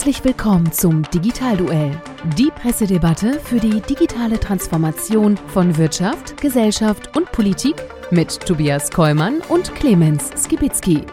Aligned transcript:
Herzlich 0.00 0.24
willkommen 0.24 0.72
zum 0.72 1.02
Digitalduell, 1.10 2.00
die 2.38 2.50
Pressedebatte 2.50 3.38
für 3.38 3.60
die 3.60 3.82
digitale 3.82 4.40
Transformation 4.40 5.36
von 5.36 5.76
Wirtschaft, 5.76 6.40
Gesellschaft 6.40 7.14
und 7.18 7.30
Politik 7.32 7.74
mit 8.10 8.40
Tobias 8.40 8.90
Kollmann 8.90 9.42
und 9.50 9.74
Clemens 9.74 10.30
Skibitzky. 10.42 11.04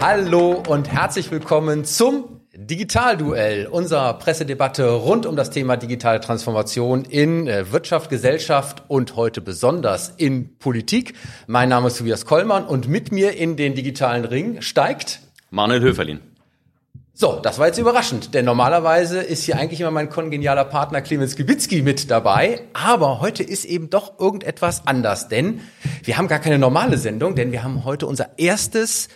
Hallo 0.00 0.60
und 0.66 0.90
herzlich 0.90 1.30
willkommen 1.30 1.84
zum 1.84 2.29
Digitalduell, 2.70 3.66
unser 3.66 4.14
Pressedebatte 4.14 4.88
rund 4.90 5.26
um 5.26 5.34
das 5.34 5.50
Thema 5.50 5.76
digitale 5.76 6.20
Transformation 6.20 7.04
in 7.04 7.48
äh, 7.48 7.72
Wirtschaft, 7.72 8.10
Gesellschaft 8.10 8.84
und 8.86 9.16
heute 9.16 9.40
besonders 9.40 10.14
in 10.16 10.56
Politik. 10.56 11.14
Mein 11.48 11.68
Name 11.68 11.88
ist 11.88 11.98
Tobias 11.98 12.26
Kollmann 12.26 12.64
und 12.64 12.86
mit 12.86 13.10
mir 13.10 13.36
in 13.36 13.56
den 13.56 13.74
digitalen 13.74 14.24
Ring 14.24 14.62
steigt 14.62 15.18
Manuel 15.50 15.80
Höferlin. 15.80 16.20
So, 17.12 17.40
das 17.42 17.58
war 17.58 17.66
jetzt 17.66 17.78
überraschend, 17.78 18.34
denn 18.34 18.44
normalerweise 18.44 19.20
ist 19.20 19.42
hier 19.42 19.58
eigentlich 19.58 19.80
immer 19.80 19.90
mein 19.90 20.08
kongenialer 20.08 20.64
Partner 20.64 21.02
Clemens 21.02 21.34
Gibitzki 21.34 21.82
mit 21.82 22.08
dabei, 22.08 22.60
aber 22.72 23.20
heute 23.20 23.42
ist 23.42 23.64
eben 23.64 23.90
doch 23.90 24.20
irgendetwas 24.20 24.86
anders, 24.86 25.26
denn 25.26 25.60
wir 26.04 26.16
haben 26.16 26.28
gar 26.28 26.38
keine 26.38 26.60
normale 26.60 26.98
Sendung, 26.98 27.34
denn 27.34 27.50
wir 27.50 27.64
haben 27.64 27.84
heute 27.84 28.06
unser 28.06 28.38
erstes 28.38 29.08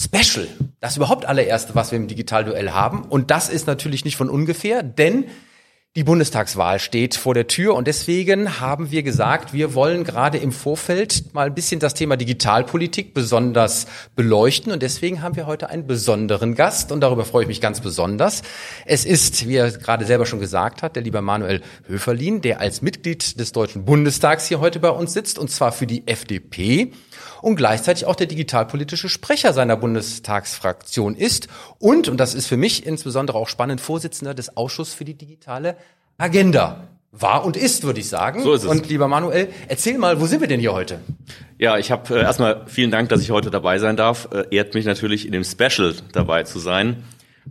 Special. 0.00 0.46
Das 0.80 0.96
überhaupt 0.96 1.26
allererste, 1.26 1.74
was 1.74 1.90
wir 1.90 1.98
im 1.98 2.06
Digitalduell 2.06 2.70
haben. 2.70 3.02
Und 3.02 3.32
das 3.32 3.48
ist 3.48 3.66
natürlich 3.66 4.04
nicht 4.04 4.16
von 4.16 4.30
ungefähr, 4.30 4.82
denn 4.84 5.24
die 5.96 6.04
Bundestagswahl 6.04 6.78
steht 6.78 7.16
vor 7.16 7.34
der 7.34 7.48
Tür 7.48 7.74
und 7.74 7.88
deswegen 7.88 8.60
haben 8.60 8.92
wir 8.92 9.02
gesagt, 9.02 9.52
wir 9.52 9.74
wollen 9.74 10.04
gerade 10.04 10.38
im 10.38 10.52
Vorfeld 10.52 11.34
mal 11.34 11.46
ein 11.46 11.54
bisschen 11.54 11.80
das 11.80 11.94
Thema 11.94 12.16
Digitalpolitik 12.16 13.14
besonders 13.14 13.86
beleuchten 14.14 14.70
und 14.70 14.82
deswegen 14.82 15.22
haben 15.22 15.34
wir 15.34 15.46
heute 15.46 15.70
einen 15.70 15.88
besonderen 15.88 16.54
Gast 16.54 16.92
und 16.92 17.00
darüber 17.00 17.24
freue 17.24 17.42
ich 17.42 17.48
mich 17.48 17.60
ganz 17.60 17.80
besonders. 17.80 18.42
Es 18.86 19.04
ist, 19.04 19.48
wie 19.48 19.56
er 19.56 19.72
gerade 19.72 20.04
selber 20.04 20.26
schon 20.26 20.38
gesagt 20.38 20.82
hat, 20.82 20.94
der 20.94 21.02
liebe 21.02 21.20
Manuel 21.20 21.62
Höferlin, 21.88 22.42
der 22.42 22.60
als 22.60 22.80
Mitglied 22.80 23.40
des 23.40 23.50
Deutschen 23.50 23.84
Bundestags 23.84 24.46
hier 24.46 24.60
heute 24.60 24.78
bei 24.78 24.90
uns 24.90 25.14
sitzt 25.14 25.36
und 25.36 25.50
zwar 25.50 25.72
für 25.72 25.88
die 25.88 26.06
FDP 26.06 26.92
und 27.42 27.56
gleichzeitig 27.56 28.06
auch 28.06 28.16
der 28.16 28.26
digitalpolitische 28.26 29.08
Sprecher 29.08 29.52
seiner 29.52 29.76
Bundestagsfraktion 29.76 31.14
ist 31.14 31.48
und, 31.78 32.08
und 32.08 32.18
das 32.18 32.34
ist 32.34 32.46
für 32.46 32.56
mich 32.56 32.86
insbesondere 32.86 33.38
auch 33.38 33.48
spannend, 33.48 33.80
Vorsitzender 33.80 34.34
des 34.34 34.56
Ausschusses 34.56 34.94
für 34.94 35.04
die 35.04 35.14
digitale 35.14 35.76
Agenda 36.18 36.88
war 37.12 37.44
und 37.44 37.56
ist, 37.56 37.84
würde 37.84 38.00
ich 38.00 38.08
sagen. 38.08 38.42
So 38.42 38.52
ist 38.52 38.64
es. 38.64 38.68
Und 38.68 38.88
lieber 38.88 39.08
Manuel, 39.08 39.48
erzähl 39.68 39.98
mal, 39.98 40.20
wo 40.20 40.26
sind 40.26 40.40
wir 40.40 40.48
denn 40.48 40.60
hier 40.60 40.72
heute? 40.72 41.00
Ja, 41.58 41.78
ich 41.78 41.90
habe 41.90 42.14
äh, 42.14 42.22
erstmal 42.22 42.64
vielen 42.66 42.90
Dank, 42.90 43.08
dass 43.08 43.20
ich 43.22 43.30
heute 43.30 43.50
dabei 43.50 43.78
sein 43.78 43.96
darf. 43.96 44.28
Äh, 44.32 44.44
ehrt 44.54 44.74
mich 44.74 44.84
natürlich 44.84 45.26
in 45.26 45.32
dem 45.32 45.44
Special 45.44 45.94
dabei 46.12 46.42
zu 46.42 46.58
sein. 46.58 47.04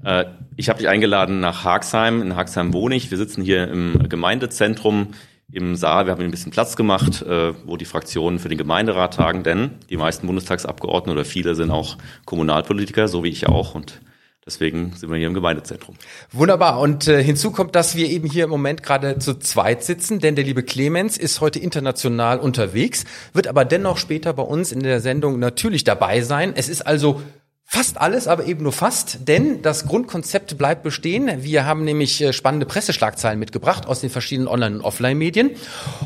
Äh, 0.03 0.25
ich 0.55 0.69
habe 0.69 0.79
dich 0.79 0.87
eingeladen 0.87 1.39
nach 1.39 1.63
Hagsheim. 1.63 2.21
In 2.21 2.35
Hagsheim 2.35 2.73
wohne 2.73 2.95
ich. 2.95 3.09
Wir 3.09 3.17
sitzen 3.17 3.43
hier 3.43 3.67
im 3.67 4.07
Gemeindezentrum 4.07 5.07
im 5.51 5.75
Saal. 5.75 6.05
Wir 6.05 6.11
haben 6.11 6.23
ein 6.23 6.31
bisschen 6.31 6.51
Platz 6.51 6.75
gemacht, 6.75 7.21
äh, 7.21 7.53
wo 7.65 7.77
die 7.77 7.85
Fraktionen 7.85 8.39
für 8.39 8.49
den 8.49 8.57
Gemeinderat 8.57 9.13
tagen, 9.15 9.43
denn 9.43 9.71
die 9.89 9.97
meisten 9.97 10.27
Bundestagsabgeordneten 10.27 11.13
oder 11.17 11.25
viele 11.25 11.55
sind 11.55 11.71
auch 11.71 11.97
Kommunalpolitiker, 12.25 13.07
so 13.07 13.23
wie 13.23 13.29
ich 13.29 13.47
auch. 13.47 13.75
Und 13.75 14.01
Deswegen 14.45 14.93
sind 14.95 15.09
wir 15.09 15.17
hier 15.17 15.27
im 15.27 15.33
Gemeindezentrum. 15.33 15.95
Wunderbar. 16.31 16.79
Und 16.79 17.09
äh, 17.09 17.21
hinzu 17.21 17.51
kommt, 17.51 17.75
dass 17.75 17.97
wir 17.97 18.09
eben 18.09 18.29
hier 18.29 18.45
im 18.45 18.49
Moment 18.49 18.81
gerade 18.81 19.19
zu 19.19 19.37
zweit 19.37 19.83
sitzen, 19.83 20.19
denn 20.21 20.35
der 20.35 20.45
liebe 20.45 20.63
Clemens 20.63 21.17
ist 21.17 21.41
heute 21.41 21.59
international 21.59 22.39
unterwegs, 22.39 23.03
wird 23.33 23.47
aber 23.47 23.65
dennoch 23.65 23.97
später 23.97 24.31
bei 24.31 24.43
uns 24.43 24.71
in 24.71 24.79
der 24.79 25.01
Sendung 25.01 25.37
natürlich 25.39 25.83
dabei 25.83 26.21
sein. 26.21 26.53
Es 26.55 26.69
ist 26.69 26.87
also 26.87 27.21
Fast 27.69 27.99
alles, 27.99 28.29
aber 28.29 28.45
eben 28.45 28.63
nur 28.63 28.71
fast, 28.71 29.27
denn 29.27 29.61
das 29.61 29.85
Grundkonzept 29.85 30.57
bleibt 30.57 30.83
bestehen. 30.83 31.43
Wir 31.43 31.65
haben 31.65 31.83
nämlich 31.83 32.21
äh, 32.21 32.31
spannende 32.31 32.65
Presseschlagzeilen 32.65 33.37
mitgebracht 33.37 33.87
aus 33.87 33.99
den 33.99 34.09
verschiedenen 34.09 34.47
Online- 34.47 34.77
und 34.77 34.85
Offline-Medien 34.85 35.51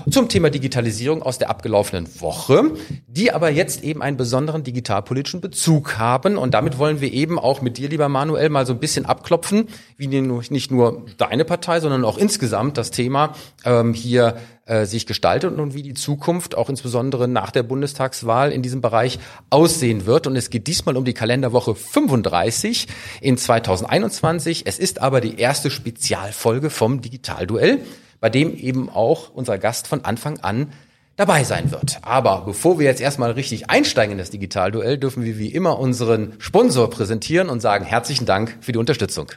zum 0.09 0.28
Thema 0.28 0.50
Digitalisierung 0.50 1.22
aus 1.22 1.38
der 1.38 1.52
abgelaufenen 1.52 2.19
Woche, 2.19 2.72
die 3.06 3.31
aber 3.31 3.52
jetzt 3.52 3.84
eben 3.84 4.02
einen 4.02 4.18
besonderen 4.18 4.63
digitalpolitischen 4.63 5.40
Bezug 5.40 6.00
haben. 6.00 6.35
Und 6.35 6.56
damit 6.56 6.80
wollen 6.80 7.00
wir 7.00 7.13
eben 7.13 7.38
auch 7.38 7.62
mit 7.62 7.78
dir, 7.78 7.90
lieber 7.90 8.09
Manuel, 8.09 8.50
mal 8.50 8.66
so 8.66 8.74
ein 8.74 8.80
bisschen 8.80 9.06
abklopfen, 9.06 9.68
wie 9.97 10.08
nicht 10.08 10.72
nur 10.72 11.06
deine 11.18 11.46
Partei, 11.46 11.80
sondern 11.80 12.06
auch 12.06 12.18
insgesamt 12.18 12.75
das 12.80 12.90
Thema 12.90 13.35
ähm, 13.66 13.94
hier 13.94 14.38
äh, 14.72 14.86
sich 14.86 15.06
gestaltet 15.06 15.59
und 15.59 15.74
wie 15.74 15.84
die 15.84 15.94
Zukunft 15.94 16.56
auch 16.56 16.70
insbesondere 16.70 17.28
nach 17.28 17.52
der 17.52 17.62
Bundestagswahl 17.62 18.54
in 18.54 18.62
diesem 18.62 18.80
Bereich 18.80 19.20
aussehen 19.50 20.06
wird. 20.06 20.28
Und 20.28 20.38
es 20.38 20.50
geht 20.50 20.66
diesmal 20.68 20.96
um 20.96 21.04
die 21.04 21.14
Kalenderwoche 21.14 21.76
35 21.76 22.88
in 23.20 23.38
2021. 23.38 24.64
Es 24.66 24.80
ist 24.80 25.02
aber 25.02 25.20
die 25.20 25.38
erste 25.38 25.72
Spezialfolge 25.72 26.70
vom 26.70 27.02
Digitalduell, 27.02 27.80
bei 28.22 28.30
dem 28.30 28.56
eben 28.56 28.90
auch 28.90 29.32
unser 29.34 29.58
Gast 29.58 29.88
von 29.88 30.06
Anfang 30.06 30.40
an 30.40 30.72
dabei 31.18 31.44
sein 31.44 31.72
wird. 31.72 32.00
Aber 32.03 32.44
bevor 32.46 32.80
wir 32.80 32.86
jetzt 32.86 33.02
erstmal 33.02 33.32
richtig 33.32 33.70
einsteigen 33.70 34.14
in 34.14 34.18
das 34.20 34.30
Digitalduell, 34.30 34.98
dürfen 34.98 35.26
wir 35.26 35.38
wie 35.38 35.50
immer 35.50 35.80
unseren 35.80 36.36
Sponsor 36.40 36.90
präsentieren 36.90 37.50
und 37.50 37.59
sagen 37.59 37.84
herzlichen 37.84 38.26
Dank 38.26 38.58
für 38.62 38.72
die 38.72 38.80
Unterstützung. 38.80 39.34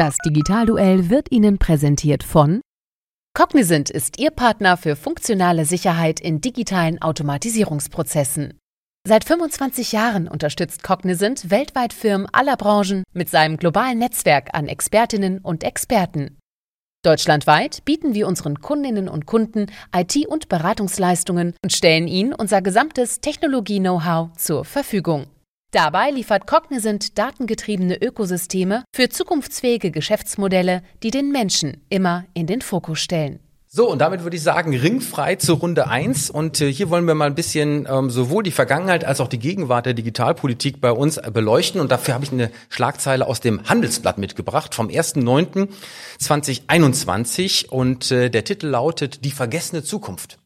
Das 0.00 0.16
Digitalduell 0.24 1.10
wird 1.10 1.30
Ihnen 1.30 1.58
präsentiert 1.58 2.22
von 2.24 2.62
Cognizant 3.36 3.90
ist 3.90 4.18
Ihr 4.18 4.30
Partner 4.30 4.78
für 4.78 4.96
funktionale 4.96 5.66
Sicherheit 5.66 6.20
in 6.20 6.40
digitalen 6.40 7.02
Automatisierungsprozessen. 7.02 8.58
Seit 9.06 9.24
25 9.24 9.92
Jahren 9.92 10.26
unterstützt 10.26 10.82
Cognizant 10.82 11.50
weltweit 11.50 11.92
Firmen 11.92 12.26
aller 12.32 12.56
Branchen 12.56 13.04
mit 13.12 13.28
seinem 13.28 13.58
globalen 13.58 13.98
Netzwerk 13.98 14.54
an 14.54 14.68
Expertinnen 14.68 15.40
und 15.40 15.64
Experten. 15.64 16.38
Deutschlandweit 17.04 17.84
bieten 17.84 18.14
wir 18.14 18.26
unseren 18.26 18.62
Kundinnen 18.62 19.06
und 19.06 19.26
Kunden 19.26 19.66
IT- 19.94 20.26
und 20.26 20.48
Beratungsleistungen 20.48 21.52
und 21.62 21.74
stellen 21.74 22.08
ihnen 22.08 22.32
unser 22.32 22.62
gesamtes 22.62 23.20
Technologie-Know-how 23.20 24.32
zur 24.34 24.64
Verfügung. 24.64 25.26
Dabei 25.72 26.10
liefert 26.10 26.48
Cognizant 26.48 27.16
datengetriebene 27.16 28.02
Ökosysteme 28.02 28.82
für 28.92 29.08
zukunftsfähige 29.08 29.92
Geschäftsmodelle, 29.92 30.82
die 31.04 31.12
den 31.12 31.30
Menschen 31.30 31.80
immer 31.88 32.24
in 32.34 32.48
den 32.48 32.60
Fokus 32.60 32.98
stellen. 32.98 33.38
So, 33.72 33.88
und 33.88 34.00
damit 34.00 34.24
würde 34.24 34.36
ich 34.36 34.42
sagen, 34.42 34.76
ringfrei 34.76 35.36
zur 35.36 35.58
Runde 35.58 35.86
eins. 35.86 36.28
Und 36.28 36.60
äh, 36.60 36.72
hier 36.72 36.90
wollen 36.90 37.06
wir 37.06 37.14
mal 37.14 37.26
ein 37.26 37.36
bisschen 37.36 37.86
ähm, 37.88 38.10
sowohl 38.10 38.42
die 38.42 38.50
Vergangenheit 38.50 39.04
als 39.04 39.20
auch 39.20 39.28
die 39.28 39.38
Gegenwart 39.38 39.86
der 39.86 39.94
Digitalpolitik 39.94 40.80
bei 40.80 40.90
uns 40.90 41.18
äh, 41.18 41.30
beleuchten. 41.32 41.80
Und 41.80 41.92
dafür 41.92 42.14
habe 42.14 42.24
ich 42.24 42.32
eine 42.32 42.50
Schlagzeile 42.68 43.28
aus 43.28 43.38
dem 43.38 43.68
Handelsblatt 43.68 44.18
mitgebracht 44.18 44.74
vom 44.74 44.88
1.9.2021. 44.88 47.68
Und 47.68 48.10
äh, 48.10 48.28
der 48.28 48.42
Titel 48.42 48.66
lautet 48.66 49.24
Die 49.24 49.30
vergessene 49.30 49.84
Zukunft. 49.84 50.40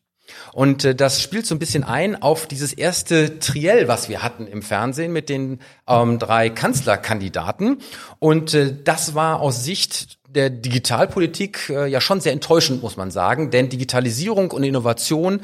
Und 0.52 0.84
äh, 0.84 0.94
das 0.94 1.20
spielt 1.20 1.46
so 1.46 1.54
ein 1.54 1.58
bisschen 1.58 1.84
ein 1.84 2.20
auf 2.20 2.46
dieses 2.46 2.72
erste 2.72 3.38
Triell, 3.38 3.88
was 3.88 4.08
wir 4.08 4.22
hatten 4.22 4.46
im 4.46 4.62
Fernsehen 4.62 5.12
mit 5.12 5.28
den 5.28 5.60
ähm, 5.88 6.18
drei 6.18 6.50
Kanzlerkandidaten. 6.50 7.78
Und 8.18 8.54
äh, 8.54 8.74
das 8.84 9.14
war 9.14 9.40
aus 9.40 9.64
Sicht 9.64 10.18
der 10.28 10.50
Digitalpolitik 10.50 11.70
äh, 11.70 11.86
ja 11.86 12.00
schon 12.00 12.20
sehr 12.20 12.32
enttäuschend, 12.32 12.82
muss 12.82 12.96
man 12.96 13.10
sagen. 13.10 13.50
Denn 13.50 13.68
Digitalisierung 13.68 14.50
und 14.50 14.64
Innovation 14.64 15.40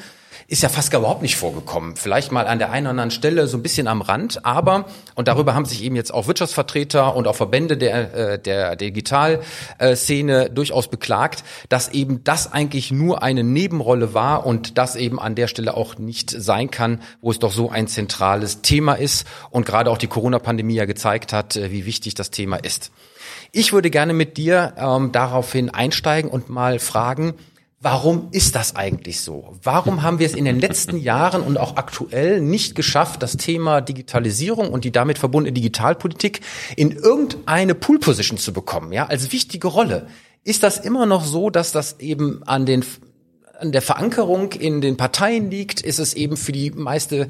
ist 0.51 0.65
ja 0.65 0.69
fast 0.69 0.91
gar 0.91 0.99
überhaupt 1.01 1.23
nicht 1.23 1.37
vorgekommen. 1.37 1.95
Vielleicht 1.95 2.33
mal 2.33 2.49
an 2.49 2.59
der 2.59 2.73
einen 2.73 2.87
oder 2.87 2.91
anderen 2.91 3.13
Stelle 3.13 3.47
so 3.47 3.57
ein 3.57 3.63
bisschen 3.63 3.87
am 3.87 4.03
Rand, 4.03 4.45
aber, 4.45 4.87
und 5.15 5.29
darüber 5.29 5.55
haben 5.55 5.65
sich 5.65 5.85
eben 5.85 5.95
jetzt 5.95 6.13
auch 6.13 6.27
Wirtschaftsvertreter 6.27 7.15
und 7.15 7.29
auch 7.29 7.37
Verbände 7.37 7.77
der, 7.77 8.15
äh, 8.15 8.39
der 8.39 8.75
Digitalszene 8.75 10.51
durchaus 10.51 10.89
beklagt, 10.89 11.45
dass 11.69 11.91
eben 11.91 12.25
das 12.25 12.53
eigentlich 12.53 12.91
nur 12.91 13.23
eine 13.23 13.45
Nebenrolle 13.45 14.13
war 14.13 14.45
und 14.45 14.77
das 14.77 14.97
eben 14.97 15.21
an 15.21 15.37
der 15.37 15.47
Stelle 15.47 15.77
auch 15.77 15.99
nicht 15.99 16.31
sein 16.31 16.69
kann, 16.69 17.01
wo 17.21 17.31
es 17.31 17.39
doch 17.39 17.53
so 17.53 17.71
ein 17.71 17.87
zentrales 17.87 18.61
Thema 18.61 18.95
ist 18.95 19.29
und 19.51 19.67
gerade 19.67 19.89
auch 19.89 19.99
die 19.99 20.09
Corona-Pandemie 20.09 20.75
ja 20.75 20.85
gezeigt 20.85 21.33
hat, 21.33 21.55
äh, 21.55 21.71
wie 21.71 21.87
wichtig 21.87 22.15
das 22.17 22.33
Thema 22.33 22.57
ist. 22.57 22.91
Ich 23.53 23.73
würde 23.73 23.91
gerne 23.91 24.15
mit 24.15 24.37
dir 24.37 24.75
ähm, 24.77 25.13
daraufhin 25.13 25.71
einsteigen 25.71 26.29
und 26.29 26.51
mal 26.51 26.81
fragen, 26.81 27.35
Warum 27.83 28.29
ist 28.31 28.57
das 28.57 28.77
eigentlich 28.77 29.23
so? 29.23 29.57
Warum 29.63 30.03
haben 30.03 30.19
wir 30.19 30.27
es 30.27 30.35
in 30.35 30.45
den 30.45 30.61
letzten 30.61 30.99
Jahren 30.99 31.41
und 31.41 31.57
auch 31.57 31.79
aktuell 31.79 32.43
nicht 32.43 32.75
geschafft, 32.75 33.23
das 33.23 33.39
Thema 33.39 33.81
Digitalisierung 33.81 34.71
und 34.71 34.85
die 34.85 34.93
damit 34.93 35.17
verbundene 35.19 35.55
Digitalpolitik 35.55 36.43
in 36.77 36.91
irgendeine 36.91 37.75
Pool-Position 37.75 38.37
zu 38.37 38.53
bekommen, 38.53 38.93
ja, 38.93 39.07
als 39.07 39.33
wichtige 39.33 39.69
Rolle? 39.69 40.09
Ist 40.45 40.63
das 40.63 40.77
immer 40.77 41.07
noch 41.07 41.25
so, 41.25 41.49
dass 41.49 41.73
das 41.73 42.01
eben 42.01 42.43
an 42.43 42.67
den 42.67 42.85
an 43.59 43.73
der 43.73 43.83
Verankerung 43.83 44.53
in 44.53 44.81
den 44.81 44.97
Parteien 44.97 45.51
liegt, 45.51 45.83
ist 45.83 45.99
es 45.99 46.15
eben 46.15 46.39
für 46.39 46.53
die 46.53 46.71
meiste 46.71 47.29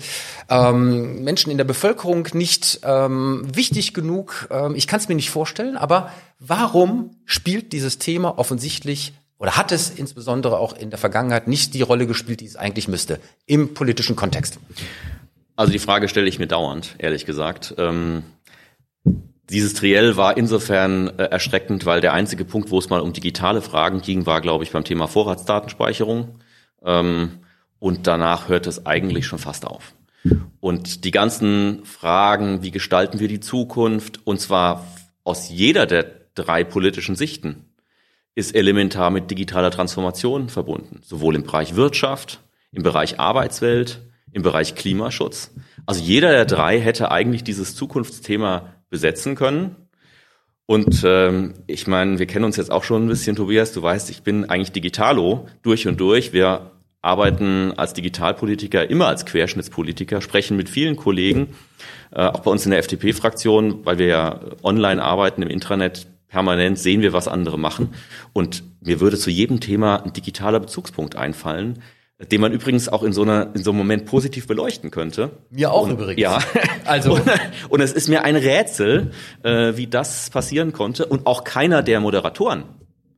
ähm, 0.48 1.24
Menschen 1.24 1.50
in 1.50 1.58
der 1.58 1.64
Bevölkerung 1.64 2.28
nicht 2.34 2.80
ähm, 2.84 3.42
wichtig 3.52 3.94
genug. 3.94 4.46
Ähm, 4.48 4.76
ich 4.76 4.86
kann 4.86 5.00
es 5.00 5.08
mir 5.08 5.16
nicht 5.16 5.30
vorstellen, 5.30 5.76
aber 5.76 6.12
warum 6.38 7.16
spielt 7.24 7.72
dieses 7.72 7.98
Thema 7.98 8.38
offensichtlich 8.38 9.12
Oder 9.40 9.56
hat 9.56 9.72
es 9.72 9.88
insbesondere 9.88 10.58
auch 10.58 10.76
in 10.76 10.90
der 10.90 10.98
Vergangenheit 10.98 11.48
nicht 11.48 11.72
die 11.72 11.80
Rolle 11.80 12.06
gespielt, 12.06 12.40
die 12.40 12.46
es 12.46 12.56
eigentlich 12.56 12.88
müsste, 12.88 13.18
im 13.46 13.72
politischen 13.72 14.14
Kontext? 14.14 14.60
Also 15.56 15.72
die 15.72 15.78
Frage 15.78 16.08
stelle 16.08 16.28
ich 16.28 16.38
mir 16.38 16.46
dauernd, 16.46 16.94
ehrlich 16.98 17.24
gesagt. 17.24 17.74
Ähm, 17.78 18.22
dieses 19.48 19.72
Triell 19.72 20.18
war 20.18 20.36
insofern 20.36 21.08
äh, 21.18 21.24
erschreckend, 21.24 21.86
weil 21.86 22.02
der 22.02 22.12
einzige 22.12 22.44
Punkt, 22.44 22.70
wo 22.70 22.78
es 22.78 22.90
mal 22.90 23.00
um 23.00 23.14
digitale 23.14 23.62
Fragen 23.62 24.02
ging, 24.02 24.26
war, 24.26 24.42
glaube 24.42 24.62
ich, 24.62 24.72
beim 24.72 24.84
Thema 24.84 25.06
Vorratsdatenspeicherung. 25.06 26.38
Ähm, 26.84 27.38
und 27.78 28.06
danach 28.06 28.48
hört 28.48 28.66
es 28.66 28.84
eigentlich 28.84 29.26
schon 29.26 29.38
fast 29.38 29.66
auf. 29.66 29.94
Und 30.60 31.04
die 31.04 31.12
ganzen 31.12 31.86
Fragen, 31.86 32.62
wie 32.62 32.70
gestalten 32.70 33.20
wir 33.20 33.28
die 33.28 33.40
Zukunft, 33.40 34.20
und 34.26 34.38
zwar 34.38 34.86
aus 35.24 35.48
jeder 35.48 35.86
der 35.86 36.04
drei 36.34 36.62
politischen 36.62 37.16
Sichten, 37.16 37.69
ist 38.34 38.54
elementar 38.54 39.10
mit 39.10 39.30
digitaler 39.30 39.70
Transformation 39.70 40.48
verbunden. 40.48 41.00
Sowohl 41.02 41.34
im 41.34 41.42
Bereich 41.42 41.76
Wirtschaft, 41.76 42.40
im 42.72 42.82
Bereich 42.82 43.18
Arbeitswelt, 43.18 44.00
im 44.32 44.42
Bereich 44.42 44.74
Klimaschutz. 44.74 45.52
Also 45.86 46.02
jeder 46.02 46.30
der 46.30 46.44
drei 46.44 46.80
hätte 46.80 47.10
eigentlich 47.10 47.44
dieses 47.44 47.74
Zukunftsthema 47.74 48.74
besetzen 48.88 49.34
können. 49.34 49.76
Und 50.66 51.02
ähm, 51.04 51.54
ich 51.66 51.88
meine, 51.88 52.20
wir 52.20 52.26
kennen 52.26 52.44
uns 52.44 52.56
jetzt 52.56 52.70
auch 52.70 52.84
schon 52.84 53.06
ein 53.06 53.08
bisschen, 53.08 53.34
Tobias. 53.34 53.72
Du 53.72 53.82
weißt, 53.82 54.08
ich 54.10 54.22
bin 54.22 54.48
eigentlich 54.48 54.70
Digitalo 54.70 55.48
durch 55.62 55.88
und 55.88 55.98
durch. 55.98 56.32
Wir 56.32 56.70
arbeiten 57.02 57.72
als 57.76 57.94
Digitalpolitiker 57.94 58.88
immer 58.88 59.06
als 59.06 59.26
Querschnittspolitiker, 59.26 60.20
sprechen 60.20 60.56
mit 60.56 60.68
vielen 60.68 60.96
Kollegen, 60.96 61.48
äh, 62.12 62.26
auch 62.26 62.40
bei 62.40 62.50
uns 62.50 62.66
in 62.66 62.70
der 62.70 62.80
FDP-Fraktion, 62.80 63.84
weil 63.84 63.98
wir 63.98 64.06
ja 64.06 64.40
online 64.62 65.02
arbeiten 65.02 65.42
im 65.42 65.48
Intranet 65.48 66.06
permanent, 66.30 66.78
sehen 66.78 67.02
wir, 67.02 67.12
was 67.12 67.28
andere 67.28 67.58
machen. 67.58 67.94
Und 68.32 68.62
mir 68.80 69.00
würde 69.00 69.18
zu 69.18 69.30
jedem 69.30 69.60
Thema 69.60 70.02
ein 70.02 70.12
digitaler 70.12 70.60
Bezugspunkt 70.60 71.16
einfallen, 71.16 71.82
den 72.30 72.40
man 72.40 72.52
übrigens 72.52 72.88
auch 72.88 73.02
in 73.02 73.12
so 73.12 73.22
einer 73.22 73.54
in 73.54 73.62
so 73.62 73.70
einem 73.70 73.78
Moment 73.78 74.06
positiv 74.06 74.46
beleuchten 74.46 74.90
könnte. 74.90 75.30
Mir 75.50 75.72
auch 75.72 75.84
und, 75.84 75.92
übrigens. 75.92 76.20
Ja, 76.20 76.38
also 76.84 77.14
und, 77.14 77.22
und, 77.68 77.80
es 77.80 77.92
ist 77.92 78.08
mir 78.08 78.24
ein 78.24 78.36
Rätsel, 78.36 79.10
äh, 79.42 79.76
wie 79.76 79.86
das 79.86 80.30
passieren 80.30 80.72
konnte 80.72 81.06
und 81.06 81.26
auch 81.26 81.44
keiner 81.44 81.82
der 81.82 82.00
Moderatoren 82.00 82.64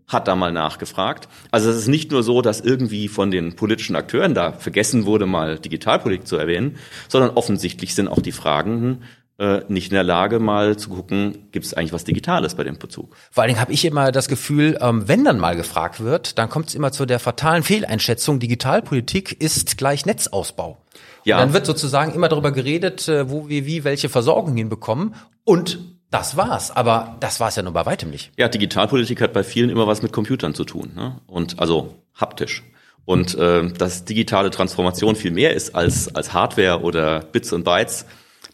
hat 0.08 0.28
da 0.28 0.36
mal 0.36 0.52
nachgefragt. 0.52 1.28
Also 1.50 1.70
es 1.70 1.76
ist 1.76 1.88
nicht 1.88 2.10
nur 2.10 2.22
so, 2.22 2.42
dass 2.42 2.60
irgendwie 2.60 3.08
von 3.08 3.30
den 3.30 3.56
politischen 3.56 3.96
Akteuren 3.96 4.34
da 4.34 4.52
vergessen 4.52 5.06
wurde, 5.06 5.26
mal 5.26 5.58
Digitalpolitik 5.58 6.26
zu 6.26 6.36
erwähnen, 6.36 6.76
sondern 7.08 7.30
offensichtlich 7.30 7.94
sind 7.94 8.08
auch 8.08 8.20
die 8.20 8.32
Fragen 8.32 8.98
äh, 9.00 9.21
nicht 9.68 9.88
in 9.88 9.94
der 9.94 10.04
Lage, 10.04 10.38
mal 10.38 10.76
zu 10.76 10.88
gucken, 10.88 11.48
gibt 11.50 11.66
es 11.66 11.74
eigentlich 11.74 11.92
was 11.92 12.04
Digitales 12.04 12.54
bei 12.54 12.64
dem 12.64 12.78
Bezug. 12.78 13.16
Vor 13.30 13.42
allen 13.42 13.48
Dingen 13.48 13.60
habe 13.60 13.72
ich 13.72 13.84
immer 13.84 14.12
das 14.12 14.28
Gefühl, 14.28 14.78
ähm, 14.80 15.08
wenn 15.08 15.24
dann 15.24 15.38
mal 15.38 15.56
gefragt 15.56 16.00
wird, 16.00 16.38
dann 16.38 16.48
kommt 16.48 16.68
es 16.68 16.74
immer 16.74 16.92
zu 16.92 17.06
der 17.06 17.18
fatalen 17.18 17.62
Fehleinschätzung, 17.62 18.38
Digitalpolitik 18.38 19.40
ist 19.40 19.76
gleich 19.76 20.06
Netzausbau. 20.06 20.78
Ja. 21.24 21.36
Und 21.36 21.42
dann 21.42 21.52
wird 21.54 21.66
sozusagen 21.66 22.14
immer 22.14 22.28
darüber 22.28 22.52
geredet, 22.52 23.08
äh, 23.08 23.30
wo 23.30 23.48
wir 23.48 23.66
wie 23.66 23.84
welche 23.84 24.08
Versorgung 24.08 24.56
hinbekommen. 24.56 25.14
Und 25.44 25.78
das 26.10 26.36
war's, 26.36 26.70
aber 26.70 27.16
das 27.20 27.40
war's 27.40 27.56
ja 27.56 27.62
nur 27.62 27.72
bei 27.72 27.86
weitem 27.86 28.10
nicht. 28.10 28.32
Ja, 28.36 28.48
Digitalpolitik 28.48 29.20
hat 29.20 29.32
bei 29.32 29.42
vielen 29.42 29.70
immer 29.70 29.86
was 29.86 30.02
mit 30.02 30.12
Computern 30.12 30.54
zu 30.54 30.64
tun, 30.64 30.92
ne? 30.94 31.20
Und 31.26 31.58
also 31.58 31.94
haptisch. 32.14 32.62
Und 33.04 33.34
äh, 33.34 33.68
dass 33.72 34.04
digitale 34.04 34.50
Transformation 34.50 35.16
viel 35.16 35.32
mehr 35.32 35.54
ist 35.54 35.74
als 35.74 36.14
als 36.14 36.32
Hardware 36.32 36.82
oder 36.82 37.20
Bits 37.20 37.52
und 37.52 37.64
Bytes, 37.64 38.06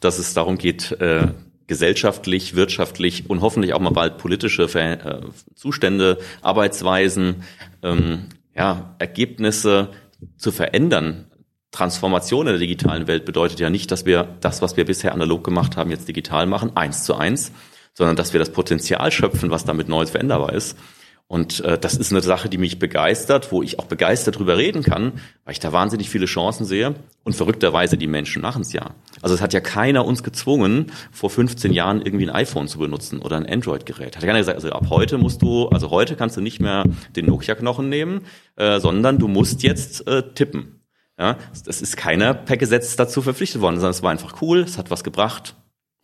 dass 0.04 0.18
es 0.18 0.34
darum 0.34 0.58
geht, 0.58 0.92
äh, 1.00 1.28
gesellschaftlich, 1.66 2.56
wirtschaftlich 2.56 3.28
und 3.28 3.40
hoffentlich 3.40 3.74
auch 3.74 3.80
mal 3.80 3.90
bald 3.90 4.18
politische 4.18 4.68
Ver 4.68 5.04
äh, 5.04 5.20
Zustände, 5.54 6.18
Arbeitsweisen, 6.40 7.44
ähm, 7.82 8.26
ja, 8.54 8.96
Ergebnisse 8.98 9.90
zu 10.36 10.50
verändern, 10.50 11.26
Transformation 11.70 12.46
in 12.46 12.52
der 12.54 12.58
digitalen 12.58 13.06
Welt 13.06 13.24
bedeutet 13.24 13.60
ja 13.60 13.70
nicht, 13.70 13.90
dass 13.90 14.06
wir 14.06 14.36
das, 14.40 14.62
was 14.62 14.76
wir 14.76 14.86
bisher 14.86 15.12
analog 15.12 15.44
gemacht 15.44 15.76
haben, 15.76 15.90
jetzt 15.90 16.08
digital 16.08 16.46
machen, 16.46 16.72
eins 16.76 17.04
zu 17.04 17.14
eins, 17.14 17.52
sondern 17.92 18.16
dass 18.16 18.32
wir 18.32 18.40
das 18.40 18.50
Potenzial 18.50 19.10
schöpfen, 19.12 19.50
was 19.50 19.64
damit 19.64 19.88
Neues 19.88 20.10
veränderbar 20.10 20.54
ist. 20.54 20.78
Und 21.28 21.60
äh, 21.60 21.78
das 21.78 21.94
ist 21.94 22.10
eine 22.10 22.22
Sache, 22.22 22.48
die 22.48 22.56
mich 22.56 22.78
begeistert, 22.78 23.52
wo 23.52 23.62
ich 23.62 23.78
auch 23.78 23.84
begeistert 23.84 24.38
drüber 24.38 24.56
reden 24.56 24.82
kann, 24.82 25.20
weil 25.44 25.52
ich 25.52 25.60
da 25.60 25.72
wahnsinnig 25.72 26.08
viele 26.08 26.24
Chancen 26.24 26.64
sehe. 26.64 26.94
Und 27.22 27.36
verrückterweise, 27.36 27.98
die 27.98 28.06
Menschen 28.06 28.40
machen 28.40 28.62
es 28.62 28.72
ja. 28.72 28.94
Also 29.20 29.34
es 29.34 29.42
hat 29.42 29.52
ja 29.52 29.60
keiner 29.60 30.06
uns 30.06 30.22
gezwungen, 30.22 30.90
vor 31.12 31.28
15 31.28 31.74
Jahren 31.74 32.00
irgendwie 32.00 32.26
ein 32.26 32.34
iPhone 32.34 32.66
zu 32.66 32.78
benutzen 32.78 33.20
oder 33.20 33.36
ein 33.36 33.46
Android-Gerät. 33.46 34.16
Hat 34.16 34.22
ja 34.22 34.26
keiner 34.26 34.38
gesagt, 34.38 34.56
also 34.56 34.70
ab 34.70 34.86
heute 34.88 35.18
musst 35.18 35.42
du, 35.42 35.68
also 35.68 35.90
heute 35.90 36.16
kannst 36.16 36.38
du 36.38 36.40
nicht 36.40 36.60
mehr 36.60 36.84
den 37.14 37.26
Nokia-Knochen 37.26 37.90
nehmen, 37.90 38.22
äh, 38.56 38.80
sondern 38.80 39.18
du 39.18 39.28
musst 39.28 39.62
jetzt 39.62 40.08
äh, 40.08 40.22
tippen. 40.32 40.80
Ja, 41.18 41.36
das 41.66 41.82
ist 41.82 41.96
keiner 41.96 42.32
per 42.32 42.56
Gesetz 42.56 42.96
dazu 42.96 43.20
verpflichtet 43.20 43.60
worden, 43.60 43.74
sondern 43.74 43.90
es 43.90 44.02
war 44.02 44.12
einfach 44.12 44.40
cool, 44.40 44.60
es 44.60 44.78
hat 44.78 44.90
was 44.90 45.04
gebracht. 45.04 45.56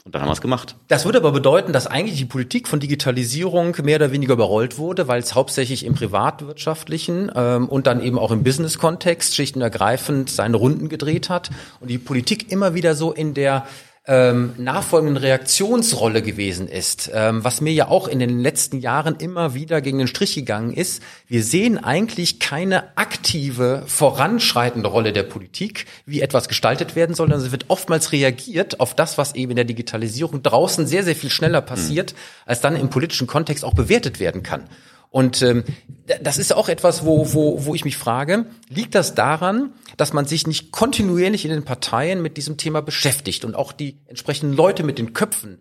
Und 0.05 0.15
dann 0.15 0.21
haben 0.21 0.29
wir 0.29 0.35
es 0.35 0.43
gemacht. 0.43 0.77
Das 0.89 1.07
würde 1.07 1.17
aber 1.17 1.33
bedeuten, 1.33 1.73
dass 1.73 1.87
eigentlich 1.87 2.19
die 2.19 2.27
Politik 2.27 2.69
von 2.69 2.79
Digitalisierung 2.79 3.75
mehr 3.83 3.97
oder 3.97 4.13
weniger 4.13 4.35
überrollt 4.35 4.77
wurde, 4.77 5.09
weil 5.09 5.21
es 5.21 5.35
hauptsächlich 5.35 5.87
im 5.87 5.95
privatwirtschaftlichen 5.95 7.33
ähm, 7.35 7.71
und 7.71 7.87
dann 7.87 8.03
eben 8.03 8.19
auch 8.19 8.31
im 8.31 8.45
Business-Kontext 8.45 9.35
schlicht 9.35 9.57
und 9.57 9.63
ergreifend 9.63 10.29
seine 10.29 10.59
Runden 10.59 10.91
gedreht 10.91 11.31
hat 11.31 11.51
und 11.81 11.89
die 11.89 11.97
Politik 11.97 12.53
immer 12.53 12.75
wieder 12.75 12.95
so 12.95 13.13
in 13.13 13.33
der 13.33 13.67
ähm, 14.07 14.53
nachfolgenden 14.59 15.17
Reaktionsrolle 15.17 16.21
gewesen 16.21 16.69
ist, 16.69 17.11
ähm, 17.13 17.43
was 17.43 17.63
mir 17.63 17.73
ja 17.73 17.89
auch 17.89 18.07
in 18.07 18.19
den 18.19 18.39
letzten 18.39 18.79
Jahren 18.79 19.17
immer 19.17 19.55
wieder 19.55 19.81
gegen 19.81 19.99
den 19.99 20.09
Strich 20.09 20.35
gegangen 20.35 20.75
ist. 20.75 21.03
Wir 21.27 21.43
sehen 21.43 21.83
eigentlich 21.83 22.39
keine 22.39 22.97
aktive, 22.99 23.83
voranschreitende 23.87 24.91
Rolle 24.91 25.15
der 25.15 25.23
Politik, 25.23 25.87
wie 26.05 26.21
etwas 26.21 26.49
gestaltet 26.49 26.97
werden 26.97 27.15
soll, 27.15 27.25
sondern 27.25 27.41
es 27.41 27.53
wird 27.53 27.67
oftmals 27.69 28.13
reagiert 28.13 28.81
auf 28.81 28.95
das, 28.95 29.17
was 29.17 29.35
eben 29.35 29.53
in 29.53 29.57
der 29.57 29.65
Digitalisierung 29.65 30.43
draußen 30.43 30.87
sehr, 30.87 31.03
sehr 31.03 31.17
viel 31.17 31.31
schneller 31.31 31.63
passiert, 31.63 32.13
mhm. 32.13 32.17
als 32.45 32.61
dann 32.61 32.77
im 32.77 32.91
politischen 32.91 33.27
Kontext 33.27 33.65
auch 33.65 33.73
bewertet 33.73 34.21
werden 34.21 34.43
kann. 34.43 34.65
Und 35.15 35.43
ähm, 35.43 35.63
das 36.23 36.39
ist 36.39 36.53
auch 36.53 36.69
etwas, 36.69 37.07
wo, 37.07 37.33
wo, 37.35 37.67
wo 37.67 37.75
ich 37.77 37.85
mich 37.85 37.97
frage, 37.97 38.47
liegt 38.69 38.97
das 38.97 39.15
daran, 39.15 39.73
dass 39.97 40.13
man 40.13 40.25
sich 40.25 40.49
nicht 40.49 40.73
kontinuierlich 40.73 41.45
in 41.45 41.53
den 41.53 41.65
Parteien 41.65 42.21
mit 42.21 42.37
diesem 42.37 42.57
Thema 42.57 42.83
beschäftigt 42.83 43.45
und 43.45 43.55
auch 43.55 43.71
die 43.71 43.97
entsprechenden 44.09 44.57
Leute 44.57 44.83
mit 44.83 44.99
den 44.99 45.13
Köpfen 45.13 45.59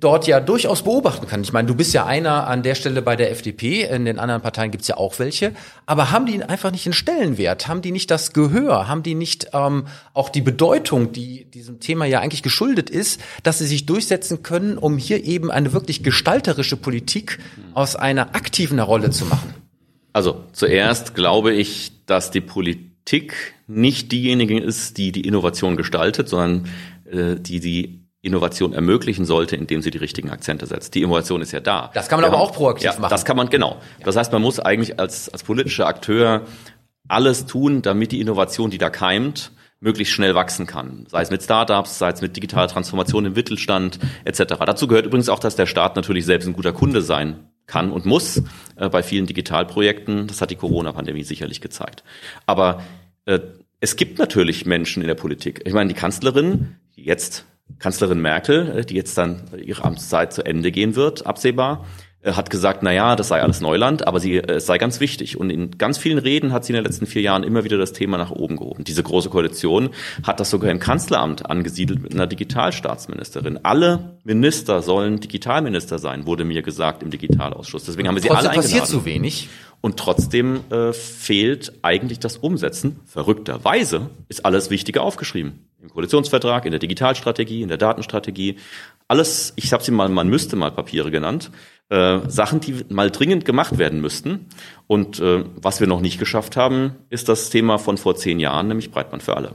dort 0.00 0.28
ja 0.28 0.38
durchaus 0.38 0.82
beobachten 0.82 1.26
kann. 1.26 1.42
Ich 1.42 1.52
meine, 1.52 1.66
du 1.66 1.74
bist 1.74 1.92
ja 1.92 2.06
einer 2.06 2.46
an 2.46 2.62
der 2.62 2.76
Stelle 2.76 3.02
bei 3.02 3.16
der 3.16 3.32
FDP, 3.32 3.82
in 3.82 4.04
den 4.04 4.20
anderen 4.20 4.40
Parteien 4.42 4.70
gibt's 4.70 4.86
ja 4.86 4.96
auch 4.96 5.18
welche, 5.18 5.52
aber 5.86 6.12
haben 6.12 6.24
die 6.24 6.40
einfach 6.42 6.70
nicht 6.70 6.86
den 6.86 6.92
Stellenwert, 6.92 7.66
haben 7.66 7.82
die 7.82 7.90
nicht 7.90 8.10
das 8.10 8.32
Gehör, 8.32 8.86
haben 8.86 9.02
die 9.02 9.16
nicht 9.16 9.48
ähm, 9.54 9.86
auch 10.14 10.28
die 10.28 10.40
Bedeutung, 10.40 11.10
die 11.12 11.46
diesem 11.46 11.80
Thema 11.80 12.04
ja 12.04 12.20
eigentlich 12.20 12.44
geschuldet 12.44 12.90
ist, 12.90 13.20
dass 13.42 13.58
sie 13.58 13.66
sich 13.66 13.86
durchsetzen 13.86 14.44
können, 14.44 14.78
um 14.78 14.98
hier 14.98 15.24
eben 15.24 15.50
eine 15.50 15.72
wirklich 15.72 16.04
gestalterische 16.04 16.76
Politik 16.76 17.40
aus 17.74 17.96
einer 17.96 18.36
aktiven 18.36 18.78
Rolle 18.78 19.10
zu 19.10 19.24
machen? 19.24 19.52
Also 20.12 20.44
zuerst 20.52 21.16
glaube 21.16 21.52
ich, 21.52 21.92
dass 22.06 22.30
die 22.30 22.40
Politik 22.40 23.54
nicht 23.66 24.12
diejenige 24.12 24.60
ist, 24.60 24.96
die 24.96 25.10
die 25.10 25.22
Innovation 25.22 25.76
gestaltet, 25.76 26.28
sondern 26.28 26.68
äh, 27.10 27.34
die 27.36 27.58
die 27.58 28.07
Innovation 28.28 28.72
ermöglichen 28.72 29.24
sollte, 29.24 29.56
indem 29.56 29.82
sie 29.82 29.90
die 29.90 29.98
richtigen 29.98 30.30
Akzente 30.30 30.66
setzt. 30.66 30.94
Die 30.94 31.02
Innovation 31.02 31.42
ist 31.42 31.52
ja 31.52 31.60
da. 31.60 31.90
Das 31.94 32.08
kann 32.08 32.18
man 32.20 32.24
Wir 32.24 32.28
aber 32.28 32.42
haben, 32.42 32.50
auch 32.50 32.54
proaktiv 32.54 32.84
ja, 32.84 32.98
machen. 32.98 33.10
Das 33.10 33.24
kann 33.24 33.36
man, 33.36 33.50
genau. 33.50 33.78
Das 34.04 34.14
heißt, 34.14 34.32
man 34.32 34.42
muss 34.42 34.60
eigentlich 34.60 35.00
als, 35.00 35.28
als 35.28 35.42
politischer 35.42 35.86
Akteur 35.86 36.42
alles 37.08 37.46
tun, 37.46 37.82
damit 37.82 38.12
die 38.12 38.20
Innovation, 38.20 38.70
die 38.70 38.78
da 38.78 38.90
keimt, 38.90 39.50
möglichst 39.80 40.12
schnell 40.14 40.34
wachsen 40.34 40.66
kann. 40.66 41.06
Sei 41.08 41.22
es 41.22 41.30
mit 41.30 41.42
Startups, 41.42 41.98
sei 41.98 42.10
es 42.10 42.20
mit 42.20 42.36
digitaler 42.36 42.68
Transformation 42.68 43.26
im 43.26 43.32
Mittelstand 43.32 43.98
etc. 44.24 44.54
Dazu 44.66 44.86
gehört 44.86 45.06
übrigens 45.06 45.28
auch, 45.28 45.38
dass 45.38 45.56
der 45.56 45.66
Staat 45.66 45.96
natürlich 45.96 46.26
selbst 46.26 46.46
ein 46.46 46.52
guter 46.52 46.72
Kunde 46.72 47.02
sein 47.02 47.48
kann 47.66 47.92
und 47.92 48.06
muss 48.06 48.42
äh, 48.76 48.88
bei 48.88 49.02
vielen 49.02 49.26
Digitalprojekten. 49.26 50.26
Das 50.26 50.40
hat 50.40 50.50
die 50.50 50.56
Corona-Pandemie 50.56 51.22
sicherlich 51.22 51.60
gezeigt. 51.60 52.02
Aber 52.46 52.82
äh, 53.26 53.40
es 53.80 53.96
gibt 53.96 54.18
natürlich 54.18 54.66
Menschen 54.66 55.02
in 55.02 55.08
der 55.08 55.14
Politik. 55.14 55.62
Ich 55.64 55.72
meine, 55.72 55.88
die 55.88 55.98
Kanzlerin, 55.98 56.76
die 56.96 57.04
jetzt 57.04 57.44
Kanzlerin 57.78 58.20
Merkel, 58.20 58.78
äh, 58.78 58.84
die 58.84 58.94
jetzt 58.94 59.16
dann 59.18 59.42
ihre 59.64 59.84
Amtszeit 59.84 60.32
zu 60.32 60.44
Ende 60.44 60.70
gehen 60.70 60.96
wird, 60.96 61.26
absehbar, 61.26 61.84
äh, 62.20 62.32
hat 62.32 62.50
gesagt, 62.50 62.82
na 62.82 62.92
ja, 62.92 63.14
das 63.14 63.28
sei 63.28 63.40
alles 63.40 63.60
Neuland, 63.60 64.06
aber 64.06 64.18
sie, 64.18 64.36
äh, 64.36 64.56
es 64.56 64.66
sei 64.66 64.78
ganz 64.78 64.98
wichtig. 64.98 65.38
Und 65.38 65.50
in 65.50 65.78
ganz 65.78 65.98
vielen 65.98 66.18
Reden 66.18 66.52
hat 66.52 66.64
sie 66.64 66.72
in 66.72 66.76
den 66.76 66.84
letzten 66.84 67.06
vier 67.06 67.22
Jahren 67.22 67.44
immer 67.44 67.62
wieder 67.62 67.78
das 67.78 67.92
Thema 67.92 68.18
nach 68.18 68.32
oben 68.32 68.56
gehoben. 68.56 68.82
Diese 68.82 69.02
große 69.02 69.30
Koalition 69.30 69.90
hat 70.24 70.40
das 70.40 70.50
sogar 70.50 70.70
im 70.70 70.80
Kanzleramt 70.80 71.48
angesiedelt 71.48 72.02
mit 72.02 72.12
einer 72.14 72.26
Digitalstaatsministerin. 72.26 73.60
Alle 73.62 74.16
Minister 74.24 74.82
sollen 74.82 75.20
Digitalminister 75.20 75.98
sein, 76.00 76.26
wurde 76.26 76.44
mir 76.44 76.62
gesagt 76.62 77.04
im 77.04 77.10
Digitalausschuss. 77.10 77.84
Deswegen 77.84 78.08
haben 78.08 78.16
wir 78.16 78.22
sie 78.22 78.28
trotzdem 78.28 78.48
alle 78.48 78.58
eingeladen. 78.58 78.80
passiert 78.80 79.00
zu 79.00 79.04
wenig. 79.04 79.48
Und 79.80 79.96
trotzdem 79.96 80.60
äh, 80.70 80.92
fehlt 80.92 81.72
eigentlich 81.82 82.18
das 82.18 82.36
Umsetzen. 82.36 82.98
Verrückterweise 83.06 84.10
ist 84.28 84.44
alles 84.44 84.70
Wichtige 84.70 85.02
aufgeschrieben. 85.02 85.67
Im 85.88 85.94
Koalitionsvertrag, 85.94 86.66
in 86.66 86.72
der 86.72 86.80
Digitalstrategie, 86.80 87.62
in 87.62 87.68
der 87.68 87.78
Datenstrategie. 87.78 88.56
Alles, 89.08 89.54
ich 89.56 89.72
habe 89.72 89.82
sie 89.82 89.90
mal, 89.90 90.10
man 90.10 90.28
müsste 90.28 90.54
mal 90.54 90.70
Papiere 90.70 91.10
genannt. 91.10 91.50
äh, 91.90 92.20
Sachen, 92.28 92.60
die 92.60 92.84
mal 92.90 93.10
dringend 93.10 93.44
gemacht 93.44 93.78
werden 93.78 94.00
müssten. 94.00 94.46
Und 94.86 95.20
äh, 95.20 95.44
was 95.56 95.80
wir 95.80 95.86
noch 95.86 96.00
nicht 96.00 96.18
geschafft 96.18 96.56
haben, 96.56 96.96
ist 97.10 97.28
das 97.28 97.50
Thema 97.50 97.78
von 97.78 97.96
vor 97.96 98.16
zehn 98.16 98.40
Jahren, 98.40 98.68
nämlich 98.68 98.90
Breitband 98.90 99.22
für 99.22 99.36
alle. 99.36 99.52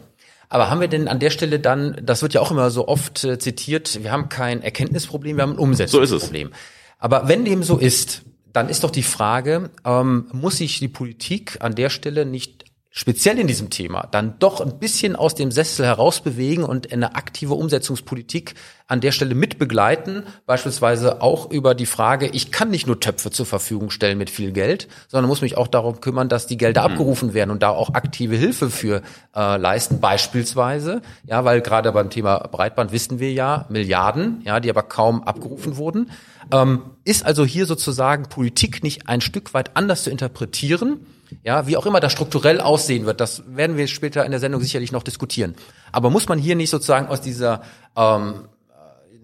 Aber 0.50 0.70
haben 0.70 0.82
wir 0.82 0.88
denn 0.88 1.08
an 1.08 1.20
der 1.20 1.30
Stelle 1.30 1.60
dann, 1.60 2.00
das 2.04 2.22
wird 2.22 2.34
ja 2.34 2.42
auch 2.42 2.52
immer 2.52 2.70
so 2.70 2.88
oft 2.88 3.24
äh, 3.24 3.40
zitiert, 3.40 4.04
wir 4.04 4.12
haben 4.12 4.30
kein 4.30 4.62
Erkenntnisproblem, 4.62 5.38
wir 5.38 5.44
haben 5.44 5.54
ein 5.54 5.60
Umsetzungsproblem. 5.60 6.20
So 6.20 6.26
ist 6.26 6.52
es. 6.52 6.60
Aber 7.00 7.28
wenn 7.28 7.46
dem 7.46 7.64
so 7.64 7.78
ist, 7.78 8.24
dann 8.52 8.70
ist 8.70 8.84
doch 8.84 8.92
die 8.92 9.04
Frage, 9.04 9.72
ähm, 9.84 10.28
muss 10.32 10.58
sich 10.58 10.80
die 10.80 10.88
Politik 10.88 11.58
an 11.60 11.76
der 11.76 11.90
Stelle 11.90 12.26
nicht 12.26 12.66
speziell 12.96 13.40
in 13.40 13.48
diesem 13.48 13.72
Thema 13.72 14.08
dann 14.12 14.36
doch 14.38 14.62
ein 14.62 14.78
bisschen 14.78 15.16
aus 15.16 15.34
dem 15.34 15.50
Sessel 15.50 15.84
herausbewegen 15.84 16.64
und 16.64 16.94
eine 16.94 17.16
aktive 17.16 17.56
Umsetzungspolitik 17.56 18.54
an 18.86 19.02
der 19.02 19.12
Stelle 19.12 19.34
mitbegleiten, 19.34 20.24
beispielsweise 20.46 21.24
auch 21.24 21.50
über 21.50 21.74
die 21.74 21.88
Frage, 21.88 22.28
ich 22.28 22.52
kann 22.52 22.70
nicht 22.70 22.86
nur 22.86 23.00
Töpfe 23.00 23.32
zur 23.32 23.48
Verfügung 23.48 23.90
stellen 23.90 24.20
mit 24.20 24.30
viel 24.30 24.52
Geld, 24.52 24.90
sondern 25.08 25.28
muss 25.28 25.42
mich 25.42 25.58
auch 25.58 25.68
darum 25.68 26.02
kümmern, 26.02 26.30
dass 26.30 26.46
die 26.46 26.56
Gelder 26.56 26.88
mhm. 26.88 26.92
abgerufen 26.92 27.34
werden 27.34 27.50
und 27.50 27.64
da 27.64 27.70
auch 27.70 27.96
aktive 27.96 28.36
Hilfe 28.36 28.70
für 28.70 29.02
äh, 29.36 29.58
leisten, 29.58 30.00
beispielsweise, 30.00 31.02
ja, 31.26 31.44
weil 31.44 31.62
gerade 31.62 31.92
beim 31.94 32.12
Thema 32.12 32.48
Breitband 32.52 32.92
wissen 32.92 33.18
wir 33.18 33.34
ja 33.34 33.66
Milliarden, 33.70 34.44
ja, 34.46 34.60
die 34.60 34.70
aber 34.70 34.84
kaum 34.84 35.24
abgerufen 35.24 35.78
wurden. 35.78 36.12
Ähm, 36.52 36.84
ist 37.06 37.26
also 37.26 37.44
hier 37.44 37.66
sozusagen 37.66 38.30
Politik 38.30 38.84
nicht 38.84 39.10
ein 39.10 39.22
Stück 39.22 39.56
weit 39.56 39.76
anders 39.76 40.04
zu 40.04 40.12
interpretieren? 40.12 41.00
Ja, 41.44 41.68
wie 41.68 41.78
auch 41.78 41.86
immer 41.86 42.00
das 42.00 42.12
strukturell 42.12 42.62
aussehen 42.62 43.06
wird, 43.06 43.20
das 43.20 43.44
werden 43.48 43.78
wir 43.78 43.88
später 43.88 44.26
in 44.26 44.32
der 44.32 44.40
Sendung 44.40 44.62
sicherlich 44.62 44.92
noch 44.92 45.04
diskutieren. 45.04 45.56
Aber 45.92 46.10
muss 46.10 46.28
man 46.28 46.40
hier 46.40 46.56
nicht 46.56 46.70
sozusagen 46.70 47.08
aus 47.08 47.22
dieser 47.22 47.64
ähm, 47.96 48.48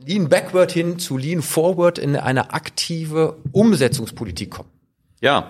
Lean 0.06 0.30
Backward 0.30 0.72
hin 0.72 1.00
zu 1.00 1.18
Lean 1.18 1.42
Forward 1.42 1.98
in 1.98 2.16
eine 2.16 2.54
aktive 2.54 3.38
Umsetzungspolitik 3.52 4.52
kommen? 4.52 4.70
Ja, 5.22 5.48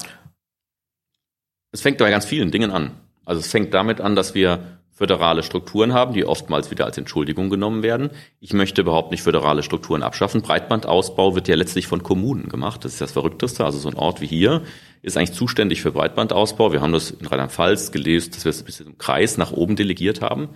es 1.71 1.81
fängt 1.81 1.99
bei 1.99 2.09
ganz 2.09 2.25
vielen 2.25 2.51
Dingen 2.51 2.71
an. 2.71 2.91
Also 3.25 3.41
es 3.41 3.51
fängt 3.51 3.73
damit 3.73 4.01
an, 4.01 4.15
dass 4.15 4.33
wir 4.33 4.79
föderale 4.99 5.43
Strukturen 5.43 5.93
haben, 5.93 6.13
die 6.13 6.25
oftmals 6.25 6.71
wieder 6.71 6.83
als 6.83 6.97
Entschuldigung 6.97 7.49
genommen 7.49 7.83
werden. 7.83 8.09
Ich 8.41 8.51
möchte 8.51 8.81
überhaupt 8.81 9.11
nicht 9.11 9.23
föderale 9.23 9.63
Strukturen 9.63 10.03
abschaffen. 10.03 10.41
Breitbandausbau 10.41 11.35
wird 11.35 11.47
ja 11.47 11.55
letztlich 11.55 11.87
von 11.87 12.03
Kommunen 12.03 12.49
gemacht. 12.49 12.83
Das 12.83 12.93
ist 12.93 13.01
das 13.01 13.13
Verrückteste. 13.13 13.63
Also 13.63 13.79
so 13.79 13.87
ein 13.87 13.95
Ort 13.95 14.19
wie 14.19 14.27
hier 14.27 14.63
ist 15.01 15.17
eigentlich 15.17 15.33
zuständig 15.33 15.81
für 15.81 15.91
Breitbandausbau. 15.91 16.71
Wir 16.71 16.81
haben 16.81 16.93
das 16.93 17.11
in 17.11 17.25
Rheinland-Pfalz 17.25 17.91
gelesen, 17.91 18.31
dass 18.33 18.45
wir 18.45 18.49
es 18.49 18.61
ein 18.61 18.65
bisschen 18.65 18.87
im 18.87 18.97
Kreis 18.97 19.37
nach 19.37 19.51
oben 19.51 19.75
delegiert 19.75 20.21
haben. 20.21 20.49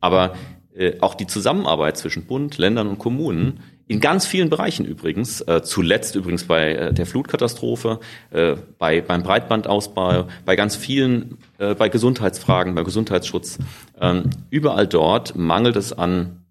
Aber 0.00 0.36
äh, 0.74 1.00
auch 1.00 1.14
die 1.14 1.26
Zusammenarbeit 1.26 1.96
zwischen 1.96 2.24
Bund, 2.24 2.58
Ländern 2.58 2.86
und 2.88 2.98
Kommunen 2.98 3.60
in 3.88 4.00
ganz 4.00 4.26
vielen 4.26 4.50
Bereichen 4.50 4.84
übrigens, 4.84 5.40
äh, 5.40 5.62
zuletzt 5.62 6.14
übrigens 6.14 6.44
bei 6.44 6.74
äh, 6.74 6.92
der 6.92 7.06
Flutkatastrophe, 7.06 8.00
äh, 8.30 8.54
bei, 8.78 9.00
beim 9.00 9.22
Breitbandausbau, 9.22 10.28
bei 10.44 10.56
ganz 10.56 10.76
vielen, 10.76 11.38
äh, 11.56 11.74
bei 11.74 11.88
Gesundheitsfragen, 11.88 12.74
bei 12.74 12.82
Gesundheitsschutz. 12.84 13.58
Ähm, 13.98 14.30
überall 14.50 14.86
dort 14.86 15.36
mangelt 15.36 15.76
es 15.76 15.94
an, 15.94 16.44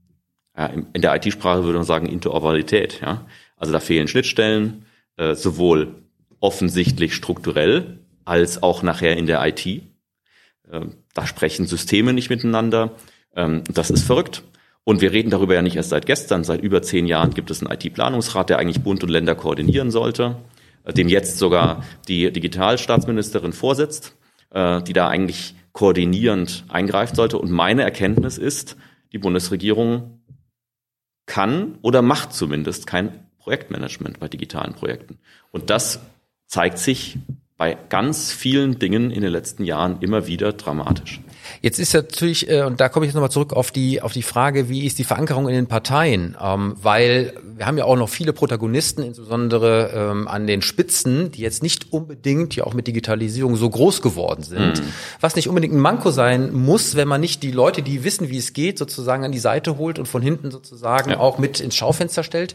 ja, 0.57 0.65
in 0.65 1.01
der 1.01 1.15
IT-Sprache 1.15 1.63
würde 1.63 1.77
man 1.77 1.85
sagen, 1.85 2.07
Interoperabilität. 2.07 3.01
Ja? 3.01 3.27
Also 3.55 3.71
da 3.71 3.79
fehlen 3.79 4.07
Schnittstellen, 4.07 4.85
äh, 5.17 5.35
sowohl 5.35 5.93
offensichtlich 6.39 7.15
strukturell 7.15 7.99
als 8.25 8.61
auch 8.61 8.83
nachher 8.83 9.17
in 9.17 9.25
der 9.25 9.45
IT. 9.45 9.65
Äh, 9.65 9.81
da 11.13 11.27
sprechen 11.27 11.65
Systeme 11.65 12.13
nicht 12.13 12.29
miteinander. 12.29 12.91
Ähm, 13.35 13.63
das 13.71 13.89
ist 13.89 14.03
verrückt. 14.03 14.43
Und 14.83 15.01
wir 15.01 15.11
reden 15.11 15.29
darüber 15.29 15.53
ja 15.53 15.61
nicht 15.61 15.75
erst 15.75 15.89
seit 15.89 16.05
gestern. 16.05 16.43
Seit 16.43 16.61
über 16.61 16.81
zehn 16.81 17.07
Jahren 17.07 17.33
gibt 17.33 17.51
es 17.51 17.61
einen 17.61 17.73
IT-Planungsrat, 17.73 18.49
der 18.49 18.59
eigentlich 18.59 18.83
Bund 18.83 19.03
und 19.03 19.09
Länder 19.09 19.35
koordinieren 19.35 19.91
sollte, 19.91 20.37
äh, 20.83 20.93
dem 20.93 21.09
jetzt 21.09 21.37
sogar 21.37 21.83
die 22.07 22.31
Digitalstaatsministerin 22.31 23.53
vorsitzt, 23.53 24.15
äh, 24.51 24.81
die 24.83 24.93
da 24.93 25.07
eigentlich 25.07 25.55
koordinierend 25.71 26.65
eingreifen 26.69 27.15
sollte. 27.15 27.37
Und 27.37 27.51
meine 27.51 27.83
Erkenntnis 27.83 28.37
ist, 28.37 28.77
die 29.11 29.19
Bundesregierung 29.19 30.21
kann 31.25 31.77
oder 31.81 32.01
macht 32.01 32.33
zumindest 32.33 32.87
kein 32.87 33.27
Projektmanagement 33.39 34.19
bei 34.19 34.27
digitalen 34.27 34.73
Projekten. 34.73 35.19
Und 35.51 35.69
das 35.69 35.99
zeigt 36.47 36.79
sich 36.79 37.17
bei 37.57 37.75
ganz 37.89 38.31
vielen 38.31 38.77
Dingen 38.77 39.09
in 39.09 39.21
den 39.21 39.31
letzten 39.31 39.63
Jahren 39.63 39.97
immer 40.01 40.27
wieder 40.27 40.53
dramatisch. 40.53 41.21
Jetzt 41.61 41.79
ist 41.79 41.93
natürlich, 41.93 42.49
äh, 42.49 42.63
und 42.63 42.79
da 42.79 42.89
komme 42.89 43.05
ich 43.05 43.09
jetzt 43.09 43.15
nochmal 43.15 43.31
zurück 43.31 43.53
auf 43.53 43.71
die, 43.71 44.01
auf 44.01 44.13
die 44.13 44.21
Frage, 44.21 44.69
wie 44.69 44.85
ist 44.85 44.99
die 44.99 45.03
Verankerung 45.03 45.47
in 45.47 45.55
den 45.55 45.67
Parteien? 45.67 46.37
Ähm, 46.41 46.75
weil 46.81 47.33
wir 47.55 47.65
haben 47.65 47.77
ja 47.77 47.85
auch 47.85 47.95
noch 47.95 48.09
viele 48.09 48.33
Protagonisten, 48.33 49.01
insbesondere 49.01 49.91
ähm, 49.93 50.27
an 50.27 50.45
den 50.45 50.61
Spitzen, 50.61 51.31
die 51.31 51.41
jetzt 51.41 51.63
nicht 51.63 51.91
unbedingt 51.91 52.55
ja 52.55 52.65
auch 52.65 52.73
mit 52.73 52.85
Digitalisierung 52.85 53.55
so 53.55 53.69
groß 53.69 54.01
geworden 54.01 54.43
sind. 54.43 54.81
Mhm. 54.81 54.93
Was 55.19 55.35
nicht 55.35 55.49
unbedingt 55.49 55.73
ein 55.73 55.79
Manko 55.79 56.11
sein 56.11 56.53
muss, 56.53 56.95
wenn 56.95 57.07
man 57.07 57.21
nicht 57.21 57.41
die 57.41 57.51
Leute, 57.51 57.81
die 57.81 58.03
wissen, 58.03 58.29
wie 58.29 58.37
es 58.37 58.53
geht, 58.53 58.77
sozusagen 58.77 59.23
an 59.23 59.31
die 59.31 59.39
Seite 59.39 59.77
holt 59.77 59.97
und 59.97 60.05
von 60.05 60.21
hinten 60.21 60.51
sozusagen 60.51 61.11
ja. 61.11 61.19
auch 61.19 61.39
mit 61.39 61.59
ins 61.59 61.75
Schaufenster 61.75 62.23
stellt. 62.23 62.53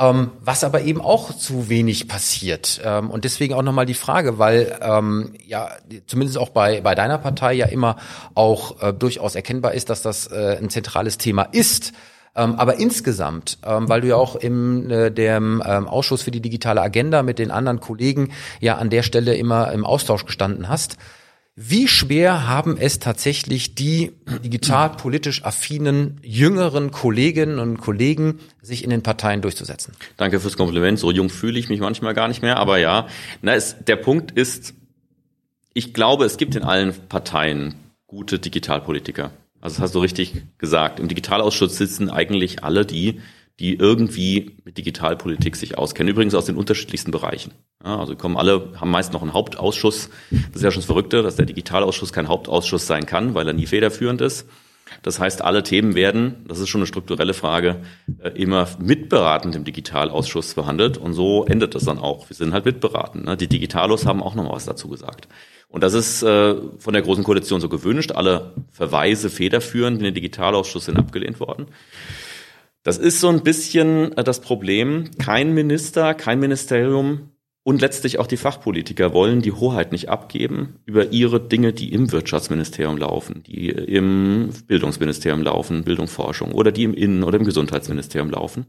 Ähm, 0.00 0.30
was 0.40 0.64
aber 0.64 0.80
eben 0.80 1.02
auch 1.02 1.36
zu 1.36 1.68
wenig 1.68 2.08
passiert. 2.08 2.80
Ähm, 2.82 3.10
und 3.10 3.26
deswegen 3.26 3.52
auch 3.52 3.60
nochmal 3.60 3.84
die 3.84 3.92
Frage, 3.92 4.38
weil 4.38 4.78
ähm, 4.80 5.34
ja 5.46 5.68
zumindest 6.06 6.38
auch 6.38 6.48
bei, 6.48 6.80
bei 6.80 6.94
deiner 6.94 7.18
Partei 7.18 7.52
ja 7.52 7.66
immer 7.66 7.96
auch 8.34 8.82
äh, 8.82 8.94
durchaus 8.94 9.34
erkennbar 9.34 9.74
ist, 9.74 9.90
dass 9.90 10.00
das 10.00 10.26
äh, 10.28 10.56
ein 10.58 10.70
zentrales 10.70 11.18
Thema 11.18 11.42
ist. 11.42 11.92
Ähm, 12.34 12.54
aber 12.54 12.76
insgesamt, 12.76 13.58
ähm, 13.66 13.90
weil 13.90 14.00
du 14.00 14.08
ja 14.08 14.16
auch 14.16 14.36
im 14.36 14.90
äh, 14.90 15.10
dem 15.10 15.62
ähm, 15.66 15.86
Ausschuss 15.86 16.22
für 16.22 16.30
die 16.30 16.40
digitale 16.40 16.80
Agenda 16.80 17.22
mit 17.22 17.38
den 17.38 17.50
anderen 17.50 17.80
Kollegen 17.80 18.32
ja 18.60 18.76
an 18.76 18.88
der 18.88 19.02
Stelle 19.02 19.34
immer 19.34 19.70
im 19.72 19.84
Austausch 19.84 20.24
gestanden 20.24 20.70
hast, 20.70 20.96
wie 21.56 21.88
schwer 21.88 22.48
haben 22.48 22.76
es 22.78 23.00
tatsächlich 23.00 23.74
die 23.74 24.12
digitalpolitisch 24.42 25.44
affinen 25.44 26.18
jüngeren 26.22 26.90
Kolleginnen 26.90 27.58
und 27.58 27.78
Kollegen, 27.78 28.38
sich 28.62 28.84
in 28.84 28.90
den 28.90 29.02
Parteien 29.02 29.42
durchzusetzen? 29.42 29.94
Danke 30.16 30.40
fürs 30.40 30.56
Kompliment. 30.56 30.98
So 30.98 31.10
jung 31.10 31.28
fühle 31.28 31.58
ich 31.58 31.68
mich 31.68 31.80
manchmal 31.80 32.14
gar 32.14 32.28
nicht 32.28 32.40
mehr, 32.40 32.56
aber 32.56 32.78
ja. 32.78 33.08
Na, 33.42 33.54
es, 33.54 33.76
der 33.84 33.96
Punkt 33.96 34.30
ist, 34.30 34.74
ich 35.74 35.92
glaube, 35.92 36.24
es 36.24 36.36
gibt 36.36 36.54
in 36.54 36.62
allen 36.62 36.94
Parteien 37.08 37.74
gute 38.06 38.38
Digitalpolitiker. 38.38 39.30
Also 39.60 39.76
das 39.76 39.80
hast 39.80 39.94
du 39.94 39.98
richtig 39.98 40.42
gesagt. 40.56 40.98
Im 40.98 41.08
Digitalausschuss 41.08 41.76
sitzen 41.76 42.10
eigentlich 42.10 42.64
alle 42.64 42.86
die, 42.86 43.20
die 43.60 43.74
irgendwie 43.74 44.56
mit 44.64 44.78
Digitalpolitik 44.78 45.54
sich 45.54 45.76
auskennen. 45.76 46.10
Übrigens 46.10 46.34
aus 46.34 46.46
den 46.46 46.56
unterschiedlichsten 46.56 47.10
Bereichen. 47.10 47.52
Ja, 47.84 47.98
also 47.98 48.16
kommen 48.16 48.38
alle, 48.38 48.72
haben 48.80 48.90
meist 48.90 49.12
noch 49.12 49.20
einen 49.20 49.34
Hauptausschuss. 49.34 50.08
Das 50.30 50.56
ist 50.56 50.62
ja 50.62 50.70
schon 50.70 50.80
das 50.80 50.86
Verrückte, 50.86 51.22
dass 51.22 51.36
der 51.36 51.46
Digitalausschuss 51.46 52.12
kein 52.12 52.28
Hauptausschuss 52.28 52.86
sein 52.86 53.04
kann, 53.04 53.34
weil 53.34 53.46
er 53.46 53.52
nie 53.52 53.66
federführend 53.66 54.22
ist. 54.22 54.46
Das 55.02 55.20
heißt, 55.20 55.42
alle 55.42 55.62
Themen 55.62 55.94
werden, 55.94 56.44
das 56.48 56.58
ist 56.58 56.68
schon 56.68 56.80
eine 56.80 56.86
strukturelle 56.86 57.34
Frage, 57.34 57.76
äh, 58.18 58.30
immer 58.30 58.66
mitberatend 58.78 59.54
im 59.54 59.64
Digitalausschuss 59.64 60.54
behandelt. 60.54 60.96
Und 60.96 61.12
so 61.12 61.44
endet 61.44 61.74
das 61.74 61.84
dann 61.84 61.98
auch. 61.98 62.28
Wir 62.28 62.36
sind 62.36 62.52
halt 62.54 62.64
mitberatend. 62.64 63.26
Ne? 63.26 63.36
Die 63.36 63.46
Digitalos 63.46 64.06
haben 64.06 64.22
auch 64.22 64.34
noch 64.34 64.44
mal 64.44 64.52
was 64.52 64.64
dazu 64.64 64.88
gesagt. 64.88 65.28
Und 65.68 65.84
das 65.84 65.94
ist 65.94 66.22
äh, 66.22 66.56
von 66.78 66.92
der 66.92 67.02
Großen 67.02 67.22
Koalition 67.22 67.60
so 67.60 67.68
gewünscht. 67.68 68.12
Alle 68.12 68.54
Verweise 68.72 69.30
federführend 69.30 69.98
in 69.98 70.04
den 70.04 70.14
Digitalausschuss 70.14 70.86
sind 70.86 70.98
abgelehnt 70.98 71.38
worden. 71.40 71.66
Das 72.82 72.96
ist 72.96 73.20
so 73.20 73.28
ein 73.28 73.42
bisschen 73.42 74.16
äh, 74.16 74.24
das 74.24 74.40
Problem. 74.40 75.10
Kein 75.18 75.52
Minister, 75.54 76.14
kein 76.14 76.40
Ministerium 76.40 77.30
und 77.62 77.82
letztlich 77.82 78.18
auch 78.18 78.26
die 78.26 78.38
Fachpolitiker 78.38 79.12
wollen 79.12 79.42
die 79.42 79.52
Hoheit 79.52 79.92
nicht 79.92 80.08
abgeben 80.08 80.80
über 80.86 81.12
ihre 81.12 81.40
Dinge, 81.40 81.74
die 81.74 81.92
im 81.92 82.10
Wirtschaftsministerium 82.10 82.96
laufen, 82.96 83.42
die 83.42 83.68
im 83.68 84.50
Bildungsministerium 84.66 85.42
laufen, 85.42 85.84
Bildung, 85.84 86.08
Forschung 86.08 86.52
oder 86.52 86.72
die 86.72 86.84
im 86.84 86.94
Innen- 86.94 87.22
oder 87.22 87.38
im 87.38 87.44
Gesundheitsministerium 87.44 88.30
laufen. 88.30 88.66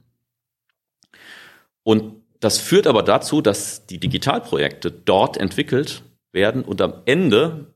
Und 1.83 2.15
das 2.41 2.57
führt 2.57 2.85
aber 2.85 3.03
dazu, 3.03 3.41
dass 3.41 3.85
die 3.85 3.99
Digitalprojekte 3.99 4.91
dort 4.91 5.37
entwickelt 5.37 6.03
werden 6.33 6.63
und 6.63 6.81
am 6.81 6.95
Ende 7.05 7.73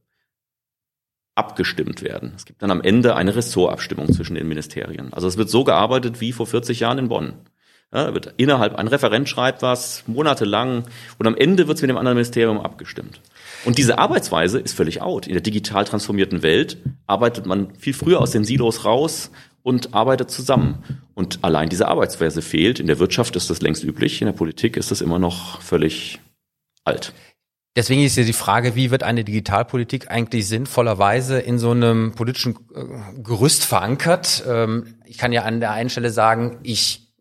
abgestimmt 1.36 2.02
werden. 2.02 2.34
Es 2.36 2.46
gibt 2.46 2.62
dann 2.62 2.72
am 2.72 2.82
Ende 2.82 3.16
eine 3.16 3.36
Ressortabstimmung 3.36 4.12
zwischen 4.12 4.36
den 4.36 4.48
Ministerien. 4.48 5.14
Also 5.14 5.28
es 5.28 5.38
wird 5.38 5.50
so 5.50 5.64
gearbeitet 5.64 6.22
wie 6.22 6.32
vor 6.32 6.48
40 6.48 6.80
Jahren 6.80 6.98
in 6.98 7.10
Bonn. 7.10 7.34
Ja, 7.94 8.14
wird 8.14 8.34
innerhalb, 8.38 8.76
ein 8.76 8.88
Referent 8.88 9.30
schreibt 9.30 9.62
was, 9.62 10.04
monatelang, 10.08 10.84
und 11.18 11.28
am 11.28 11.36
Ende 11.36 11.68
wird 11.68 11.78
es 11.78 11.82
mit 11.82 11.90
dem 11.90 11.98
anderen 11.98 12.18
Ministerium 12.18 12.60
abgestimmt. 12.60 13.22
Und 13.64 13.78
diese 13.78 14.00
Arbeitsweise 14.00 14.60
ist 14.60 14.76
völlig 14.76 15.02
out. 15.02 15.28
In 15.28 15.34
der 15.34 15.42
digital 15.42 15.86
transformierten 15.86 16.42
Welt 16.42 16.78
arbeitet 17.06 17.46
man 17.46 17.74
viel 17.76 17.94
früher 17.94 18.20
aus 18.20 18.32
den 18.32 18.44
Silos 18.44 18.86
raus 18.86 19.32
und 19.64 19.94
arbeitet 19.94 20.30
zusammen. 20.30 20.84
Und 21.14 21.40
allein 21.44 21.70
diese 21.70 21.88
Arbeitsweise 21.88 22.42
fehlt. 22.42 22.80
In 22.80 22.88
der 22.88 23.00
Wirtschaft 23.00 23.36
ist 23.36 23.50
das 23.50 23.62
längst 23.62 23.84
üblich, 23.84 24.22
in 24.22 24.26
der 24.26 24.34
Politik 24.34 24.78
ist 24.78 24.92
das 24.92 25.02
immer 25.02 25.20
noch 25.20 25.62
völlig 25.62 26.20
alt. 26.84 27.14
Deswegen 27.76 28.04
ist 28.04 28.16
ja 28.16 28.24
die 28.24 28.34
Frage, 28.34 28.76
wie 28.76 28.90
wird 28.90 29.04
eine 29.04 29.26
Digitalpolitik 29.26 30.10
eigentlich 30.10 30.48
sinnvollerweise 30.48 31.40
in 31.40 31.60
so 31.60 31.72
einem 31.72 32.14
politischen 32.16 32.56
äh, 32.74 33.22
Gerüst 33.22 33.66
verankert? 33.66 34.44
Ähm, 34.48 34.96
ich 35.06 35.18
kann 35.18 35.34
ja 35.34 35.44
an 35.44 35.60
der 35.60 35.72
einen 35.72 35.90
Stelle 35.90 36.12
sagen, 36.12 36.60
ich 36.64 37.14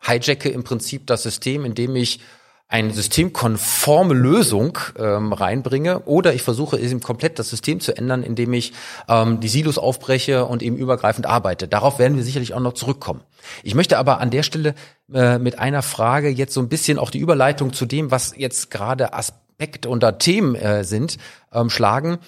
hijacke 0.00 0.48
im 0.48 0.62
Prinzip 0.62 1.06
das 1.06 1.24
System, 1.24 1.64
indem 1.64 1.96
ich 1.96 2.20
eine 2.68 2.92
systemkonforme 2.92 4.14
Lösung 4.14 4.78
ähm, 4.98 5.32
reinbringe 5.32 6.00
oder 6.00 6.34
ich 6.34 6.42
versuche 6.42 6.78
eben 6.78 7.00
komplett 7.00 7.38
das 7.38 7.48
System 7.48 7.78
zu 7.78 7.96
ändern, 7.96 8.24
indem 8.24 8.52
ich 8.52 8.72
ähm, 9.08 9.38
die 9.38 9.48
Silos 9.48 9.78
aufbreche 9.78 10.46
und 10.46 10.62
eben 10.62 10.76
übergreifend 10.76 11.26
arbeite. 11.26 11.68
Darauf 11.68 12.00
werden 12.00 12.16
wir 12.16 12.24
sicherlich 12.24 12.54
auch 12.54 12.60
noch 12.60 12.72
zurückkommen. 12.72 13.20
Ich 13.62 13.76
möchte 13.76 13.98
aber 13.98 14.20
an 14.20 14.30
der 14.30 14.42
Stelle 14.42 14.74
äh, 15.12 15.38
mit 15.38 15.60
einer 15.60 15.82
Frage 15.82 16.28
jetzt 16.28 16.54
so 16.54 16.60
ein 16.60 16.68
bisschen 16.68 16.98
auch 16.98 17.10
die 17.10 17.20
Überleitung 17.20 17.72
zu 17.72 17.86
dem, 17.86 18.10
was 18.10 18.34
jetzt 18.36 18.72
gerade 18.72 19.12
Aspekt 19.56 19.86
oder 19.86 20.18
Themen 20.18 20.54
äh, 20.54 20.84
sind, 20.84 21.16
ähm, 21.50 21.70
schlagen. 21.70 22.18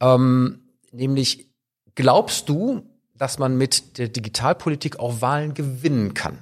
Ähm, 0.00 0.60
nämlich, 0.90 1.50
glaubst 1.94 2.48
du, 2.48 2.82
dass 3.14 3.38
man 3.38 3.58
mit 3.58 3.98
der 3.98 4.08
Digitalpolitik 4.08 4.98
auch 4.98 5.20
Wahlen 5.20 5.52
gewinnen 5.52 6.14
kann? 6.14 6.38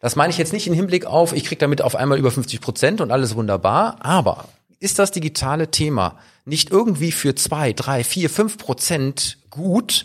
Das 0.00 0.14
meine 0.14 0.30
ich 0.30 0.38
jetzt 0.38 0.52
nicht 0.52 0.66
im 0.66 0.74
Hinblick 0.74 1.06
auf, 1.06 1.32
ich 1.32 1.44
kriege 1.44 1.58
damit 1.58 1.80
auf 1.80 1.96
einmal 1.96 2.18
über 2.18 2.30
50 2.30 2.60
Prozent 2.60 3.00
und 3.00 3.10
alles 3.10 3.34
wunderbar, 3.34 3.96
aber 4.00 4.48
ist 4.78 4.98
das 4.98 5.10
digitale 5.10 5.70
Thema 5.70 6.18
nicht 6.44 6.70
irgendwie 6.70 7.10
für 7.10 7.34
zwei, 7.34 7.72
drei, 7.72 8.04
vier, 8.04 8.28
fünf 8.28 8.58
Prozent 8.58 9.38
gut, 9.48 10.04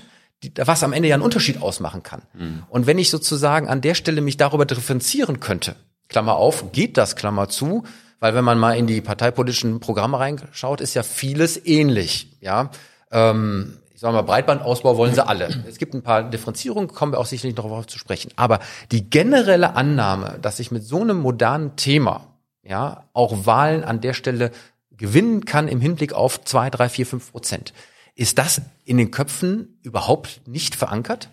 was 0.56 0.84
am 0.84 0.94
Ende 0.94 1.10
ja 1.10 1.16
einen 1.16 1.24
Unterschied 1.24 1.62
ausmachen 1.62 2.04
kann? 2.04 2.22
Mhm. 2.34 2.64
Und 2.70 2.88
wenn 2.88 2.98
ich 2.98 3.10
sozusagen 3.10 3.68
an 3.68 3.82
der 3.82 3.96
Stelle 3.96 4.22
mich 4.22 4.38
darüber 4.38 4.66
differenzieren 4.66 5.42
könnte, 5.42 5.76
Klammer 6.08 6.36
auf, 6.36 6.72
geht 6.72 6.98
das, 6.98 7.16
Klammer 7.16 7.50
zu, 7.50 7.84
weil 8.24 8.36
wenn 8.36 8.46
man 8.46 8.58
mal 8.58 8.78
in 8.78 8.88
die 8.88 9.02
parteipolitischen 9.02 9.82
Programme 9.82 10.18
reinschaut, 10.18 10.80
ist 10.80 10.94
ja 10.94 11.04
vieles 11.04 11.60
ähnlich, 11.66 12.38
ja. 12.40 12.70
Ähm, 13.12 13.80
sagen 13.96 14.14
wir 14.14 14.22
mal, 14.22 14.28
Breitbandausbau 14.28 14.96
wollen 14.96 15.14
sie 15.14 15.28
alle. 15.28 15.50
Es 15.68 15.78
gibt 15.78 15.94
ein 15.94 16.04
paar 16.04 16.24
Differenzierungen, 16.24 16.88
kommen 16.88 17.12
wir 17.12 17.20
auch 17.20 17.26
sicherlich 17.26 17.58
noch 17.58 17.66
darauf 17.66 17.86
zu 17.86 18.00
sprechen. 18.00 18.32
Aber 18.38 18.60
die 18.94 19.10
generelle 19.10 19.76
Annahme, 19.76 20.40
dass 20.42 20.62
ich 20.62 20.72
mit 20.72 20.86
so 20.86 21.02
einem 21.02 21.18
modernen 21.18 21.76
Thema, 21.76 22.30
ja, 22.64 23.04
auch 23.12 23.46
Wahlen 23.46 23.84
an 23.84 24.00
der 24.00 24.14
Stelle 24.14 24.52
gewinnen 24.92 25.44
kann 25.44 25.68
im 25.68 25.82
Hinblick 25.82 26.14
auf 26.14 26.46
zwei, 26.46 26.70
drei, 26.70 26.88
vier, 26.88 27.06
fünf 27.06 27.34
Prozent. 27.34 27.74
Ist 28.16 28.38
das 28.38 28.62
in 28.86 28.98
den 28.98 29.12
Köpfen 29.12 29.80
überhaupt 29.82 30.48
nicht 30.48 30.76
verankert? 30.76 31.28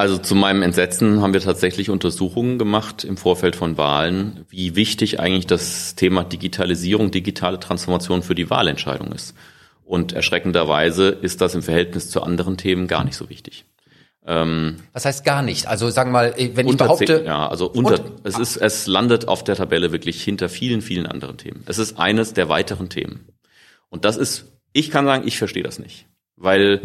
Also 0.00 0.16
zu 0.16 0.34
meinem 0.34 0.62
Entsetzen 0.62 1.20
haben 1.20 1.34
wir 1.34 1.42
tatsächlich 1.42 1.90
Untersuchungen 1.90 2.58
gemacht 2.58 3.04
im 3.04 3.18
Vorfeld 3.18 3.54
von 3.54 3.76
Wahlen, 3.76 4.46
wie 4.48 4.74
wichtig 4.74 5.20
eigentlich 5.20 5.46
das 5.46 5.94
Thema 5.94 6.24
Digitalisierung, 6.24 7.10
digitale 7.10 7.60
Transformation 7.60 8.22
für 8.22 8.34
die 8.34 8.48
Wahlentscheidung 8.48 9.12
ist. 9.12 9.34
Und 9.84 10.14
erschreckenderweise 10.14 11.08
ist 11.10 11.42
das 11.42 11.54
im 11.54 11.60
Verhältnis 11.60 12.08
zu 12.08 12.22
anderen 12.22 12.56
Themen 12.56 12.86
gar 12.86 13.04
nicht 13.04 13.14
so 13.14 13.28
wichtig. 13.28 13.66
Ähm, 14.24 14.76
Was 14.94 15.04
heißt 15.04 15.22
gar 15.22 15.42
nicht? 15.42 15.66
Also 15.66 15.90
sagen 15.90 16.12
wir 16.12 16.32
mal, 16.32 16.34
wenn 16.54 16.66
ich 16.66 16.78
behaupte, 16.78 17.18
10, 17.18 17.26
ja, 17.26 17.46
also 17.46 17.70
unter, 17.70 18.02
es 18.24 18.38
ist, 18.38 18.56
es 18.56 18.86
landet 18.86 19.28
auf 19.28 19.44
der 19.44 19.56
Tabelle 19.56 19.92
wirklich 19.92 20.24
hinter 20.24 20.48
vielen, 20.48 20.80
vielen 20.80 21.04
anderen 21.04 21.36
Themen. 21.36 21.62
Es 21.66 21.76
ist 21.76 21.98
eines 21.98 22.32
der 22.32 22.48
weiteren 22.48 22.88
Themen. 22.88 23.28
Und 23.90 24.06
das 24.06 24.16
ist, 24.16 24.46
ich 24.72 24.90
kann 24.90 25.04
sagen, 25.04 25.28
ich 25.28 25.36
verstehe 25.36 25.62
das 25.62 25.78
nicht, 25.78 26.06
weil 26.36 26.80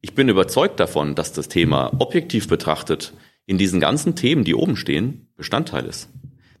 ich 0.00 0.14
bin 0.14 0.28
überzeugt 0.28 0.78
davon, 0.80 1.14
dass 1.14 1.32
das 1.32 1.48
Thema 1.48 1.92
objektiv 1.98 2.48
betrachtet 2.48 3.12
in 3.46 3.58
diesen 3.58 3.80
ganzen 3.80 4.14
Themen, 4.14 4.44
die 4.44 4.54
oben 4.54 4.76
stehen, 4.76 5.28
Bestandteil 5.36 5.86
ist. 5.86 6.08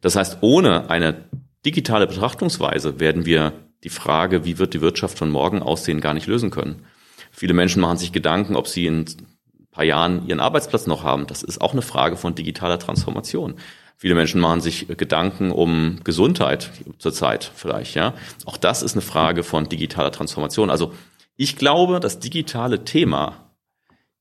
Das 0.00 0.16
heißt, 0.16 0.38
ohne 0.40 0.90
eine 0.90 1.24
digitale 1.64 2.06
Betrachtungsweise 2.06 3.00
werden 3.00 3.26
wir 3.26 3.52
die 3.84 3.90
Frage, 3.90 4.44
wie 4.44 4.58
wird 4.58 4.74
die 4.74 4.80
Wirtschaft 4.80 5.18
von 5.18 5.30
morgen 5.30 5.62
aussehen, 5.62 6.00
gar 6.00 6.14
nicht 6.14 6.26
lösen 6.26 6.50
können. 6.50 6.84
Viele 7.30 7.54
Menschen 7.54 7.80
machen 7.80 7.98
sich 7.98 8.12
Gedanken, 8.12 8.56
ob 8.56 8.66
sie 8.66 8.86
in 8.86 9.00
ein 9.00 9.66
paar 9.70 9.84
Jahren 9.84 10.26
ihren 10.26 10.40
Arbeitsplatz 10.40 10.86
noch 10.86 11.04
haben. 11.04 11.26
Das 11.26 11.42
ist 11.42 11.60
auch 11.60 11.72
eine 11.72 11.82
Frage 11.82 12.16
von 12.16 12.34
digitaler 12.34 12.78
Transformation. 12.78 13.54
Viele 13.96 14.14
Menschen 14.14 14.40
machen 14.40 14.60
sich 14.60 14.86
Gedanken 14.88 15.50
um 15.50 15.98
Gesundheit 16.04 16.70
zurzeit 16.98 17.50
vielleicht, 17.54 17.94
ja. 17.94 18.14
Auch 18.46 18.56
das 18.56 18.82
ist 18.82 18.92
eine 18.92 19.02
Frage 19.02 19.42
von 19.42 19.68
digitaler 19.68 20.12
Transformation. 20.12 20.70
Also 20.70 20.92
ich 21.38 21.56
glaube, 21.56 22.00
das 22.00 22.18
digitale 22.18 22.84
Thema 22.84 23.54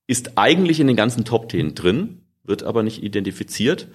ist 0.06 0.38
eigentlich 0.38 0.80
in 0.80 0.88
den 0.88 0.96
ganzen 0.96 1.26
Top-Themen 1.26 1.76
drin, 1.76 2.22
wird 2.44 2.64
aber 2.64 2.84
nicht 2.84 3.04
identifiziert. 3.04 3.90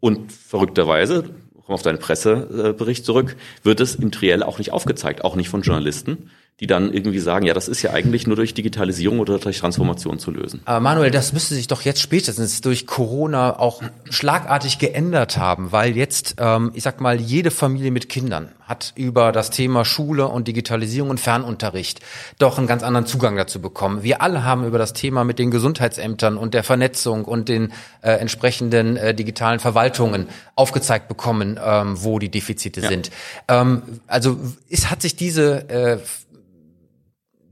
Und 0.00 0.32
verrückterweise, 0.32 1.24
komme 1.68 1.74
auf 1.74 1.82
deinen 1.82 1.98
Pressebericht 1.98 3.04
zurück, 3.04 3.36
wird 3.62 3.80
es 3.80 3.94
im 3.94 4.10
Triell 4.10 4.42
auch 4.42 4.56
nicht 4.56 4.72
aufgezeigt, 4.72 5.22
auch 5.22 5.36
nicht 5.36 5.50
von 5.50 5.60
Journalisten 5.60 6.30
die 6.60 6.66
dann 6.66 6.92
irgendwie 6.92 7.20
sagen, 7.20 7.46
ja, 7.46 7.54
das 7.54 7.68
ist 7.68 7.82
ja 7.82 7.92
eigentlich 7.92 8.26
nur 8.26 8.34
durch 8.34 8.52
Digitalisierung 8.52 9.20
oder 9.20 9.38
durch 9.38 9.58
Transformation 9.58 10.18
zu 10.18 10.32
lösen. 10.32 10.60
Aber 10.64 10.80
Manuel, 10.80 11.12
das 11.12 11.32
müsste 11.32 11.54
sich 11.54 11.68
doch 11.68 11.82
jetzt 11.82 12.00
spätestens 12.00 12.60
durch 12.60 12.84
Corona 12.84 13.60
auch 13.60 13.80
schlagartig 14.10 14.80
geändert 14.80 15.36
haben, 15.36 15.70
weil 15.70 15.96
jetzt, 15.96 16.34
ähm, 16.38 16.72
ich 16.74 16.82
sag 16.82 17.00
mal, 17.00 17.20
jede 17.20 17.52
Familie 17.52 17.92
mit 17.92 18.08
Kindern 18.08 18.48
hat 18.66 18.92
über 18.96 19.30
das 19.30 19.50
Thema 19.50 19.84
Schule 19.84 20.26
und 20.26 20.48
Digitalisierung 20.48 21.10
und 21.10 21.20
Fernunterricht 21.20 22.00
doch 22.38 22.58
einen 22.58 22.66
ganz 22.66 22.82
anderen 22.82 23.06
Zugang 23.06 23.36
dazu 23.36 23.60
bekommen. 23.60 24.02
Wir 24.02 24.20
alle 24.20 24.44
haben 24.44 24.66
über 24.66 24.78
das 24.78 24.92
Thema 24.92 25.22
mit 25.24 25.38
den 25.38 25.52
Gesundheitsämtern 25.52 26.36
und 26.36 26.54
der 26.54 26.64
Vernetzung 26.64 27.24
und 27.24 27.48
den 27.48 27.72
äh, 28.02 28.10
entsprechenden 28.10 28.96
äh, 28.96 29.14
digitalen 29.14 29.60
Verwaltungen 29.60 30.26
aufgezeigt 30.56 31.06
bekommen, 31.06 31.58
ähm, 31.64 32.02
wo 32.02 32.18
die 32.18 32.30
Defizite 32.30 32.80
ja. 32.80 32.88
sind. 32.88 33.10
Ähm, 33.46 33.82
also 34.08 34.38
ist, 34.68 34.90
hat 34.90 35.02
sich 35.02 35.14
diese 35.14 35.68
äh, 35.70 35.98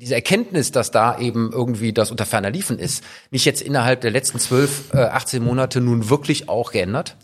diese 0.06 0.14
Erkenntnis, 0.14 0.70
dass 0.70 0.92
da 0.92 1.18
eben 1.18 1.50
irgendwie 1.52 1.92
das 1.92 2.12
unter 2.12 2.26
ferner 2.26 2.52
Liefen 2.52 2.78
ist, 2.78 3.02
nicht 3.32 3.44
jetzt 3.44 3.60
innerhalb 3.60 4.02
der 4.02 4.12
letzten 4.12 4.38
zwölf, 4.38 4.94
äh, 4.94 4.98
18 4.98 5.42
Monate 5.42 5.80
nun 5.80 6.08
wirklich 6.08 6.48
auch 6.48 6.70
geändert? 6.70 7.16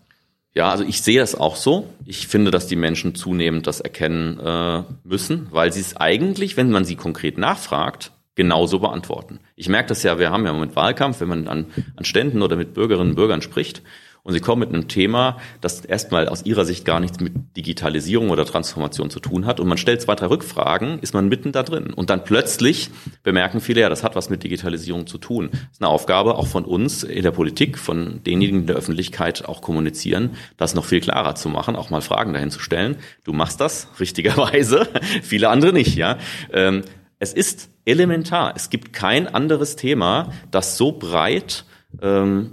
Ja, 0.52 0.68
also 0.68 0.82
ich 0.82 1.00
sehe 1.00 1.20
das 1.20 1.36
auch 1.36 1.54
so. 1.54 1.88
Ich 2.06 2.26
finde, 2.26 2.50
dass 2.50 2.66
die 2.66 2.74
Menschen 2.74 3.14
zunehmend 3.14 3.68
das 3.68 3.80
erkennen 3.80 4.40
äh, 4.40 4.82
müssen, 5.04 5.46
weil 5.52 5.72
sie 5.72 5.80
es 5.80 5.96
eigentlich, 5.96 6.56
wenn 6.56 6.72
man 6.72 6.84
sie 6.84 6.96
konkret 6.96 7.38
nachfragt, 7.38 8.10
genauso 8.34 8.80
beantworten. 8.80 9.38
Ich 9.54 9.68
merke 9.68 9.90
das 9.90 10.02
ja, 10.02 10.18
wir 10.18 10.30
haben 10.30 10.42
ja 10.44 10.50
im 10.50 10.56
Moment 10.56 10.74
Wahlkampf, 10.74 11.20
wenn 11.20 11.28
man 11.28 11.46
an, 11.46 11.66
an 11.94 12.04
Ständen 12.04 12.42
oder 12.42 12.56
mit 12.56 12.74
Bürgerinnen 12.74 13.10
und 13.10 13.16
Bürgern 13.16 13.42
spricht, 13.42 13.82
und 14.24 14.32
Sie 14.32 14.40
kommen 14.40 14.60
mit 14.60 14.68
einem 14.68 14.86
Thema, 14.86 15.38
das 15.60 15.84
erstmal 15.84 16.28
aus 16.28 16.44
Ihrer 16.44 16.64
Sicht 16.64 16.84
gar 16.84 17.00
nichts 17.00 17.18
mit 17.18 17.56
Digitalisierung 17.56 18.30
oder 18.30 18.46
Transformation 18.46 19.10
zu 19.10 19.18
tun 19.18 19.46
hat. 19.46 19.58
Und 19.58 19.66
man 19.66 19.78
stellt 19.78 20.00
zwei, 20.00 20.14
drei 20.14 20.26
Rückfragen, 20.26 21.00
ist 21.00 21.12
man 21.12 21.28
mitten 21.28 21.50
da 21.50 21.64
drin. 21.64 21.92
Und 21.92 22.08
dann 22.08 22.22
plötzlich 22.22 22.90
bemerken 23.24 23.60
viele, 23.60 23.80
ja, 23.80 23.88
das 23.88 24.04
hat 24.04 24.14
was 24.14 24.30
mit 24.30 24.44
Digitalisierung 24.44 25.08
zu 25.08 25.18
tun. 25.18 25.48
Das 25.50 25.60
ist 25.72 25.82
eine 25.82 25.88
Aufgabe 25.88 26.36
auch 26.36 26.46
von 26.46 26.64
uns 26.64 27.02
in 27.02 27.24
der 27.24 27.32
Politik, 27.32 27.78
von 27.78 28.22
denjenigen 28.22 28.60
in 28.60 28.66
der 28.68 28.76
Öffentlichkeit 28.76 29.44
auch 29.48 29.60
kommunizieren, 29.60 30.36
das 30.56 30.76
noch 30.76 30.84
viel 30.84 31.00
klarer 31.00 31.34
zu 31.34 31.48
machen, 31.48 31.74
auch 31.74 31.90
mal 31.90 32.00
Fragen 32.00 32.32
dahin 32.32 32.52
zu 32.52 32.60
stellen. 32.60 32.96
Du 33.24 33.32
machst 33.32 33.60
das, 33.60 33.88
richtigerweise, 33.98 34.86
viele 35.22 35.48
andere 35.48 35.72
nicht, 35.72 35.96
ja. 35.96 36.18
Ähm, 36.52 36.82
es 37.18 37.32
ist 37.32 37.70
elementar. 37.84 38.52
Es 38.54 38.70
gibt 38.70 38.92
kein 38.92 39.26
anderes 39.26 39.74
Thema, 39.74 40.32
das 40.52 40.76
so 40.76 40.92
breit 40.92 41.64
ähm, 42.00 42.52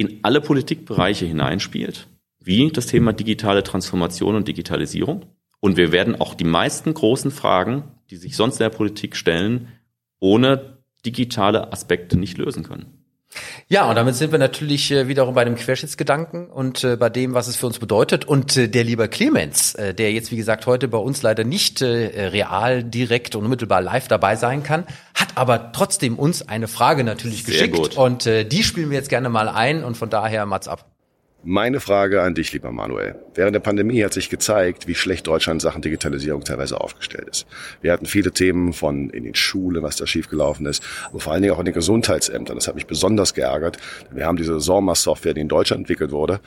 in 0.00 0.20
alle 0.22 0.40
Politikbereiche 0.40 1.26
hineinspielt, 1.26 2.08
wie 2.42 2.70
das 2.70 2.86
Thema 2.86 3.12
digitale 3.12 3.62
Transformation 3.62 4.34
und 4.34 4.48
Digitalisierung. 4.48 5.26
Und 5.60 5.76
wir 5.76 5.92
werden 5.92 6.18
auch 6.18 6.32
die 6.32 6.44
meisten 6.44 6.94
großen 6.94 7.30
Fragen, 7.30 7.84
die 8.08 8.16
sich 8.16 8.34
sonst 8.34 8.54
in 8.54 8.64
der 8.64 8.70
Politik 8.70 9.14
stellen, 9.14 9.68
ohne 10.18 10.78
digitale 11.04 11.70
Aspekte 11.70 12.18
nicht 12.18 12.38
lösen 12.38 12.62
können. 12.62 12.99
Ja, 13.68 13.88
und 13.88 13.94
damit 13.94 14.16
sind 14.16 14.32
wir 14.32 14.38
natürlich 14.38 14.90
äh, 14.90 15.06
wiederum 15.06 15.34
bei 15.34 15.44
dem 15.44 15.54
Querschnittsgedanken 15.54 16.48
und 16.48 16.82
äh, 16.82 16.96
bei 16.96 17.08
dem, 17.08 17.34
was 17.34 17.46
es 17.46 17.56
für 17.56 17.66
uns 17.66 17.78
bedeutet. 17.78 18.24
Und 18.24 18.56
äh, 18.56 18.68
der 18.68 18.82
lieber 18.82 19.06
Clemens, 19.06 19.74
äh, 19.76 19.94
der 19.94 20.12
jetzt, 20.12 20.32
wie 20.32 20.36
gesagt, 20.36 20.66
heute 20.66 20.88
bei 20.88 20.98
uns 20.98 21.22
leider 21.22 21.44
nicht 21.44 21.80
äh, 21.80 22.28
real, 22.28 22.82
direkt 22.82 23.36
und 23.36 23.44
unmittelbar 23.44 23.82
live 23.82 24.08
dabei 24.08 24.34
sein 24.34 24.64
kann, 24.64 24.84
hat 25.14 25.36
aber 25.36 25.70
trotzdem 25.72 26.18
uns 26.18 26.48
eine 26.48 26.66
Frage 26.66 27.04
natürlich 27.04 27.44
Sehr 27.44 27.68
geschickt. 27.68 27.76
Gut. 27.76 27.96
Und 27.96 28.26
äh, 28.26 28.44
die 28.44 28.64
spielen 28.64 28.90
wir 28.90 28.98
jetzt 28.98 29.08
gerne 29.08 29.28
mal 29.28 29.48
ein 29.48 29.84
und 29.84 29.96
von 29.96 30.10
daher 30.10 30.46
Mats 30.46 30.66
ab. 30.66 30.84
Meine 31.42 31.80
Frage 31.80 32.20
an 32.20 32.34
dich, 32.34 32.52
lieber 32.52 32.70
Manuel. 32.70 33.14
Während 33.34 33.54
der 33.54 33.60
Pandemie 33.60 34.04
hat 34.04 34.12
sich 34.12 34.28
gezeigt, 34.28 34.86
wie 34.86 34.94
schlecht 34.94 35.26
Deutschland 35.26 35.62
Sachen 35.62 35.80
Digitalisierung 35.80 36.44
teilweise 36.44 36.78
aufgestellt 36.78 37.28
ist. 37.30 37.46
Wir 37.80 37.92
hatten 37.92 38.04
viele 38.04 38.32
Themen 38.32 38.74
von 38.74 39.08
in 39.08 39.24
den 39.24 39.34
Schulen, 39.34 39.82
was 39.82 39.96
da 39.96 40.06
schiefgelaufen 40.06 40.66
ist, 40.66 40.82
aber 41.08 41.18
vor 41.18 41.32
allen 41.32 41.40
Dingen 41.40 41.54
auch 41.54 41.58
in 41.58 41.64
den 41.64 41.72
Gesundheitsämtern. 41.72 42.56
Das 42.56 42.68
hat 42.68 42.74
mich 42.74 42.86
besonders 42.86 43.32
geärgert. 43.32 43.78
Wir 44.10 44.26
haben 44.26 44.36
diese 44.36 44.60
SORMA-Software, 44.60 45.32
die 45.32 45.40
in 45.40 45.48
Deutschland 45.48 45.80
entwickelt 45.80 46.10
wurde 46.10 46.40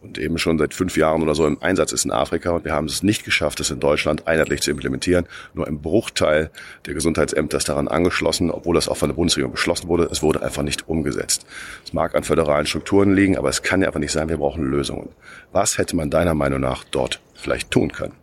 und 0.00 0.18
eben 0.18 0.38
schon 0.38 0.58
seit 0.58 0.74
fünf 0.74 0.96
Jahren 0.96 1.22
oder 1.22 1.34
so 1.34 1.46
im 1.46 1.60
Einsatz 1.60 1.92
ist 1.92 2.04
in 2.04 2.12
Afrika. 2.12 2.50
Und 2.50 2.64
wir 2.64 2.72
haben 2.72 2.86
es 2.86 3.02
nicht 3.02 3.24
geschafft, 3.24 3.60
das 3.60 3.70
in 3.70 3.80
Deutschland 3.80 4.26
einheitlich 4.26 4.62
zu 4.62 4.70
implementieren. 4.70 5.26
Nur 5.54 5.66
ein 5.66 5.80
Bruchteil 5.80 6.50
der 6.86 6.94
Gesundheitsämter 6.94 7.56
ist 7.56 7.68
daran 7.68 7.88
angeschlossen, 7.88 8.50
obwohl 8.50 8.74
das 8.74 8.88
auch 8.88 8.96
von 8.96 9.08
der 9.08 9.16
Bundesregierung 9.16 9.52
beschlossen 9.52 9.88
wurde. 9.88 10.08
Es 10.10 10.22
wurde 10.22 10.42
einfach 10.42 10.62
nicht 10.62 10.88
umgesetzt. 10.88 11.46
Es 11.84 11.92
mag 11.92 12.14
an 12.14 12.22
föderalen 12.22 12.66
Strukturen 12.66 13.14
liegen, 13.14 13.36
aber 13.36 13.48
es 13.48 13.62
kann 13.62 13.80
ja 13.80 13.88
einfach 13.88 14.00
nicht 14.00 14.12
sein, 14.12 14.28
wir 14.28 14.38
brauchen 14.38 14.64
Lösungen. 14.64 15.10
Was 15.52 15.78
hätte 15.78 15.96
man 15.96 16.10
deiner 16.10 16.34
Meinung 16.34 16.60
nach 16.60 16.84
dort 16.84 17.20
vielleicht 17.34 17.70
tun 17.70 17.92
können? 17.92 18.14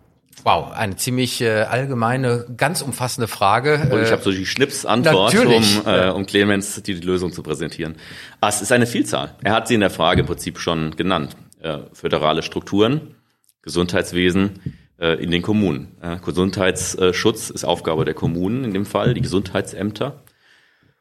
Wow, 0.43 0.73
eine 0.73 0.95
ziemlich 0.95 1.41
äh, 1.41 1.61
allgemeine, 1.63 2.45
ganz 2.55 2.83
umfassende 2.83 3.27
Frage. 3.27 3.89
Und 3.91 4.03
ich 4.03 4.11
habe 4.11 4.21
so 4.21 4.29
die 4.29 4.45
Schnipsantwort, 4.45 5.35
um, 5.35 5.63
äh, 5.87 6.09
um 6.09 6.27
Clemens 6.27 6.83
die, 6.83 6.93
die 6.93 7.05
Lösung 7.05 7.31
zu 7.31 7.41
präsentieren. 7.41 7.95
Ah, 8.41 8.49
es 8.49 8.61
ist 8.61 8.71
eine 8.71 8.85
Vielzahl. 8.85 9.33
Er 9.41 9.53
hat 9.53 9.67
sie 9.67 9.73
in 9.73 9.79
der 9.79 9.89
Frage 9.89 10.21
im 10.21 10.27
Prinzip 10.27 10.59
schon 10.59 10.95
genannt 10.95 11.35
äh, 11.65 11.79
föderale 11.93 12.43
Strukturen, 12.43 13.15
Gesundheitswesen 13.61 14.59
äh, 14.99 15.21
in 15.21 15.31
den 15.31 15.41
Kommunen. 15.41 15.97
Äh, 16.01 16.17
Gesundheitsschutz 16.23 17.49
ist 17.49 17.65
Aufgabe 17.65 18.05
der 18.05 18.13
Kommunen 18.13 18.63
in 18.63 18.73
dem 18.73 18.85
Fall, 18.85 19.13
die 19.13 19.21
Gesundheitsämter. 19.21 20.23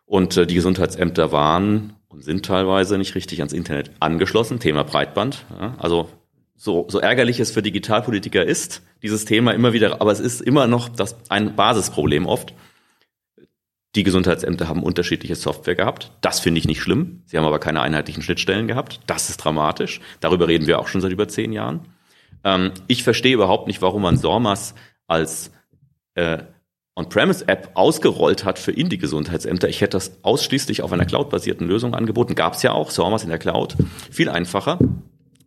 Und 0.07 0.37
äh, 0.37 0.47
die 0.47 0.55
Gesundheitsämter 0.55 1.33
waren 1.33 1.95
und 2.09 2.25
sind 2.25 2.45
teilweise 2.45 2.99
nicht 2.99 3.15
richtig 3.15 3.41
ans 3.41 3.53
Internet 3.53 3.91
angeschlossen. 4.01 4.59
Thema 4.59 4.85
Breitband. 4.85 5.45
Ja, 5.51 5.75
also 5.79 6.09
so, 6.57 6.87
so 6.89 6.99
ärgerlich 6.99 7.41
es 7.41 7.51
für 7.51 7.63
Digitalpolitiker 7.63 8.45
ist, 8.45 8.83
dieses 9.03 9.25
Thema 9.25 9.53
immer 9.53 9.73
wieder, 9.73 10.01
aber 10.01 10.13
es 10.13 10.21
ist 10.21 10.41
immer 10.41 10.67
noch 10.67 10.89
das, 10.89 11.17
ein 11.29 11.57
Basisproblem 11.57 12.27
oft. 12.27 12.55
Die 13.95 14.03
Gesundheitsämter 14.03 14.69
haben 14.69 14.83
unterschiedliche 14.83 15.37
Software 15.37 15.77
gehabt. 15.77 16.11
Das 16.21 16.41
finde 16.41 16.59
ich 16.59 16.67
nicht 16.67 16.81
schlimm. 16.81 17.23
Sie 17.27 17.39
haben 17.39 17.45
aber 17.45 17.61
keine 17.61 17.81
einheitlichen 17.81 18.23
Schnittstellen 18.23 18.67
gehabt. 18.67 19.01
Das 19.07 19.31
ist 19.31 19.37
dramatisch. 19.37 20.01
Darüber 20.21 20.49
reden 20.49 20.67
wir 20.67 20.81
auch 20.81 20.89
schon 20.89 21.01
seit 21.01 21.13
über 21.13 21.29
zehn 21.29 21.53
Jahren. 21.53 21.81
Ähm, 22.43 22.73
ich 22.89 23.05
verstehe 23.05 23.35
überhaupt 23.35 23.69
nicht, 23.69 23.83
warum 23.83 24.03
man 24.03 24.17
SORMAS 24.17 24.75
als 25.07 25.53
äh, 26.15 26.39
On-Premise-App 26.97 27.71
ausgerollt 27.75 28.45
hat 28.45 28.59
für 28.59 28.73
Indie-Gesundheitsämter. 28.73 29.69
Ich 29.69 29.81
hätte 29.81 29.97
das 29.97 30.19
ausschließlich 30.23 30.83
auf 30.83 30.93
einer 30.93 31.07
cloud-basierten 31.07 31.67
Lösung 31.67 31.95
angeboten. 31.95 32.35
Gab 32.35 32.55
es 32.55 32.63
ja 32.63 32.73
auch, 32.73 32.91
SORMAS 32.91 33.25
in 33.25 33.31
der 33.31 33.39
Cloud. 33.39 33.77
Viel 34.11 34.29
einfacher, 34.29 34.79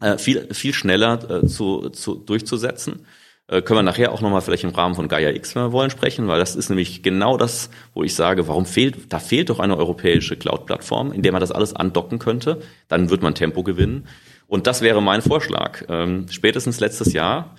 äh, 0.01 0.17
viel, 0.17 0.53
viel 0.53 0.73
schneller 0.73 1.43
äh, 1.43 1.47
zu, 1.47 1.89
zu, 1.89 2.15
durchzusetzen. 2.15 3.05
Äh, 3.47 3.61
können 3.61 3.79
wir 3.79 3.83
nachher 3.83 4.11
auch 4.11 4.21
nochmal 4.21 4.41
vielleicht 4.41 4.63
im 4.63 4.71
Rahmen 4.71 4.95
von 4.95 5.07
Gaia 5.07 5.29
X, 5.29 5.55
wenn 5.55 5.63
wir 5.63 5.71
wollen, 5.71 5.89
sprechen, 5.89 6.27
weil 6.27 6.39
das 6.39 6.55
ist 6.55 6.69
nämlich 6.69 7.01
genau 7.01 7.37
das, 7.37 7.69
wo 7.93 8.03
ich 8.03 8.13
sage, 8.13 8.47
warum 8.47 8.65
fehlt, 8.65 9.11
da 9.13 9.19
fehlt 9.19 9.49
doch 9.49 9.59
eine 9.59 9.77
europäische 9.77 10.35
Cloud-Plattform, 10.35 11.11
in 11.13 11.21
der 11.21 11.31
man 11.31 11.41
das 11.41 11.51
alles 11.51 11.73
andocken 11.73 12.19
könnte. 12.19 12.61
Dann 12.87 13.09
wird 13.09 13.21
man 13.21 13.35
Tempo 13.35 13.63
gewinnen. 13.63 14.07
Und 14.47 14.67
das 14.67 14.81
wäre 14.81 15.01
mein 15.01 15.21
Vorschlag. 15.21 15.83
Ähm, 15.89 16.27
spätestens 16.29 16.79
letztes 16.79 17.13
Jahr 17.13 17.55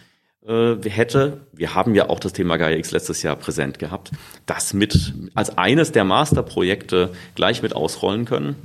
äh, 0.47 0.77
hätte, 0.89 1.43
wir 1.53 1.75
haben 1.75 1.95
ja 1.95 2.09
auch 2.09 2.21
das 2.21 2.33
Thema 2.33 2.57
Gaia 2.57 2.77
X 2.77 2.91
letztes 2.91 3.23
Jahr 3.23 3.37
präsent 3.37 3.79
gehabt, 3.79 4.11
das 4.47 4.75
mit 4.75 5.15
als 5.35 5.57
eines 5.57 5.93
der 5.93 6.05
Masterprojekte 6.05 7.13
gleich 7.35 7.63
mit 7.63 7.75
ausrollen 7.75 8.25
können. 8.25 8.57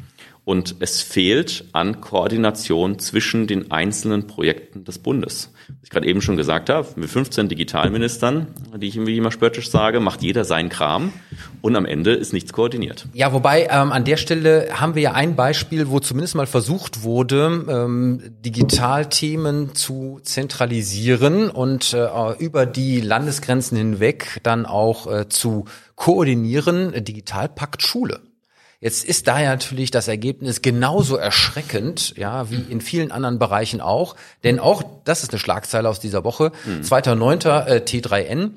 Und 0.46 0.76
es 0.80 1.02
fehlt 1.02 1.66
an 1.72 2.02
Koordination 2.02 3.00
zwischen 3.00 3.48
den 3.48 3.72
einzelnen 3.72 4.28
Projekten 4.28 4.84
des 4.84 5.00
Bundes. 5.00 5.52
Was 5.68 5.78
ich 5.84 5.90
gerade 5.90 6.06
eben 6.06 6.22
schon 6.22 6.36
gesagt 6.36 6.70
habe, 6.70 6.88
mit 6.98 7.10
15 7.10 7.48
Digitalministern, 7.48 8.48
die 8.76 8.88
ich 8.88 8.98
irgendwie 8.98 9.18
immer 9.18 9.32
spöttisch 9.32 9.70
sage, 9.70 10.02
macht 10.02 10.22
jeder 10.22 10.44
seinen 10.44 10.68
Kram 10.68 11.14
und 11.62 11.78
am 11.78 11.86
Ende 11.86 12.12
ist 12.12 12.34
nichts 12.34 12.52
koordiniert. 12.52 13.08
Ja, 13.14 13.32
wobei 13.32 13.68
ähm, 13.72 13.94
an 13.94 14.04
der 14.04 14.18
Stelle 14.18 14.68
haben 14.74 14.96
wir 14.96 15.02
ja 15.02 15.12
ein 15.14 15.38
Beispiel, 15.38 15.90
wo 15.90 16.02
zumindest 16.02 16.36
mal 16.36 16.48
versucht 16.48 17.04
wurde, 17.04 17.66
ähm, 17.70 18.22
Digitalthemen 18.46 19.76
zu 19.76 20.20
zentralisieren 20.24 21.50
und 21.50 21.94
äh, 21.94 22.34
über 22.40 22.66
die 22.66 23.00
Landesgrenzen 23.00 23.78
hinweg 23.78 24.42
dann 24.44 24.66
auch 24.66 25.10
äh, 25.10 25.30
zu 25.30 25.66
koordinieren, 25.96 26.92
Digitalpakt 27.06 27.82
Schule. 27.82 28.20
Jetzt 28.84 29.06
ist 29.06 29.28
daher 29.30 29.50
natürlich 29.50 29.92
das 29.92 30.10
Ergebnis 30.10 30.62
genauso 30.62 31.16
erschreckend, 31.16 32.18
ja, 32.18 32.52
wie 32.52 32.66
in 32.70 32.82
vielen 32.82 33.14
anderen 33.14 33.40
Bereichen 33.40 33.80
auch. 33.80 34.18
Denn 34.44 34.60
auch, 34.60 34.84
das 35.06 35.24
ist 35.24 35.32
eine 35.32 35.40
Schlagzeile 35.40 35.88
aus 35.88 36.02
dieser 36.02 36.26
Woche, 36.26 36.52
mhm. 36.66 36.82
2.9. 36.82 37.66
Äh, 37.66 37.78
T3N, 37.78 38.52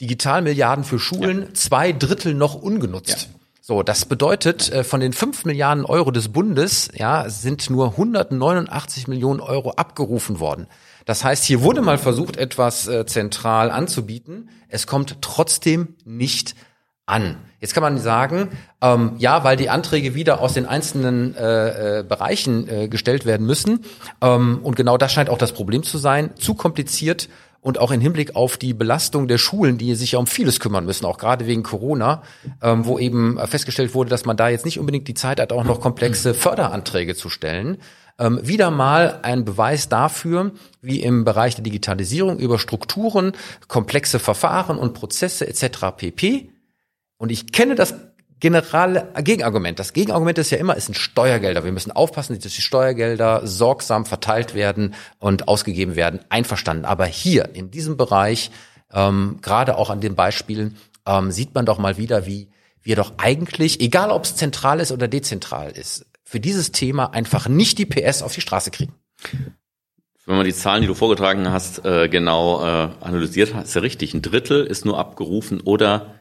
Digitalmilliarden 0.00 0.82
für 0.82 0.98
Schulen, 0.98 1.42
ja. 1.42 1.54
zwei 1.54 1.92
Drittel 1.92 2.34
noch 2.34 2.56
ungenutzt. 2.56 3.28
Ja. 3.30 3.38
So, 3.60 3.84
das 3.84 4.04
bedeutet, 4.04 4.68
äh, 4.72 4.82
von 4.82 4.98
den 4.98 5.12
5 5.12 5.44
Milliarden 5.44 5.84
Euro 5.84 6.10
des 6.10 6.30
Bundes, 6.30 6.90
ja, 6.96 7.30
sind 7.30 7.70
nur 7.70 7.90
189 7.90 9.06
Millionen 9.06 9.38
Euro 9.38 9.70
abgerufen 9.70 10.40
worden. 10.40 10.66
Das 11.04 11.22
heißt, 11.22 11.44
hier 11.44 11.62
wurde 11.62 11.82
mal 11.82 11.98
versucht, 11.98 12.36
etwas 12.36 12.88
äh, 12.88 13.06
zentral 13.06 13.70
anzubieten. 13.70 14.50
Es 14.68 14.88
kommt 14.88 15.18
trotzdem 15.20 15.94
nicht 16.04 16.56
an. 17.06 17.36
Jetzt 17.60 17.74
kann 17.74 17.82
man 17.82 17.98
sagen, 17.98 18.50
ähm, 18.80 19.14
ja, 19.18 19.42
weil 19.42 19.56
die 19.56 19.68
Anträge 19.68 20.14
wieder 20.14 20.40
aus 20.40 20.54
den 20.54 20.66
einzelnen 20.66 21.34
äh, 21.34 21.98
äh, 21.98 22.02
Bereichen 22.04 22.68
äh, 22.68 22.88
gestellt 22.88 23.26
werden 23.26 23.46
müssen. 23.46 23.84
Ähm, 24.20 24.60
und 24.62 24.76
genau 24.76 24.96
das 24.96 25.12
scheint 25.12 25.28
auch 25.28 25.38
das 25.38 25.52
Problem 25.52 25.82
zu 25.82 25.98
sein. 25.98 26.30
Zu 26.36 26.54
kompliziert 26.54 27.28
und 27.60 27.78
auch 27.78 27.90
im 27.90 28.00
Hinblick 28.00 28.36
auf 28.36 28.56
die 28.58 28.74
Belastung 28.74 29.26
der 29.26 29.38
Schulen, 29.38 29.76
die 29.76 29.96
sich 29.96 30.12
ja 30.12 30.20
um 30.20 30.28
vieles 30.28 30.60
kümmern 30.60 30.84
müssen, 30.84 31.04
auch 31.04 31.18
gerade 31.18 31.46
wegen 31.46 31.64
Corona, 31.64 32.22
ähm, 32.62 32.86
wo 32.86 32.96
eben 33.00 33.38
festgestellt 33.48 33.92
wurde, 33.92 34.10
dass 34.10 34.24
man 34.24 34.36
da 34.36 34.48
jetzt 34.48 34.64
nicht 34.64 34.78
unbedingt 34.78 35.08
die 35.08 35.14
Zeit 35.14 35.40
hat, 35.40 35.52
auch 35.52 35.64
noch 35.64 35.80
komplexe 35.80 36.34
Förderanträge 36.34 37.16
zu 37.16 37.28
stellen. 37.28 37.78
Ähm, 38.20 38.38
wieder 38.42 38.70
mal 38.70 39.18
ein 39.22 39.44
Beweis 39.44 39.88
dafür, 39.88 40.52
wie 40.80 41.02
im 41.02 41.24
Bereich 41.24 41.56
der 41.56 41.64
Digitalisierung 41.64 42.38
über 42.38 42.60
Strukturen, 42.60 43.32
komplexe 43.66 44.20
Verfahren 44.20 44.78
und 44.78 44.94
Prozesse 44.94 45.48
etc. 45.48 45.96
pp 45.96 46.50
und 47.18 47.30
ich 47.30 47.52
kenne 47.52 47.74
das 47.74 47.94
generale 48.40 49.12
Gegenargument. 49.22 49.78
Das 49.78 49.92
Gegenargument 49.92 50.38
ist 50.38 50.50
ja 50.50 50.58
immer, 50.58 50.76
es 50.76 50.86
sind 50.86 50.94
Steuergelder. 50.94 51.64
Wir 51.64 51.72
müssen 51.72 51.90
aufpassen, 51.90 52.38
dass 52.38 52.54
die 52.54 52.62
Steuergelder 52.62 53.46
sorgsam 53.46 54.06
verteilt 54.06 54.54
werden 54.54 54.94
und 55.18 55.48
ausgegeben 55.48 55.96
werden. 55.96 56.20
Einverstanden. 56.28 56.84
Aber 56.84 57.06
hier 57.06 57.50
in 57.54 57.70
diesem 57.70 57.96
Bereich, 57.96 58.50
ähm, 58.92 59.38
gerade 59.42 59.76
auch 59.76 59.90
an 59.90 60.00
den 60.00 60.14
Beispielen, 60.14 60.76
ähm, 61.06 61.30
sieht 61.32 61.54
man 61.54 61.66
doch 61.66 61.78
mal 61.78 61.96
wieder, 61.96 62.26
wie 62.26 62.48
wir 62.82 62.96
doch 62.96 63.14
eigentlich, 63.18 63.80
egal 63.80 64.10
ob 64.10 64.24
es 64.24 64.36
zentral 64.36 64.80
ist 64.80 64.92
oder 64.92 65.08
dezentral 65.08 65.72
ist, 65.72 66.06
für 66.22 66.40
dieses 66.40 66.72
Thema 66.72 67.06
einfach 67.06 67.48
nicht 67.48 67.78
die 67.78 67.86
PS 67.86 68.22
auf 68.22 68.34
die 68.34 68.40
Straße 68.40 68.70
kriegen. 68.70 68.94
Wenn 70.26 70.36
man 70.36 70.44
die 70.44 70.54
Zahlen, 70.54 70.82
die 70.82 70.86
du 70.86 70.94
vorgetragen 70.94 71.50
hast, 71.50 71.84
äh, 71.84 72.08
genau 72.08 72.62
äh, 72.62 72.90
analysiert, 73.00 73.54
ist 73.62 73.74
ja 73.74 73.80
richtig. 73.80 74.14
Ein 74.14 74.22
Drittel 74.22 74.64
ist 74.64 74.84
nur 74.84 74.98
abgerufen 74.98 75.60
oder 75.60 76.20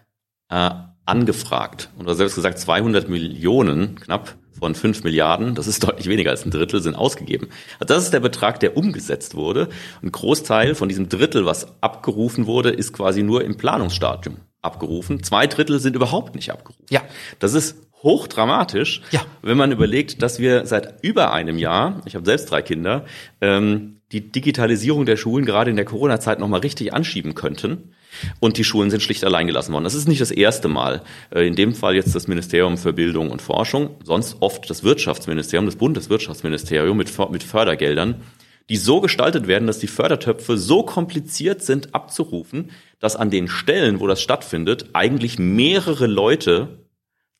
äh, 0.49 0.69
angefragt. 1.08 1.89
Und 1.98 2.06
du 2.06 2.12
hast 2.12 2.17
selbst 2.17 2.36
gesagt, 2.36 2.60
200 2.60 3.10
Millionen 3.10 3.96
knapp 4.00 4.36
von 4.60 4.76
5 4.76 5.04
Milliarden, 5.04 5.56
das 5.56 5.67
ist 5.67 5.84
deutlich 5.84 6.08
weniger 6.08 6.32
als 6.32 6.46
ein 6.46 6.52
Drittel, 6.52 6.82
sind 6.82 6.96
ausgegeben. 6.96 7.50
Also 7.80 7.93
das 7.93 8.04
ist 8.06 8.13
der 8.13 8.20
Betrag, 8.20 8.60
der 8.60 8.76
umgesetzt 8.76 9.36
wurde. 9.36 9.70
Ein 10.02 10.12
Großteil 10.12 10.76
von 10.76 10.89
diesem 10.89 11.10
Drittel, 11.10 11.46
was 11.46 11.82
abgerufen 11.82 12.48
wurde, 12.48 12.72
ist 12.72 12.93
quasi 12.93 13.24
nur 13.24 13.43
im 13.43 13.58
Planungsstadium 13.58 14.38
abgerufen. 14.62 15.24
Zwei 15.24 15.48
Drittel 15.48 15.80
sind 15.80 15.96
überhaupt 15.96 16.36
nicht 16.36 16.52
abgerufen. 16.52 16.86
Ja. 16.89 17.02
Das 17.39 17.54
ist 17.54 17.78
hochdramatisch, 18.04 19.02
ja. 19.12 19.22
wenn 19.41 19.58
man 19.58 19.72
überlegt, 19.72 20.22
dass 20.22 20.39
wir 20.39 20.65
seit 20.65 21.04
über 21.04 21.34
einem 21.34 21.58
Jahr, 21.58 22.02
ich 22.06 22.15
habe 22.15 22.26
selbst 22.26 22.52
drei 22.52 22.62
Kinder, 22.62 23.06
ähm, 23.41 23.96
die 24.12 24.32
Digitalisierung 24.32 25.06
der 25.06 25.17
Schulen 25.17 25.46
gerade 25.46 25.70
in 25.70 25.76
der 25.76 25.86
Corona-Zeit 25.86 26.39
nochmal 26.39 26.62
richtig 26.62 26.93
anschieben 26.93 27.36
könnten. 27.36 27.93
Und 28.39 28.58
die 28.58 28.63
Schulen 28.63 28.89
sind 28.89 29.04
schlicht 29.04 29.24
allein 29.26 29.48
gelassen 29.48 29.74
worden. 29.74 29.84
Das 29.84 29.93
ist 29.93 30.08
nicht 30.08 30.22
das 30.22 30.32
erste 30.32 30.70
Mal. 30.70 31.04
Äh, 31.30 31.46
in 31.46 31.56
dem 31.56 31.76
Fall 31.76 31.96
jetzt 31.96 32.15
das 32.15 32.28
Ministerium 32.28 32.78
für 32.78 32.93
Bildung 32.93 33.30
und 33.30 33.41
Forschung, 33.41 33.98
sonst 34.04 34.38
oft 34.39 34.70
das 34.70 34.84
Wirtschaftsministerium, 34.84 35.65
das 35.65 35.76
Bundeswirtschaftsministerium 35.76 36.98
mit, 36.98 37.12
mit 37.32 37.43
Fördergeldern, 37.43 38.22
die 38.70 38.78
so 38.78 39.02
gestaltet 39.02 39.48
werden, 39.48 39.67
dass 39.67 39.80
die 39.80 39.88
Fördertöpfe 39.88 40.58
so 40.58 40.84
kompliziert 40.84 41.62
sind 41.62 41.93
abzurufen, 41.93 42.72
dass 43.00 43.15
an 43.15 43.30
den 43.30 43.48
Stellen, 43.48 44.00
wo 44.00 44.08
das 44.08 44.22
stattfindet, 44.22 44.89
eigentlich 44.93 45.38
mehrere 45.38 46.08
Leute 46.08 46.87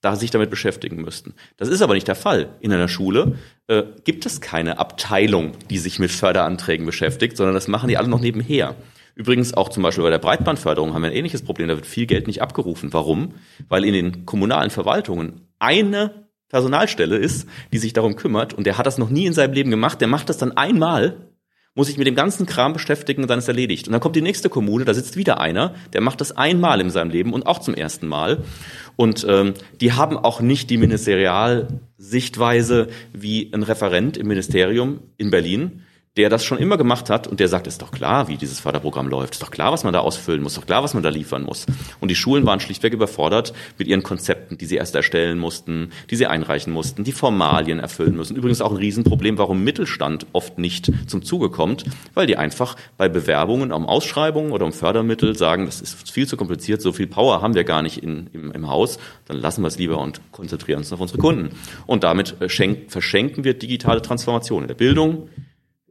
da 0.02 0.16
sich 0.16 0.32
damit 0.32 0.50
beschäftigen 0.50 1.02
müssten. 1.02 1.34
Das 1.58 1.70
ist 1.70 1.82
aber 1.82 1.94
nicht 1.94 2.08
der 2.08 2.16
Fall. 2.16 2.50
In 2.60 2.72
einer 2.72 2.88
Schule 2.88 3.38
äh, 3.68 3.84
gibt 4.04 4.26
es 4.26 4.42
keine 4.42 4.80
Abteilung, 4.80 5.54
die 5.70 5.80
sich 5.80 6.00
mit 6.00 6.12
Förderanträgen 6.12 6.86
beschäftigt, 6.86 7.38
sondern 7.38 7.56
das 7.56 7.68
machen 7.68 7.90
die 7.90 7.98
alle 7.98 8.08
noch 8.08 8.22
nebenher. 8.22 8.76
Übrigens 9.16 9.56
auch 9.56 9.70
zum 9.70 9.82
Beispiel 9.82 10.04
bei 10.04 10.12
der 10.12 10.20
Breitbandförderung 10.20 10.94
haben 10.94 11.02
wir 11.02 11.10
ein 11.10 11.16
ähnliches 11.16 11.42
Problem. 11.42 11.68
Da 11.68 11.76
wird 11.76 11.88
viel 11.88 12.06
Geld 12.06 12.28
nicht 12.28 12.44
abgerufen. 12.44 12.94
Warum? 12.94 13.34
Weil 13.68 13.84
in 13.84 13.94
den 13.94 14.26
kommunalen 14.28 14.70
Verwaltungen 14.70 15.48
eine 15.58 16.28
Personalstelle 16.50 17.18
ist, 17.18 17.48
die 17.74 17.80
sich 17.80 17.94
darum 17.94 18.16
kümmert 18.16 18.54
und 18.54 18.66
der 18.66 18.78
hat 18.78 18.86
das 18.86 19.00
noch 19.00 19.10
nie 19.10 19.26
in 19.26 19.34
seinem 19.34 19.54
Leben 19.54 19.72
gemacht. 19.72 20.00
Der 20.00 20.08
macht 20.08 20.30
das 20.30 20.38
dann 20.38 20.52
einmal, 20.52 21.32
muss 21.78 21.88
sich 21.88 21.98
mit 21.98 22.08
dem 22.08 22.16
ganzen 22.16 22.46
Kram 22.48 22.74
beschäftigen 22.74 23.22
und 23.22 23.30
dann 23.30 23.40
ist 23.40 23.48
erledigt. 23.48 23.88
Und 23.88 23.94
dann 23.94 24.02
kommt 24.02 24.16
die 24.16 24.22
nächste 24.22 24.50
Kommune, 24.50 24.84
da 24.84 24.96
sitzt 24.96 25.16
wieder 25.16 25.40
einer, 25.40 25.76
der 25.94 26.02
macht 26.02 26.20
das 26.20 26.36
einmal 26.36 26.82
in 26.82 26.90
seinem 26.90 27.12
Leben 27.12 27.34
und 27.34 27.46
auch 27.46 27.60
zum 27.60 27.76
ersten 27.76 28.08
Mal. 28.08 28.44
Und 28.96 29.24
ähm, 29.30 29.54
die 29.80 29.94
haben 29.94 30.18
auch 30.18 30.42
nicht 30.42 30.72
die 30.72 30.78
Ministerialsichtweise 30.78 32.88
wie 33.14 33.54
ein 33.54 33.62
Referent 33.62 34.18
im 34.18 34.28
Ministerium 34.28 35.02
in 35.18 35.30
Berlin, 35.30 35.84
der 36.18 36.30
das 36.30 36.44
schon 36.44 36.58
immer 36.58 36.78
gemacht 36.78 37.10
hat 37.10 37.28
und 37.28 37.40
der 37.40 37.48
sagt, 37.48 37.68
ist 37.68 37.82
doch 37.82 37.92
klar, 37.92 38.28
wie 38.28 38.38
dieses 38.38 38.60
Förderprogramm 38.60 39.08
läuft, 39.08 39.36
ist 39.36 39.44
doch 39.44 39.52
klar, 39.52 39.72
was 39.72 39.84
man 39.84 39.94
da 39.94 40.00
ausfüllen 40.00 40.42
muss, 40.42 40.54
ist 40.54 40.58
doch 40.58 40.66
klar, 40.66 40.84
was 40.84 40.96
man 40.96 41.04
da 41.04 41.10
liefern 41.10 41.44
muss. 41.44 41.68
Und 42.00 42.10
die 42.10 42.16
Schulen 42.16 42.46
waren 42.46 42.60
schlichtweg 42.60 42.94
überfordert 42.94 43.54
mit 43.78 43.88
ihren 43.88 44.02
Konzepten, 44.02 44.58
die 44.58 44.66
sie 44.66 44.78
erst 44.78 44.96
erstellen 44.96 45.38
mussten, 45.38 45.92
die 46.10 46.16
sie 46.16 46.26
einreichen 46.26 46.74
mussten, 46.74 47.04
die 47.04 47.12
Formalien 47.12 47.80
erfüllen 47.80 48.16
müssen. 48.16 48.36
Übrigens 48.36 48.62
auch 48.62 48.72
ein 48.72 48.78
Riesenproblem, 48.78 49.38
warum 49.38 49.64
Mittelstand 49.64 50.26
oft 50.34 50.58
nicht 50.58 50.92
zum 51.06 51.24
Zuge 51.24 51.52
kommt, 51.52 51.84
weil 52.16 52.26
die 52.26 52.36
einfach 52.36 52.76
bei 52.98 53.10
Bewerbungen 53.10 53.72
um 53.72 53.86
Ausschreibungen 53.86 54.52
oder 54.52 54.66
um 54.66 54.74
Fördermittel 54.74 55.38
sagen, 55.38 55.68
das 55.68 55.82
ist 55.82 56.10
viel 56.10 56.28
zu 56.28 56.36
kompliziert, 56.36 56.82
so 56.82 56.94
viel 56.94 57.08
Power 57.08 57.44
haben 57.44 57.54
wir 57.54 57.64
gar 57.64 57.84
nicht 57.84 58.02
in, 58.02 58.28
im, 58.34 58.52
im 58.52 58.68
Haus, 58.68 58.98
dann 59.26 59.38
lassen 59.38 59.62
wir 59.62 59.68
es 59.68 59.78
lieber 59.78 60.00
und 60.00 60.20
konzentrieren 60.32 60.80
uns 60.80 60.92
auf 60.92 61.00
unsere 61.00 61.20
Kunden. 61.20 61.52
Und 61.86 62.04
damit 62.04 62.42
äh, 62.42 62.50
schenk, 62.50 62.92
verschenken 62.92 63.44
wir 63.44 63.54
digitale 63.54 64.02
Transformation 64.02 64.64
in 64.64 64.68
der 64.68 64.76
Bildung, 64.76 65.30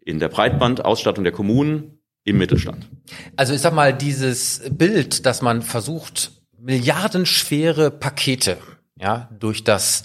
in 0.07 0.19
der 0.19 0.29
Breitbandausstattung 0.29 1.25
der 1.25 1.35
Kommunen, 1.35 1.99
im 2.25 2.38
Mittelstand. 2.38 2.88
Also 3.37 3.55
ich 3.55 3.61
sag 3.61 3.73
mal, 3.73 3.95
dieses 3.95 4.62
Bild, 4.71 5.27
dass 5.27 5.42
man 5.42 5.62
versucht, 5.62 6.33
milliardenschwere 6.59 7.92
Pakete 7.92 8.59
ja, 9.01 9.29
durch 9.38 9.62
das 9.62 10.05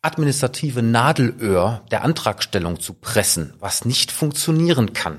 administrative 0.00 0.82
Nadelöhr 0.82 1.84
der 1.90 2.04
Antragstellung 2.04 2.80
zu 2.80 2.94
pressen, 2.94 3.52
was 3.58 3.84
nicht 3.84 4.10
funktionieren 4.10 4.94
kann, 4.94 5.18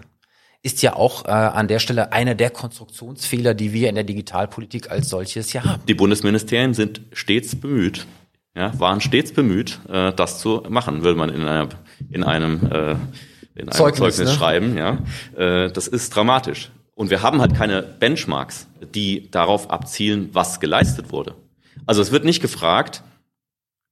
ist 0.63 0.81
ja 0.81 0.95
auch 0.95 1.25
äh, 1.25 1.29
an 1.29 1.67
der 1.67 1.79
Stelle 1.79 2.11
einer 2.11 2.35
der 2.35 2.49
Konstruktionsfehler, 2.49 3.53
die 3.53 3.71
wir 3.71 3.89
in 3.89 3.95
der 3.95 4.03
Digitalpolitik 4.03 4.89
als 4.89 5.09
solches 5.09 5.53
ja 5.53 5.63
haben. 5.63 5.83
Die 5.87 5.93
Bundesministerien 5.93 6.73
sind 6.73 7.01
stets 7.13 7.55
bemüht, 7.55 8.07
ja, 8.55 8.77
waren 8.79 8.99
stets 8.99 9.31
bemüht, 9.31 9.79
äh, 9.87 10.11
das 10.13 10.39
zu 10.39 10.63
machen, 10.67 11.03
will 11.03 11.15
man 11.15 11.29
in, 11.29 11.43
einer, 11.43 11.69
in 12.09 12.23
einem, 12.23 12.71
äh, 12.71 12.95
in 13.59 13.69
einem 13.69 13.77
Zeugnis, 13.77 14.15
Zeugnis 14.15 14.33
ne? 14.33 14.37
schreiben. 14.37 14.77
Ja, 14.77 14.99
äh, 15.35 15.71
das 15.71 15.87
ist 15.87 16.15
dramatisch. 16.15 16.71
Und 16.95 17.09
wir 17.09 17.21
haben 17.21 17.39
halt 17.39 17.55
keine 17.55 17.81
Benchmarks, 17.81 18.67
die 18.93 19.31
darauf 19.31 19.69
abzielen, 19.69 20.29
was 20.33 20.59
geleistet 20.59 21.11
wurde. 21.11 21.35
Also 21.85 22.01
es 22.01 22.11
wird 22.11 22.25
nicht 22.25 22.41
gefragt, 22.41 23.03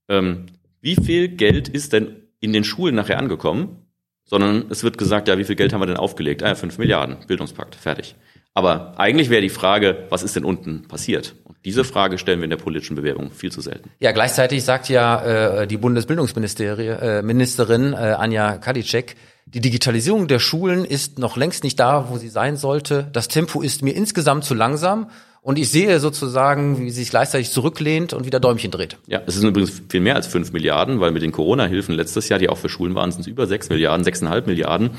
ähm, 0.10 0.48
wie 0.82 0.96
viel 0.96 1.30
Geld 1.30 1.70
ist 1.70 1.94
denn 1.94 2.28
in 2.40 2.54
den 2.54 2.64
Schulen 2.64 2.96
nachher 2.96 3.18
angekommen, 3.18 3.84
sondern 4.26 4.66
es 4.70 4.84
wird 4.84 4.98
gesagt, 4.98 5.28
ja, 5.28 5.38
wie 5.38 5.46
viel 5.46 5.56
Geld 5.56 5.74
haben 5.74 5.82
wir 5.82 5.88
denn 5.88 5.98
aufgelegt? 5.98 6.44
Ah, 6.44 6.50
ja, 6.50 6.56
5 6.56 6.78
Milliarden, 6.78 7.18
Bildungspakt, 7.28 7.76
fertig. 7.76 8.16
Aber 8.54 9.00
eigentlich 9.00 9.30
wäre 9.30 9.42
die 9.42 9.50
Frage, 9.50 10.06
was 10.10 10.24
ist 10.24 10.36
denn 10.36 10.44
unten 10.44 10.88
passiert? 10.88 11.36
Und 11.44 11.58
diese 11.64 11.84
Frage 11.84 12.18
stellen 12.18 12.40
wir 12.40 12.46
in 12.46 12.50
der 12.50 12.58
politischen 12.58 12.96
Bewerbung 12.96 13.32
viel 13.32 13.52
zu 13.52 13.62
selten. 13.62 13.92
Ja, 14.00 14.12
gleichzeitig 14.12 14.64
sagt 14.64 14.90
ja 14.90 15.62
äh, 15.62 15.68
die 15.68 15.78
Bundesbildungsministerin 15.78 17.94
äh, 17.94 17.96
Anja 17.96 18.58
Kadicek, 18.58 19.16
die 19.54 19.62
Digitalisierung 19.62 20.28
der 20.28 20.40
Schulen 20.40 20.84
ist 20.84 21.20
noch 21.20 21.38
längst 21.38 21.64
nicht 21.64 21.80
da, 21.80 22.10
wo 22.10 22.18
sie 22.18 22.28
sein 22.28 22.58
sollte. 22.58 23.08
Das 23.14 23.30
Tempo 23.30 23.62
ist 23.62 23.82
mir 23.82 23.96
insgesamt 23.96 24.44
zu 24.44 24.54
langsam. 24.54 25.10
Und 25.42 25.58
ich 25.58 25.70
sehe 25.70 26.02
sozusagen, 26.02 26.78
wie 26.78 26.90
sie 26.90 27.00
sich 27.00 27.10
gleichzeitig 27.10 27.52
zurücklehnt 27.52 28.12
und 28.12 28.26
wieder 28.26 28.42
Däumchen 28.42 28.70
dreht. 28.70 28.98
Ja, 29.08 29.22
es 29.26 29.36
sind 29.36 29.48
übrigens 29.48 29.82
viel 29.88 30.02
mehr 30.02 30.16
als 30.16 30.28
fünf 30.28 30.52
Milliarden, 30.52 31.00
weil 31.00 31.12
mit 31.12 31.22
den 31.22 31.32
Corona-Hilfen 31.32 31.96
letztes 31.96 32.28
Jahr, 32.28 32.38
die 32.38 32.50
auch 32.50 32.58
für 32.58 32.68
Schulen 32.68 32.96
waren, 32.96 33.14
sind 33.14 33.22
es 33.22 33.28
über 33.28 33.48
sechs 33.48 33.70
Milliarden, 33.70 34.04
sechseinhalb 34.04 34.46
Milliarden, 34.46 34.90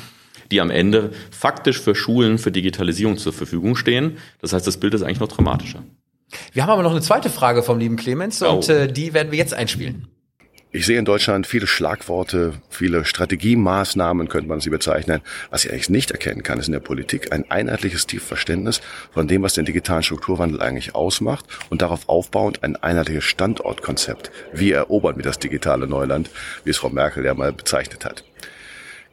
die 0.51 0.63
am 0.63 0.71
Ende 0.71 1.11
faktisch 1.31 1.79
für 1.79 1.95
Schulen 1.95 2.39
für 2.39 2.51
Digitalisierung 2.51 3.19
zur 3.19 3.35
Verfügung 3.35 3.77
stehen. 3.77 4.17
Das 4.41 4.55
heißt, 4.55 4.67
das 4.67 4.79
Bild 4.79 4.95
ist 4.95 5.03
eigentlich 5.03 5.21
noch 5.21 5.29
dramatischer. 5.29 5.83
Wir 6.55 6.63
haben 6.63 6.71
aber 6.71 6.83
noch 6.83 6.93
eine 6.93 7.03
zweite 7.03 7.29
Frage 7.29 7.63
vom 7.63 7.79
lieben 7.79 7.97
Clemens 7.97 8.43
oh. 8.43 8.53
und 8.53 8.69
äh, 8.71 8.91
die 8.91 9.13
werden 9.13 9.31
wir 9.31 9.39
jetzt 9.39 9.53
einspielen. 9.53 10.09
Ich 10.71 10.85
sehe 10.85 10.99
in 10.99 11.07
Deutschland 11.07 11.47
viele 11.47 11.67
Schlagworte, 11.67 12.53
viele 12.69 13.07
Strategiemaßnahmen, 13.07 14.29
könnte 14.29 14.51
man 14.51 14.61
sie 14.61 14.69
bezeichnen. 14.69 15.23
Was 15.49 15.65
ich 15.65 15.73
eigentlich 15.73 15.89
nicht 15.89 16.11
erkennen 16.11 16.43
kann, 16.43 16.59
ist 16.59 16.67
in 16.67 16.75
der 16.75 16.81
Politik 16.81 17.33
ein 17.33 17.51
einheitliches 17.51 18.07
Tiefverständnis 18.07 18.83
von 19.11 19.27
dem, 19.27 19.43
was 19.43 19.55
den 19.55 19.65
digitalen 19.65 20.03
Strukturwandel 20.03 20.61
eigentlich 20.61 20.95
ausmacht 20.95 21.47
und 21.71 21.81
darauf 21.81 22.07
aufbauend 22.11 22.65
ein 22.65 22.77
einheitliches 22.77 23.25
Standortkonzept. 23.25 24.31
Wie 24.53 24.71
erobern 24.73 25.17
wir 25.17 25.23
das 25.23 25.39
digitale 25.39 25.87
Neuland, 25.87 26.29
wie 26.65 26.71
es 26.71 26.77
Frau 26.77 26.91
Merkel 26.91 27.25
ja 27.25 27.33
mal 27.33 27.55
bezeichnet 27.55 28.05
hat. 28.05 28.25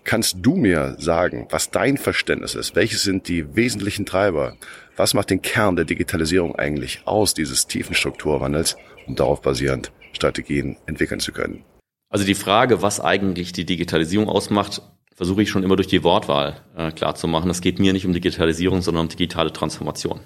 Kannst 0.04 0.36
du 0.42 0.56
mir 0.58 0.98
sagen, 1.00 1.48
was 1.52 1.72
dein 1.72 1.98
Verständnis 1.98 2.56
ist? 2.56 2.76
Welche 2.76 2.98
sind 2.98 3.30
die 3.30 3.56
wesentlichen 3.56 4.06
Treiber? 4.06 4.58
Was 4.98 5.14
macht 5.14 5.30
den 5.30 5.42
Kern 5.42 5.78
der 5.78 5.86
Digitalisierung 5.86 6.56
eigentlich 6.58 7.02
aus, 7.06 7.34
dieses 7.34 7.68
tiefen 7.68 7.96
Strukturwandels 7.96 8.76
und 9.08 9.20
darauf 9.20 9.42
basierend 9.42 9.92
Strategien 10.14 10.78
entwickeln 10.86 11.20
zu 11.20 11.32
können. 11.32 11.64
Also 12.10 12.26
die 12.26 12.36
Frage, 12.36 12.82
was 12.82 13.00
eigentlich 13.00 13.52
die 13.52 13.66
Digitalisierung 13.66 14.30
ausmacht, 14.30 14.82
versuche 15.14 15.42
ich 15.42 15.50
schon 15.50 15.64
immer 15.64 15.76
durch 15.76 15.88
die 15.88 16.04
Wortwahl 16.04 16.62
äh, 16.76 16.92
klarzumachen. 16.92 17.50
Es 17.50 17.62
geht 17.62 17.80
mir 17.80 17.94
nicht 17.94 18.06
um 18.06 18.14
Digitalisierung, 18.14 18.82
sondern 18.82 19.06
um 19.06 19.10
digitale 19.10 19.52
Transformation. 19.52 20.20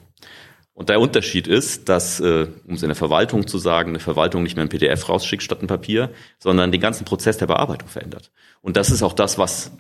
Und 0.74 0.90
der 0.90 1.00
Unterschied 1.00 1.48
ist, 1.48 1.90
dass, 1.90 2.20
äh, 2.20 2.48
um 2.68 2.76
es 2.76 2.84
in 2.84 2.90
der 2.90 2.96
Verwaltung 2.96 3.48
zu 3.48 3.58
sagen, 3.58 3.90
eine 3.90 4.00
Verwaltung 4.00 4.44
nicht 4.44 4.56
mehr 4.56 4.66
ein 4.66 4.70
PDF 4.70 5.10
rausschickt 5.10 5.44
statt 5.44 5.62
ein 5.62 5.68
Papier, 5.68 6.12
sondern 6.40 6.72
den 6.72 6.82
ganzen 6.82 7.06
Prozess 7.06 7.38
der 7.38 7.48
Bearbeitung 7.48 7.90
verändert. 7.90 8.32
Und 8.62 8.78
das 8.78 8.90
ist 8.90 9.04
auch 9.04 9.14
das, 9.14 9.38
was 9.38 9.72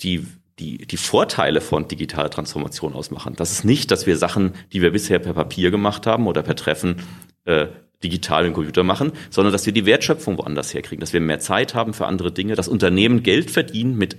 die 0.00 0.26
die, 0.58 0.86
die 0.86 0.96
Vorteile 0.96 1.60
von 1.60 1.88
digitaler 1.88 2.30
Transformation 2.30 2.94
ausmachen. 2.94 3.34
Das 3.36 3.52
ist 3.52 3.64
nicht, 3.64 3.90
dass 3.90 4.06
wir 4.06 4.16
Sachen, 4.16 4.52
die 4.72 4.82
wir 4.82 4.92
bisher 4.92 5.18
per 5.18 5.32
Papier 5.32 5.70
gemacht 5.70 6.06
haben 6.06 6.26
oder 6.26 6.42
per 6.42 6.56
Treffen, 6.56 7.02
äh, 7.44 7.66
digital 8.04 8.46
im 8.46 8.52
Computer 8.52 8.82
machen, 8.82 9.12
sondern 9.30 9.52
dass 9.52 9.66
wir 9.66 9.72
die 9.72 9.86
Wertschöpfung 9.86 10.38
woanders 10.38 10.74
herkriegen, 10.74 11.00
dass 11.00 11.12
wir 11.12 11.20
mehr 11.20 11.40
Zeit 11.40 11.74
haben 11.74 11.94
für 11.94 12.06
andere 12.06 12.32
Dinge, 12.32 12.54
dass 12.54 12.68
Unternehmen 12.68 13.22
Geld 13.22 13.50
verdienen 13.50 13.96
mit 13.96 14.16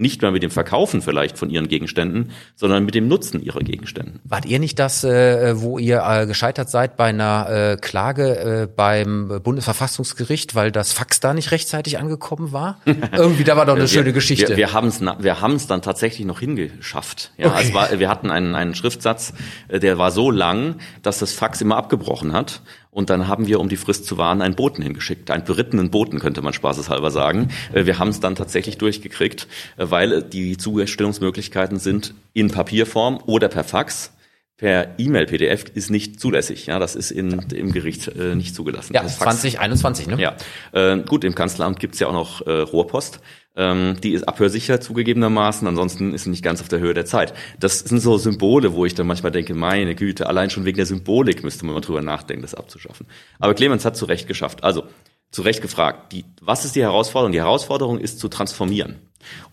nicht 0.00 0.22
mehr 0.22 0.30
mit 0.30 0.42
dem 0.42 0.50
Verkaufen 0.50 1.02
vielleicht 1.02 1.38
von 1.38 1.50
ihren 1.50 1.68
Gegenständen, 1.68 2.30
sondern 2.56 2.84
mit 2.84 2.94
dem 2.94 3.06
Nutzen 3.06 3.42
ihrer 3.42 3.60
Gegenstände. 3.60 4.18
Wart 4.24 4.46
ihr 4.46 4.58
nicht 4.58 4.78
das, 4.78 5.04
äh, 5.04 5.60
wo 5.60 5.78
ihr 5.78 6.02
äh, 6.02 6.26
gescheitert 6.26 6.70
seid 6.70 6.96
bei 6.96 7.06
einer 7.06 7.48
äh, 7.50 7.76
Klage 7.76 8.62
äh, 8.62 8.66
beim 8.66 9.40
Bundesverfassungsgericht, 9.42 10.54
weil 10.54 10.72
das 10.72 10.92
Fax 10.92 11.20
da 11.20 11.34
nicht 11.34 11.50
rechtzeitig 11.50 11.98
angekommen 11.98 12.52
war? 12.52 12.80
Irgendwie, 13.12 13.44
da 13.44 13.56
war 13.56 13.66
doch 13.66 13.74
eine 13.74 13.82
wir, 13.82 13.88
schöne 13.88 14.12
Geschichte. 14.12 14.48
Wir, 14.48 14.56
wir 14.56 14.72
haben 14.72 14.88
es 14.88 15.00
wir 15.00 15.40
haben's 15.40 15.66
dann 15.66 15.82
tatsächlich 15.82 16.26
noch 16.26 16.40
hingeschafft. 16.40 17.32
Ja, 17.36 17.48
okay. 17.48 17.64
es 17.64 17.74
war, 17.74 17.98
wir 17.98 18.08
hatten 18.08 18.30
einen, 18.30 18.54
einen 18.54 18.74
Schriftsatz, 18.74 19.34
äh, 19.68 19.78
der 19.78 19.98
war 19.98 20.10
so 20.10 20.30
lang, 20.30 20.76
dass 21.02 21.18
das 21.18 21.32
Fax 21.32 21.60
immer 21.60 21.76
abgebrochen 21.76 22.32
hat. 22.32 22.62
Und 22.90 23.08
dann 23.08 23.28
haben 23.28 23.46
wir, 23.46 23.60
um 23.60 23.68
die 23.68 23.76
Frist 23.76 24.04
zu 24.04 24.18
wahren, 24.18 24.42
einen 24.42 24.56
Boten 24.56 24.82
hingeschickt. 24.82 25.30
Einen 25.30 25.44
berittenen 25.44 25.90
Boten, 25.90 26.18
könnte 26.18 26.42
man 26.42 26.52
spaßeshalber 26.52 27.10
sagen. 27.10 27.48
Äh, 27.72 27.86
wir 27.86 27.98
haben 27.98 28.08
es 28.08 28.20
dann 28.20 28.34
tatsächlich 28.34 28.78
durchgekriegt, 28.78 29.46
äh, 29.76 29.86
weil 29.90 30.22
die 30.22 30.56
Zustellungsmöglichkeiten 30.56 31.78
sind 31.78 32.14
in 32.32 32.50
Papierform 32.50 33.20
oder 33.26 33.48
per 33.48 33.64
Fax 33.64 34.12
per 34.60 34.94
E-Mail 34.98 35.24
PDF 35.24 35.64
ist 35.74 35.90
nicht 35.90 36.20
zulässig. 36.20 36.66
Ja, 36.66 36.78
das 36.78 36.94
ist 36.94 37.10
in, 37.10 37.46
im 37.50 37.72
Gericht 37.72 38.08
äh, 38.08 38.34
nicht 38.34 38.54
zugelassen. 38.54 38.92
Ja, 38.92 39.06
2021, 39.06 40.06
ne? 40.06 40.20
Ja. 40.20 40.36
Äh, 40.72 40.98
gut, 40.98 41.24
im 41.24 41.34
Kanzleramt 41.34 41.80
gibt's 41.80 41.98
ja 41.98 42.08
auch 42.08 42.12
noch 42.12 42.46
äh, 42.46 42.50
Rohrpost. 42.60 43.20
Ähm, 43.56 43.96
die 44.02 44.12
ist 44.12 44.28
abhörsicher 44.28 44.78
zugegebenermaßen, 44.78 45.66
ansonsten 45.66 46.12
ist 46.12 46.24
sie 46.24 46.30
nicht 46.30 46.44
ganz 46.44 46.60
auf 46.60 46.68
der 46.68 46.78
Höhe 46.78 46.92
der 46.92 47.06
Zeit. 47.06 47.32
Das 47.58 47.78
sind 47.78 48.00
so 48.00 48.18
Symbole, 48.18 48.74
wo 48.74 48.84
ich 48.84 48.94
dann 48.94 49.06
manchmal 49.06 49.32
denke, 49.32 49.54
meine 49.54 49.94
Güte, 49.94 50.26
allein 50.26 50.50
schon 50.50 50.66
wegen 50.66 50.76
der 50.76 50.84
Symbolik 50.84 51.42
müsste 51.42 51.64
man 51.64 51.74
mal 51.74 51.80
drüber 51.80 52.02
nachdenken, 52.02 52.42
das 52.42 52.54
abzuschaffen. 52.54 53.06
Aber 53.38 53.54
Clemens 53.54 53.86
hat 53.86 53.96
zu 53.96 54.04
Recht 54.04 54.28
geschafft. 54.28 54.62
Also, 54.62 54.84
zu 55.30 55.40
Recht 55.40 55.62
gefragt, 55.62 56.12
die, 56.12 56.26
was 56.42 56.66
ist 56.66 56.76
die 56.76 56.82
Herausforderung? 56.82 57.32
Die 57.32 57.40
Herausforderung 57.40 57.98
ist 57.98 58.20
zu 58.20 58.28
transformieren. 58.28 58.96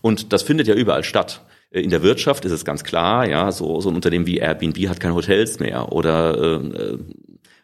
Und 0.02 0.34
das 0.34 0.42
findet 0.42 0.68
ja 0.68 0.74
überall 0.74 1.02
statt. 1.02 1.46
Äh, 1.70 1.80
in 1.80 1.90
der 1.90 2.02
Wirtschaft 2.02 2.44
ist 2.44 2.52
es 2.52 2.64
ganz 2.64 2.84
klar, 2.84 3.28
ja, 3.28 3.52
so, 3.52 3.80
so 3.80 3.88
ein 3.88 3.96
Unternehmen 3.96 4.26
wie 4.26 4.38
Airbnb 4.38 4.88
hat 4.88 5.00
keine 5.00 5.14
Hotels 5.14 5.60
mehr 5.60 5.92
oder 5.92 6.60
äh, 6.62 6.98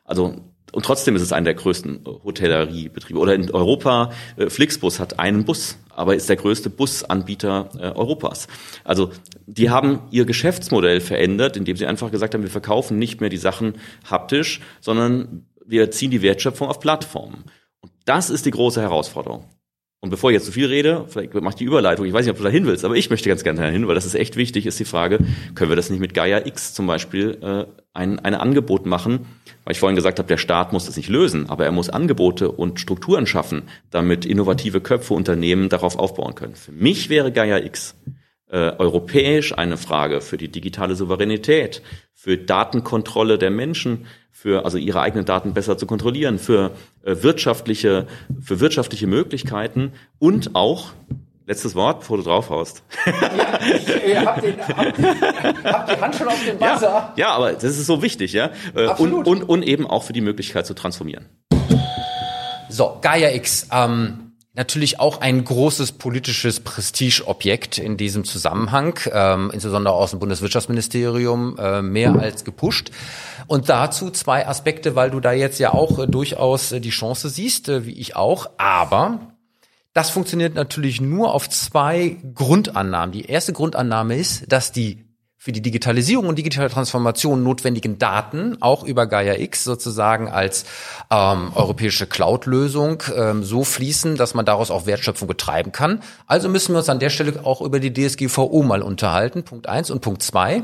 also 0.04 0.36
und 0.74 0.84
trotzdem 0.84 1.14
ist 1.14 1.22
es 1.22 1.32
einer 1.32 1.44
der 1.44 1.54
größten 1.54 2.04
Hotelleriebetriebe. 2.04 3.16
Oder 3.18 3.36
in 3.36 3.48
Europa, 3.52 4.10
äh, 4.36 4.50
Flixbus 4.50 4.98
hat 4.98 5.20
einen 5.20 5.44
Bus, 5.44 5.78
aber 5.88 6.16
ist 6.16 6.28
der 6.28 6.34
größte 6.34 6.68
Busanbieter 6.68 7.68
äh, 7.78 7.82
Europas. 7.92 8.48
Also 8.82 9.12
die 9.46 9.70
haben 9.70 10.00
ihr 10.10 10.24
Geschäftsmodell 10.24 11.00
verändert, 11.00 11.56
indem 11.56 11.76
sie 11.76 11.86
einfach 11.86 12.10
gesagt 12.10 12.34
haben, 12.34 12.42
wir 12.42 12.50
verkaufen 12.50 12.98
nicht 12.98 13.20
mehr 13.20 13.30
die 13.30 13.36
Sachen 13.36 13.74
haptisch, 14.10 14.60
sondern 14.80 15.46
wir 15.64 15.92
ziehen 15.92 16.10
die 16.10 16.22
Wertschöpfung 16.22 16.68
auf 16.68 16.80
Plattformen. 16.80 17.44
Und 17.80 17.92
das 18.04 18.28
ist 18.28 18.44
die 18.44 18.50
große 18.50 18.82
Herausforderung. 18.82 19.44
Und 20.04 20.10
bevor 20.10 20.28
ich 20.28 20.34
jetzt 20.34 20.44
zu 20.44 20.52
viel 20.52 20.66
rede, 20.66 21.06
vielleicht 21.08 21.32
mache 21.32 21.48
ich 21.48 21.54
die 21.54 21.64
Überleitung, 21.64 22.04
ich 22.04 22.12
weiß 22.12 22.26
nicht, 22.26 22.32
ob 22.32 22.36
du 22.36 22.42
da 22.42 22.50
hin 22.50 22.66
willst, 22.66 22.84
aber 22.84 22.94
ich 22.94 23.08
möchte 23.08 23.30
ganz 23.30 23.42
gerne 23.42 23.62
dahin, 23.62 23.88
weil 23.88 23.94
das 23.94 24.04
ist 24.04 24.14
echt 24.14 24.36
wichtig, 24.36 24.66
ist 24.66 24.78
die 24.78 24.84
Frage, 24.84 25.18
können 25.54 25.70
wir 25.70 25.76
das 25.76 25.88
nicht 25.88 25.98
mit 25.98 26.12
Gaia 26.12 26.44
X 26.44 26.74
zum 26.74 26.86
Beispiel 26.86 27.38
äh, 27.40 27.64
ein, 27.94 28.18
ein 28.18 28.34
Angebot 28.34 28.84
machen, 28.84 29.20
weil 29.64 29.72
ich 29.72 29.80
vorhin 29.80 29.96
gesagt 29.96 30.18
habe, 30.18 30.28
der 30.28 30.36
Staat 30.36 30.74
muss 30.74 30.84
das 30.84 30.98
nicht 30.98 31.08
lösen, 31.08 31.48
aber 31.48 31.64
er 31.64 31.72
muss 31.72 31.88
Angebote 31.88 32.50
und 32.50 32.80
Strukturen 32.80 33.26
schaffen, 33.26 33.62
damit 33.90 34.26
innovative 34.26 34.82
Köpfe, 34.82 35.14
Unternehmen 35.14 35.70
darauf 35.70 35.98
aufbauen 35.98 36.34
können. 36.34 36.54
Für 36.54 36.72
mich 36.72 37.08
wäre 37.08 37.32
Gaia 37.32 37.56
X 37.64 37.94
äh, 38.50 38.72
europäisch 38.78 39.56
eine 39.56 39.76
Frage 39.76 40.20
für 40.20 40.36
die 40.36 40.48
digitale 40.48 40.94
Souveränität, 40.94 41.82
für 42.14 42.36
Datenkontrolle 42.36 43.38
der 43.38 43.50
Menschen, 43.50 44.06
für 44.30 44.64
also 44.64 44.78
ihre 44.78 45.00
eigenen 45.00 45.24
Daten 45.24 45.54
besser 45.54 45.78
zu 45.78 45.86
kontrollieren, 45.86 46.38
für 46.38 46.72
äh, 47.02 47.16
wirtschaftliche, 47.22 48.06
für 48.40 48.60
wirtschaftliche 48.60 49.06
Möglichkeiten 49.06 49.92
und 50.18 50.54
auch 50.54 50.92
Letztes 51.46 51.74
Wort, 51.74 52.00
bevor 52.00 52.16
du 52.16 52.22
draufhaust. 52.22 52.82
Ja, 53.04 53.12
ich 54.06 54.16
hab, 54.16 54.40
den, 54.40 54.58
hab, 54.58 55.64
hab 55.64 55.86
die 55.86 56.00
Hand 56.00 56.14
schon 56.14 56.28
auf 56.28 56.42
den 56.42 56.56
Buzzer. 56.56 56.88
Ja, 56.88 57.12
ja, 57.16 57.28
aber 57.32 57.52
das 57.52 57.64
ist 57.64 57.84
so 57.84 58.00
wichtig, 58.00 58.32
ja. 58.32 58.50
Äh, 58.74 58.86
Absolut. 58.86 59.26
Und, 59.26 59.42
und, 59.42 59.48
und 59.50 59.62
eben 59.62 59.86
auch 59.86 60.04
für 60.04 60.14
die 60.14 60.22
Möglichkeit 60.22 60.66
zu 60.66 60.72
transformieren. 60.72 61.28
So, 62.70 62.98
Gaia 63.02 63.34
X. 63.34 63.68
Ähm, 63.70 64.23
Natürlich 64.56 65.00
auch 65.00 65.20
ein 65.20 65.42
großes 65.44 65.92
politisches 65.92 66.60
Prestigeobjekt 66.60 67.78
in 67.78 67.96
diesem 67.96 68.24
Zusammenhang, 68.24 69.00
ähm, 69.10 69.50
insbesondere 69.52 69.94
aus 69.94 70.10
dem 70.10 70.20
Bundeswirtschaftsministerium, 70.20 71.56
äh, 71.58 71.82
mehr 71.82 72.14
als 72.14 72.44
gepusht. 72.44 72.92
Und 73.48 73.68
dazu 73.68 74.10
zwei 74.10 74.46
Aspekte, 74.46 74.94
weil 74.94 75.10
du 75.10 75.18
da 75.18 75.32
jetzt 75.32 75.58
ja 75.58 75.74
auch 75.74 75.98
äh, 75.98 76.06
durchaus 76.06 76.70
äh, 76.70 76.80
die 76.80 76.90
Chance 76.90 77.30
siehst, 77.30 77.68
äh, 77.68 77.84
wie 77.84 77.94
ich 77.94 78.14
auch. 78.14 78.48
Aber 78.56 79.34
das 79.92 80.10
funktioniert 80.10 80.54
natürlich 80.54 81.00
nur 81.00 81.34
auf 81.34 81.48
zwei 81.50 82.16
Grundannahmen. 82.34 83.10
Die 83.10 83.26
erste 83.26 83.52
Grundannahme 83.52 84.16
ist, 84.16 84.52
dass 84.52 84.70
die 84.70 85.03
für 85.44 85.52
die 85.52 85.60
Digitalisierung 85.60 86.26
und 86.26 86.38
digitale 86.38 86.70
Transformation 86.70 87.42
notwendigen 87.42 87.98
Daten 87.98 88.56
auch 88.62 88.82
über 88.82 89.06
Gaia 89.06 89.34
X 89.34 89.62
sozusagen 89.62 90.26
als 90.26 90.64
ähm, 91.10 91.52
europäische 91.54 92.06
Cloud-Lösung 92.06 93.02
ähm, 93.14 93.44
so 93.44 93.62
fließen, 93.62 94.16
dass 94.16 94.32
man 94.32 94.46
daraus 94.46 94.70
auch 94.70 94.86
Wertschöpfung 94.86 95.28
betreiben 95.28 95.70
kann. 95.70 96.02
Also 96.26 96.48
müssen 96.48 96.72
wir 96.72 96.78
uns 96.78 96.88
an 96.88 96.98
der 96.98 97.10
Stelle 97.10 97.44
auch 97.44 97.60
über 97.60 97.78
die 97.78 97.92
DSGVO 97.92 98.62
mal 98.62 98.80
unterhalten. 98.80 99.42
Punkt 99.42 99.68
eins 99.68 99.90
und 99.90 100.00
Punkt 100.00 100.22
zwei. 100.22 100.62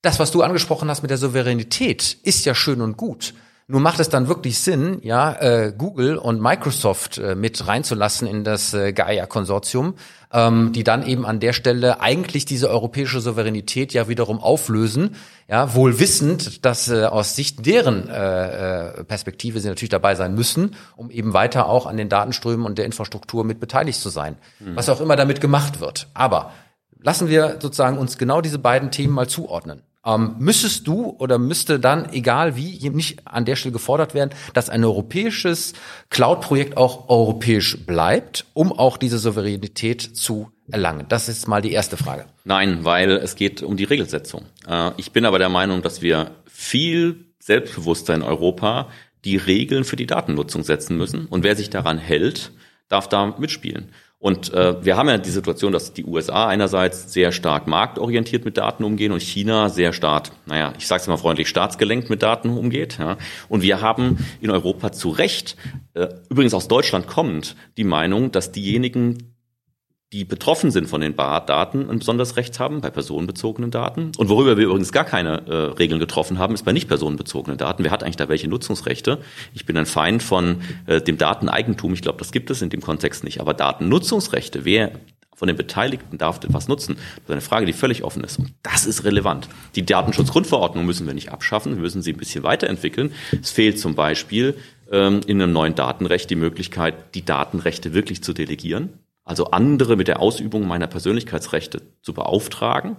Das, 0.00 0.20
was 0.20 0.30
du 0.30 0.42
angesprochen 0.42 0.88
hast 0.88 1.02
mit 1.02 1.10
der 1.10 1.18
Souveränität, 1.18 2.18
ist 2.22 2.44
ja 2.44 2.54
schön 2.54 2.80
und 2.80 2.96
gut. 2.96 3.34
Nur 3.68 3.80
macht 3.80 3.98
es 3.98 4.08
dann 4.08 4.28
wirklich 4.28 4.60
Sinn, 4.60 5.00
ja, 5.02 5.32
äh, 5.40 5.72
Google 5.76 6.18
und 6.18 6.40
Microsoft 6.40 7.18
äh, 7.18 7.34
mit 7.34 7.66
reinzulassen 7.66 8.28
in 8.28 8.44
das 8.44 8.72
äh, 8.74 8.92
Gaia-Konsortium, 8.92 9.94
ähm, 10.32 10.70
die 10.72 10.84
dann 10.84 11.04
eben 11.04 11.26
an 11.26 11.40
der 11.40 11.52
Stelle 11.52 12.00
eigentlich 12.00 12.44
diese 12.44 12.70
europäische 12.70 13.20
Souveränität 13.20 13.92
ja 13.92 14.06
wiederum 14.06 14.38
auflösen, 14.38 15.16
ja, 15.48 15.74
wohl 15.74 15.98
wissend, 15.98 16.64
dass 16.64 16.88
äh, 16.88 17.06
aus 17.06 17.34
Sicht 17.34 17.66
deren 17.66 18.08
äh, 18.08 19.00
äh, 19.00 19.04
Perspektive 19.04 19.58
sie 19.58 19.66
natürlich 19.66 19.90
dabei 19.90 20.14
sein 20.14 20.36
müssen, 20.36 20.76
um 20.94 21.10
eben 21.10 21.32
weiter 21.32 21.66
auch 21.66 21.86
an 21.86 21.96
den 21.96 22.08
Datenströmen 22.08 22.66
und 22.66 22.78
der 22.78 22.84
Infrastruktur 22.84 23.42
mit 23.42 23.58
beteiligt 23.58 23.98
zu 23.98 24.10
sein, 24.10 24.36
mhm. 24.60 24.76
was 24.76 24.88
auch 24.88 25.00
immer 25.00 25.16
damit 25.16 25.40
gemacht 25.40 25.80
wird. 25.80 26.06
Aber 26.14 26.52
lassen 27.00 27.28
wir 27.28 27.58
sozusagen 27.60 27.98
uns 27.98 28.16
genau 28.16 28.40
diese 28.40 28.60
beiden 28.60 28.92
Themen 28.92 29.12
mal 29.12 29.26
zuordnen 29.26 29.82
ähm, 30.06 30.36
müsstest 30.38 30.86
du 30.86 31.16
oder 31.18 31.38
müsste 31.38 31.80
dann, 31.80 32.12
egal 32.12 32.56
wie, 32.56 32.88
nicht 32.90 33.26
an 33.26 33.44
der 33.44 33.56
Stelle 33.56 33.72
gefordert 33.72 34.14
werden, 34.14 34.30
dass 34.54 34.70
ein 34.70 34.84
europäisches 34.84 35.74
Cloud-Projekt 36.10 36.76
auch 36.76 37.08
europäisch 37.08 37.84
bleibt, 37.84 38.46
um 38.54 38.72
auch 38.72 38.96
diese 38.96 39.18
Souveränität 39.18 40.00
zu 40.00 40.50
erlangen? 40.70 41.06
Das 41.08 41.28
ist 41.28 41.48
mal 41.48 41.60
die 41.60 41.72
erste 41.72 41.96
Frage. 41.96 42.26
Nein, 42.44 42.84
weil 42.84 43.10
es 43.10 43.34
geht 43.34 43.62
um 43.62 43.76
die 43.76 43.84
Regelsetzung. 43.84 44.46
Äh, 44.68 44.92
ich 44.96 45.12
bin 45.12 45.24
aber 45.24 45.38
der 45.38 45.48
Meinung, 45.48 45.82
dass 45.82 46.00
wir 46.00 46.30
viel 46.46 47.26
selbstbewusster 47.40 48.14
in 48.14 48.22
Europa 48.22 48.88
die 49.24 49.36
Regeln 49.36 49.84
für 49.84 49.96
die 49.96 50.06
Datennutzung 50.06 50.62
setzen 50.62 50.96
müssen. 50.96 51.26
Und 51.26 51.42
wer 51.42 51.56
sich 51.56 51.68
daran 51.68 51.98
hält, 51.98 52.52
darf 52.88 53.08
da 53.08 53.34
mitspielen. 53.38 53.90
Und 54.26 54.52
äh, 54.54 54.84
wir 54.84 54.96
haben 54.96 55.08
ja 55.08 55.18
die 55.18 55.30
Situation, 55.30 55.70
dass 55.70 55.92
die 55.92 56.04
USA 56.04 56.48
einerseits 56.48 57.12
sehr 57.12 57.30
stark 57.30 57.68
marktorientiert 57.68 58.44
mit 58.44 58.56
Daten 58.56 58.82
umgehen 58.82 59.12
und 59.12 59.22
China 59.22 59.68
sehr 59.68 59.92
stark, 59.92 60.32
naja, 60.46 60.72
ich 60.76 60.88
sage 60.88 61.02
es 61.02 61.06
mal 61.06 61.16
freundlich, 61.16 61.46
staatsgelenkt 61.48 62.10
mit 62.10 62.24
Daten 62.24 62.50
umgeht. 62.50 62.98
Ja. 62.98 63.18
Und 63.48 63.62
wir 63.62 63.80
haben 63.82 64.18
in 64.40 64.50
Europa 64.50 64.90
zu 64.90 65.10
Recht, 65.10 65.56
äh, 65.94 66.08
übrigens 66.28 66.54
aus 66.54 66.66
Deutschland 66.66 67.06
kommend, 67.06 67.54
die 67.76 67.84
Meinung, 67.84 68.32
dass 68.32 68.50
diejenigen, 68.50 69.35
die 70.12 70.24
betroffen 70.24 70.70
sind 70.70 70.88
von 70.88 71.00
den 71.00 71.16
Daten, 71.16 71.90
ein 71.90 71.98
besonderes 71.98 72.36
Recht 72.36 72.60
haben 72.60 72.80
bei 72.80 72.90
personenbezogenen 72.90 73.72
Daten. 73.72 74.12
Und 74.16 74.28
worüber 74.28 74.56
wir 74.56 74.66
übrigens 74.66 74.92
gar 74.92 75.04
keine 75.04 75.46
äh, 75.46 75.54
Regeln 75.76 75.98
getroffen 75.98 76.38
haben, 76.38 76.54
ist 76.54 76.64
bei 76.64 76.72
nicht 76.72 76.86
personenbezogenen 76.86 77.58
Daten. 77.58 77.82
Wer 77.82 77.90
hat 77.90 78.04
eigentlich 78.04 78.16
da 78.16 78.28
welche 78.28 78.46
Nutzungsrechte? 78.46 79.18
Ich 79.52 79.66
bin 79.66 79.76
ein 79.76 79.86
Feind 79.86 80.22
von 80.22 80.60
äh, 80.86 81.00
dem 81.00 81.18
Dateneigentum. 81.18 81.92
Ich 81.92 82.02
glaube, 82.02 82.18
das 82.18 82.30
gibt 82.30 82.50
es 82.50 82.62
in 82.62 82.70
dem 82.70 82.82
Kontext 82.82 83.24
nicht. 83.24 83.40
Aber 83.40 83.52
Datennutzungsrechte, 83.52 84.64
wer 84.64 84.92
von 85.34 85.48
den 85.48 85.56
Beteiligten 85.56 86.16
darf 86.16 86.42
etwas 86.42 86.66
nutzen. 86.66 86.94
Das 86.94 87.24
ist 87.24 87.30
eine 87.30 87.40
Frage, 87.42 87.66
die 87.66 87.74
völlig 87.74 88.04
offen 88.04 88.24
ist. 88.24 88.38
Und 88.38 88.54
das 88.62 88.86
ist 88.86 89.04
relevant. 89.04 89.48
Die 89.74 89.84
Datenschutzgrundverordnung 89.84 90.86
müssen 90.86 91.06
wir 91.06 91.12
nicht 91.12 91.30
abschaffen, 91.30 91.74
wir 91.74 91.82
müssen 91.82 92.00
sie 92.00 92.14
ein 92.14 92.16
bisschen 92.16 92.42
weiterentwickeln. 92.42 93.12
Es 93.42 93.50
fehlt 93.50 93.78
zum 93.78 93.94
Beispiel 93.94 94.56
ähm, 94.90 95.20
in 95.26 95.42
einem 95.42 95.52
neuen 95.52 95.74
Datenrecht 95.74 96.30
die 96.30 96.36
Möglichkeit, 96.36 97.14
die 97.14 97.24
Datenrechte 97.24 97.92
wirklich 97.92 98.22
zu 98.22 98.32
delegieren 98.32 98.94
also 99.26 99.46
andere 99.46 99.96
mit 99.96 100.08
der 100.08 100.20
Ausübung 100.20 100.66
meiner 100.66 100.86
Persönlichkeitsrechte 100.86 101.82
zu 102.00 102.14
beauftragen, 102.14 102.96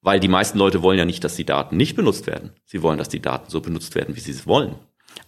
weil 0.00 0.18
die 0.18 0.26
meisten 0.26 0.58
Leute 0.58 0.82
wollen 0.82 0.98
ja 0.98 1.04
nicht, 1.04 1.22
dass 1.22 1.36
die 1.36 1.44
Daten 1.44 1.76
nicht 1.76 1.94
benutzt 1.94 2.26
werden. 2.26 2.50
Sie 2.64 2.82
wollen, 2.82 2.98
dass 2.98 3.10
die 3.10 3.20
Daten 3.20 3.50
so 3.50 3.60
benutzt 3.60 3.94
werden, 3.94 4.16
wie 4.16 4.20
sie 4.20 4.32
es 4.32 4.46
wollen. 4.46 4.74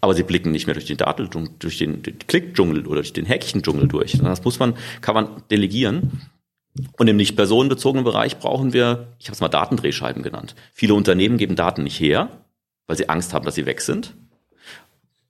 Aber 0.00 0.14
sie 0.14 0.22
blicken 0.22 0.50
nicht 0.50 0.66
mehr 0.66 0.74
durch 0.74 0.86
den 0.86 0.96
Daten, 0.96 1.28
durch 1.58 1.76
den, 1.78 2.02
Klickdschungel 2.02 2.86
oder 2.86 3.02
durch 3.02 3.12
den 3.12 3.26
Häkchendschungel 3.26 3.88
durch. 3.88 4.18
Das 4.18 4.42
muss 4.42 4.58
man, 4.58 4.74
kann 5.02 5.14
man 5.14 5.42
delegieren. 5.50 6.22
Und 6.96 7.08
im 7.08 7.16
nicht 7.16 7.36
personenbezogenen 7.36 8.04
Bereich 8.04 8.38
brauchen 8.38 8.72
wir, 8.72 9.08
ich 9.18 9.26
habe 9.26 9.34
es 9.34 9.40
mal 9.42 9.48
Datendrehscheiben 9.48 10.22
genannt. 10.22 10.54
Viele 10.72 10.94
Unternehmen 10.94 11.36
geben 11.36 11.56
Daten 11.56 11.82
nicht 11.82 12.00
her, 12.00 12.28
weil 12.86 12.96
sie 12.96 13.10
Angst 13.10 13.34
haben, 13.34 13.44
dass 13.44 13.56
sie 13.56 13.66
weg 13.66 13.82
sind 13.82 14.14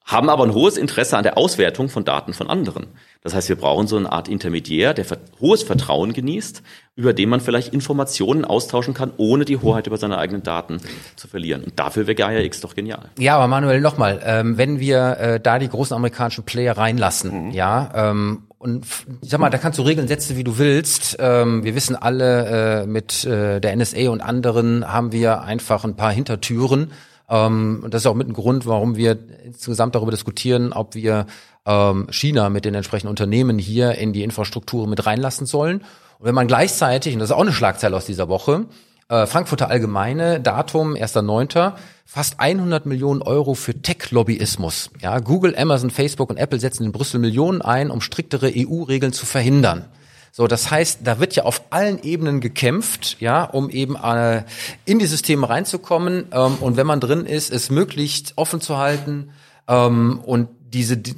haben 0.04 0.28
aber 0.28 0.44
ein 0.44 0.54
hohes 0.54 0.76
Interesse 0.76 1.16
an 1.16 1.22
der 1.22 1.38
Auswertung 1.38 1.88
von 1.88 2.04
Daten 2.04 2.32
von 2.32 2.50
anderen. 2.50 2.88
Das 3.22 3.34
heißt, 3.34 3.48
wir 3.48 3.56
brauchen 3.56 3.86
so 3.86 3.96
eine 3.96 4.10
Art 4.10 4.28
Intermediär, 4.28 4.94
der 4.94 5.06
hohes 5.40 5.62
Vertrauen 5.62 6.12
genießt, 6.12 6.62
über 6.96 7.12
den 7.12 7.28
man 7.28 7.40
vielleicht 7.40 7.72
Informationen 7.72 8.44
austauschen 8.44 8.94
kann, 8.94 9.12
ohne 9.16 9.44
die 9.44 9.58
Hoheit 9.58 9.86
über 9.86 9.96
seine 9.96 10.18
eigenen 10.18 10.42
Daten 10.42 10.78
zu 11.14 11.28
verlieren. 11.28 11.62
Und 11.62 11.78
dafür 11.78 12.06
wäre 12.08 12.16
Gaia 12.16 12.40
X 12.40 12.60
doch 12.60 12.74
genial. 12.74 13.10
Ja, 13.18 13.36
aber 13.36 13.46
Manuel, 13.46 13.80
nochmal, 13.80 14.20
ähm, 14.24 14.58
wenn 14.58 14.80
wir 14.80 15.16
äh, 15.18 15.40
da 15.40 15.60
die 15.60 15.68
großen 15.68 15.94
amerikanischen 15.94 16.44
Player 16.44 16.76
reinlassen, 16.76 17.46
mhm. 17.46 17.50
ja, 17.52 17.90
ähm, 17.94 18.42
und 18.58 18.86
ich 19.22 19.28
sag 19.28 19.40
mal, 19.40 19.50
da 19.50 19.58
kannst 19.58 19.80
du 19.80 19.82
Regeln 19.82 20.06
setzen, 20.06 20.36
wie 20.36 20.44
du 20.44 20.56
willst. 20.56 21.16
Ähm, 21.18 21.64
wir 21.64 21.74
wissen 21.74 21.96
alle, 21.96 22.82
äh, 22.82 22.86
mit 22.86 23.24
äh, 23.24 23.60
der 23.60 23.74
NSA 23.74 24.08
und 24.10 24.20
anderen 24.20 24.86
haben 24.86 25.10
wir 25.10 25.42
einfach 25.42 25.82
ein 25.82 25.96
paar 25.96 26.12
Hintertüren 26.12 26.92
ähm, 27.32 27.80
und 27.82 27.94
das 27.94 28.02
ist 28.02 28.06
auch 28.06 28.14
mit 28.14 28.28
ein 28.28 28.34
Grund, 28.34 28.66
warum 28.66 28.96
wir 28.96 29.18
insgesamt 29.44 29.94
darüber 29.94 30.10
diskutieren, 30.10 30.72
ob 30.72 30.94
wir 30.94 31.26
ähm, 31.66 32.08
China 32.10 32.50
mit 32.50 32.64
den 32.64 32.74
entsprechenden 32.74 33.10
Unternehmen 33.10 33.58
hier 33.58 33.96
in 33.96 34.12
die 34.12 34.22
Infrastruktur 34.22 34.86
mit 34.88 35.06
reinlassen 35.06 35.46
sollen. 35.46 35.78
Und 36.18 36.26
wenn 36.26 36.34
man 36.34 36.48
gleichzeitig, 36.48 37.14
und 37.14 37.20
das 37.20 37.30
ist 37.30 37.36
auch 37.36 37.40
eine 37.40 37.52
Schlagzeile 37.52 37.96
aus 37.96 38.06
dieser 38.06 38.28
Woche, 38.28 38.66
äh, 39.08 39.26
Frankfurter 39.26 39.68
Allgemeine, 39.68 40.40
Datum 40.40 40.94
1.9., 40.94 41.74
fast 42.04 42.40
100 42.40 42.86
Millionen 42.86 43.22
Euro 43.22 43.54
für 43.54 43.80
Tech-Lobbyismus. 43.80 44.90
Ja, 45.00 45.18
Google, 45.20 45.56
Amazon, 45.56 45.90
Facebook 45.90 46.30
und 46.30 46.36
Apple 46.36 46.60
setzen 46.60 46.84
in 46.84 46.92
Brüssel 46.92 47.20
Millionen 47.20 47.62
ein, 47.62 47.90
um 47.90 48.00
striktere 48.00 48.52
EU-Regeln 48.54 49.12
zu 49.12 49.26
verhindern. 49.26 49.86
So, 50.34 50.46
das 50.46 50.70
heißt, 50.70 51.00
da 51.04 51.20
wird 51.20 51.34
ja 51.36 51.44
auf 51.44 51.62
allen 51.70 52.02
Ebenen 52.02 52.40
gekämpft, 52.40 53.18
ja, 53.20 53.44
um 53.44 53.68
eben 53.68 53.96
äh, 53.96 54.44
in 54.86 54.98
die 54.98 55.06
Systeme 55.06 55.46
reinzukommen 55.46 56.24
ähm, 56.32 56.56
und 56.60 56.78
wenn 56.78 56.86
man 56.86 57.00
drin 57.00 57.26
ist, 57.26 57.52
es 57.52 57.68
möglichst 57.68 58.32
offen 58.36 58.62
zu 58.62 58.78
halten 58.78 59.28
ähm, 59.68 60.20
und 60.24 60.48
diese 60.72 60.96
die, 60.96 61.14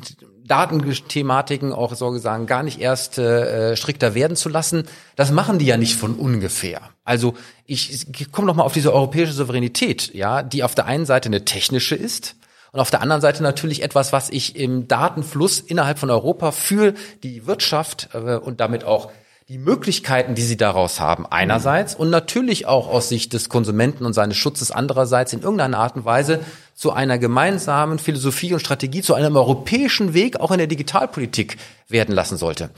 Datenthematiken 0.47 1.73
auch 1.73 1.95
so 1.95 2.11
gesagt 2.11 2.47
gar 2.47 2.63
nicht 2.63 2.81
erst 2.81 3.19
äh, 3.19 3.77
strikter 3.77 4.15
werden 4.15 4.37
zu 4.37 4.49
lassen. 4.49 4.85
Das 5.17 5.31
machen 5.31 5.59
die 5.59 5.67
ja 5.67 5.77
nicht 5.77 5.97
von 5.97 6.15
ungefähr. 6.15 6.81
Also 7.05 7.35
ich, 7.67 8.07
ich 8.09 8.33
komme 8.33 8.47
noch 8.47 8.55
mal 8.55 8.65
auf 8.65 8.73
diese 8.73 8.93
europäische 8.93 9.33
Souveränität, 9.33 10.13
ja, 10.15 10.43
die 10.43 10.63
auf 10.63 10.75
der 10.75 10.87
einen 10.87 11.07
Seite 11.07 11.29
eine 11.29 11.45
technische 11.45 11.95
ist, 11.95 12.37
und 12.75 12.81
auf 12.81 12.91
der 12.91 13.03
anderen 13.03 13.23
Seite 13.23 13.41
natürlich 13.45 13.85
etwas, 13.85 14.13
was 14.13 14.31
ich 14.31 14.57
im 14.57 14.89
Datenfluss 14.89 15.61
innerhalb 15.61 15.97
von 15.97 16.11
Europa 16.11 16.51
für 16.51 16.95
die 17.23 17.47
Wirtschaft 17.47 18.09
äh, 18.15 18.35
und 18.35 18.59
damit 18.59 18.83
auch 18.83 19.13
die 19.49 19.59
Möglichkeiten, 19.59 20.35
die 20.35 20.43
sie 20.43 20.57
daraus 20.57 21.01
haben, 21.01 21.27
einerseits 21.27 21.95
und 21.95 22.09
natürlich 22.09 22.67
auch 22.67 22.89
aus 22.89 23.11
Sicht 23.11 23.35
des 23.35 23.51
Konsumenten 23.51 24.07
und 24.07 24.15
seines 24.15 24.39
Schutzes 24.39 24.71
andererseits 24.71 25.35
in 25.35 25.43
irgendeiner 25.43 25.79
Art 25.79 25.97
und 25.97 26.07
Weise 26.07 26.41
zu 26.75 26.93
einer 26.93 27.19
gemeinsamen 27.19 27.99
Philosophie 27.99 28.55
und 28.55 28.61
Strategie, 28.61 29.03
zu 29.03 29.15
einem 29.15 29.37
europäischen 29.37 30.15
Weg 30.15 30.41
auch 30.41 30.51
in 30.51 30.59
der 30.59 30.67
Digitalpolitik 30.67 31.59
werden 31.89 32.15
lassen 32.15 32.39
sollte. 32.39 32.71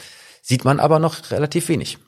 Sieht 0.43 0.65
man 0.65 0.81
aber 0.81 0.99
noch 0.99 1.31
relativ 1.31 1.69
wenig. 1.69 1.99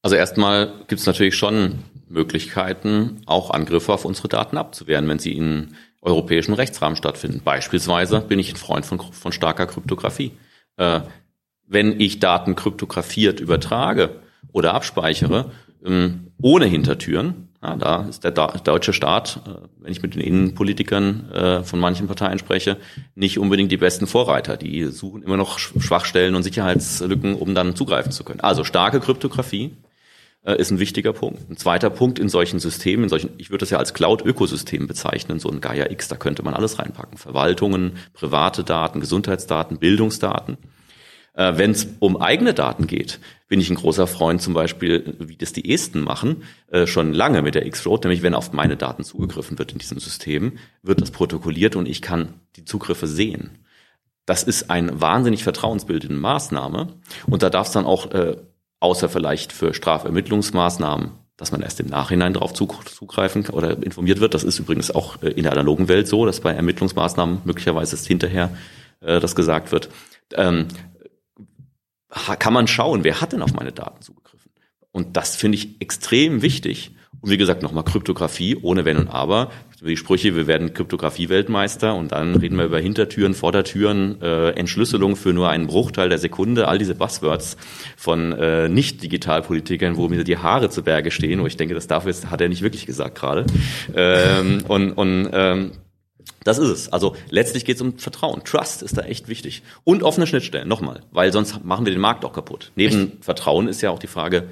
Also 0.00 0.14
erstmal 0.14 0.72
gibt 0.86 1.00
es 1.00 1.06
natürlich 1.06 1.34
schon 1.34 1.80
Möglichkeiten, 2.08 3.22
auch 3.26 3.50
Angriffe 3.50 3.92
auf 3.92 4.04
unsere 4.04 4.28
Daten 4.28 4.56
abzuwehren, 4.58 5.08
wenn 5.08 5.18
sie 5.18 5.32
in 5.32 5.74
europäischen 6.00 6.54
Rechtsrahmen 6.54 6.96
stattfinden. 6.96 7.40
Beispielsweise 7.44 8.20
bin 8.20 8.38
ich 8.38 8.52
ein 8.52 8.56
Freund 8.56 8.86
von, 8.86 9.00
von 9.00 9.32
starker 9.32 9.66
Kryptographie. 9.66 10.32
Äh, 10.76 11.00
wenn 11.66 12.00
ich 12.00 12.20
Daten 12.20 12.56
kryptografiert 12.56 13.40
übertrage 13.40 14.20
oder 14.52 14.74
abspeichere, 14.74 15.50
ähm, 15.84 16.28
ohne 16.40 16.66
Hintertüren, 16.66 17.46
ja, 17.62 17.76
da 17.76 18.02
ist 18.02 18.22
der 18.22 18.30
deutsche 18.32 18.92
Staat, 18.92 19.40
äh, 19.46 19.66
wenn 19.80 19.92
ich 19.92 20.02
mit 20.02 20.14
den 20.14 20.22
Innenpolitikern 20.22 21.30
äh, 21.32 21.62
von 21.64 21.80
manchen 21.80 22.06
Parteien 22.06 22.38
spreche, 22.38 22.76
nicht 23.14 23.38
unbedingt 23.38 23.72
die 23.72 23.76
besten 23.76 24.06
Vorreiter. 24.06 24.56
Die 24.56 24.84
suchen 24.88 25.22
immer 25.22 25.36
noch 25.36 25.58
Schwachstellen 25.58 26.34
und 26.34 26.42
Sicherheitslücken, 26.42 27.34
um 27.34 27.54
dann 27.54 27.74
zugreifen 27.74 28.12
zu 28.12 28.24
können. 28.24 28.40
Also 28.40 28.62
starke 28.62 29.00
Kryptographie 29.00 29.76
äh, 30.44 30.56
ist 30.56 30.70
ein 30.70 30.78
wichtiger 30.78 31.12
Punkt. 31.12 31.50
Ein 31.50 31.56
zweiter 31.56 31.90
Punkt 31.90 32.18
in 32.18 32.28
solchen 32.28 32.60
Systemen, 32.60 33.04
in 33.04 33.08
solchen, 33.08 33.30
ich 33.38 33.50
würde 33.50 33.62
das 33.62 33.70
ja 33.70 33.78
als 33.78 33.94
Cloud-Ökosystem 33.94 34.86
bezeichnen, 34.86 35.40
so 35.40 35.50
ein 35.50 35.60
Gaia 35.60 35.90
X, 35.90 36.08
da 36.08 36.16
könnte 36.16 36.42
man 36.42 36.54
alles 36.54 36.78
reinpacken. 36.78 37.18
Verwaltungen, 37.18 37.92
private 38.12 38.64
Daten, 38.64 39.00
Gesundheitsdaten, 39.00 39.78
Bildungsdaten. 39.78 40.56
Äh, 41.36 41.56
Wenn 41.56 41.70
es 41.70 41.86
um 42.00 42.16
eigene 42.16 42.54
Daten 42.54 42.86
geht, 42.86 43.20
bin 43.46 43.60
ich 43.60 43.70
ein 43.70 43.76
großer 43.76 44.06
Freund 44.06 44.42
zum 44.42 44.54
Beispiel, 44.54 45.14
wie 45.20 45.36
das 45.36 45.52
die 45.52 45.72
Esten 45.72 46.00
machen, 46.00 46.42
äh, 46.68 46.86
schon 46.86 47.12
lange 47.12 47.42
mit 47.42 47.54
der 47.54 47.66
X-Road, 47.66 48.04
nämlich 48.04 48.22
wenn 48.22 48.34
auf 48.34 48.52
meine 48.52 48.76
Daten 48.76 49.04
zugegriffen 49.04 49.58
wird 49.58 49.72
in 49.72 49.78
diesem 49.78 50.00
System, 50.00 50.58
wird 50.82 51.00
das 51.00 51.12
protokolliert 51.12 51.76
und 51.76 51.86
ich 51.86 52.02
kann 52.02 52.40
die 52.56 52.64
Zugriffe 52.64 53.06
sehen. 53.06 53.50
Das 54.24 54.42
ist 54.42 54.70
eine 54.70 55.00
wahnsinnig 55.00 55.44
vertrauensbildende 55.44 56.16
Maßnahme 56.16 56.88
und 57.26 57.42
da 57.44 57.50
darf 57.50 57.68
es 57.68 57.72
dann 57.72 57.84
auch 57.84 58.10
äh, 58.10 58.36
außer 58.80 59.08
vielleicht 59.08 59.52
für 59.52 59.72
Strafermittlungsmaßnahmen 59.72 61.12
dass 61.38 61.52
man 61.52 61.60
erst 61.60 61.80
im 61.80 61.88
Nachhinein 61.88 62.32
darauf 62.32 62.54
zugreifen 62.54 63.46
oder 63.50 63.82
informiert 63.82 64.20
wird. 64.20 64.32
Das 64.32 64.42
ist 64.42 64.58
übrigens 64.58 64.90
auch 64.90 65.22
äh, 65.22 65.28
in 65.28 65.42
der 65.42 65.52
analogen 65.52 65.86
Welt 65.86 66.08
so, 66.08 66.24
dass 66.24 66.40
bei 66.40 66.52
Ermittlungsmaßnahmen 66.52 67.42
möglicherweise 67.44 67.94
ist 67.94 68.06
hinterher 68.06 68.56
äh, 69.00 69.20
das 69.20 69.34
gesagt 69.36 69.70
wird. 69.70 69.90
Ähm, 70.32 70.68
kann 72.38 72.52
man 72.52 72.66
schauen, 72.66 73.04
wer 73.04 73.20
hat 73.20 73.32
denn 73.32 73.42
auf 73.42 73.54
meine 73.54 73.72
Daten 73.72 74.02
zugegriffen? 74.02 74.50
Und 74.92 75.16
das 75.16 75.36
finde 75.36 75.58
ich 75.58 75.80
extrem 75.80 76.42
wichtig. 76.42 76.92
Und 77.20 77.30
wie 77.30 77.36
gesagt, 77.36 77.62
nochmal 77.62 77.84
Kryptographie 77.84 78.56
ohne 78.60 78.84
Wenn 78.84 78.98
und 78.98 79.08
Aber. 79.08 79.50
Die 79.82 79.96
Sprüche, 79.96 80.34
wir 80.34 80.46
werden 80.46 80.72
Kryptographie-Weltmeister 80.72 81.94
und 81.94 82.12
dann 82.12 82.34
reden 82.34 82.56
wir 82.56 82.64
über 82.64 82.78
Hintertüren, 82.78 83.34
Vordertüren, 83.34 84.20
äh, 84.22 84.50
Entschlüsselung 84.50 85.16
für 85.16 85.34
nur 85.34 85.50
einen 85.50 85.66
Bruchteil 85.66 86.08
der 86.08 86.18
Sekunde, 86.18 86.66
all 86.66 86.78
diese 86.78 86.94
Buzzwords 86.94 87.58
von 87.96 88.32
äh, 88.32 88.68
Nicht-Digitalpolitikern, 88.70 89.96
wo 89.96 90.08
mir 90.08 90.24
die 90.24 90.38
Haare 90.38 90.70
zu 90.70 90.82
Berge 90.82 91.10
stehen, 91.10 91.42
wo 91.42 91.46
ich 91.46 91.58
denke, 91.58 91.74
das 91.74 91.86
darf 91.86 92.06
jetzt, 92.06 92.30
hat 92.30 92.40
er 92.40 92.48
nicht 92.48 92.62
wirklich 92.62 92.86
gesagt 92.86 93.18
gerade. 93.18 93.44
Ähm, 93.94 94.62
und 94.66 94.92
und 94.92 95.28
ähm, 95.32 95.72
das 96.44 96.58
ist 96.58 96.68
es. 96.68 96.92
Also 96.92 97.16
letztlich 97.28 97.64
geht 97.64 97.76
es 97.76 97.82
um 97.82 97.98
Vertrauen. 97.98 98.42
Trust 98.44 98.82
ist 98.82 98.96
da 98.96 99.02
echt 99.02 99.28
wichtig. 99.28 99.62
Und 99.84 100.02
offene 100.02 100.26
Schnittstellen, 100.26 100.68
nochmal, 100.68 101.02
weil 101.10 101.32
sonst 101.32 101.64
machen 101.64 101.84
wir 101.86 101.92
den 101.92 102.00
Markt 102.00 102.24
auch 102.24 102.32
kaputt. 102.32 102.72
Neben 102.76 103.12
echt? 103.12 103.24
Vertrauen 103.24 103.68
ist 103.68 103.82
ja 103.82 103.90
auch 103.90 103.98
die 103.98 104.06
Frage, 104.06 104.48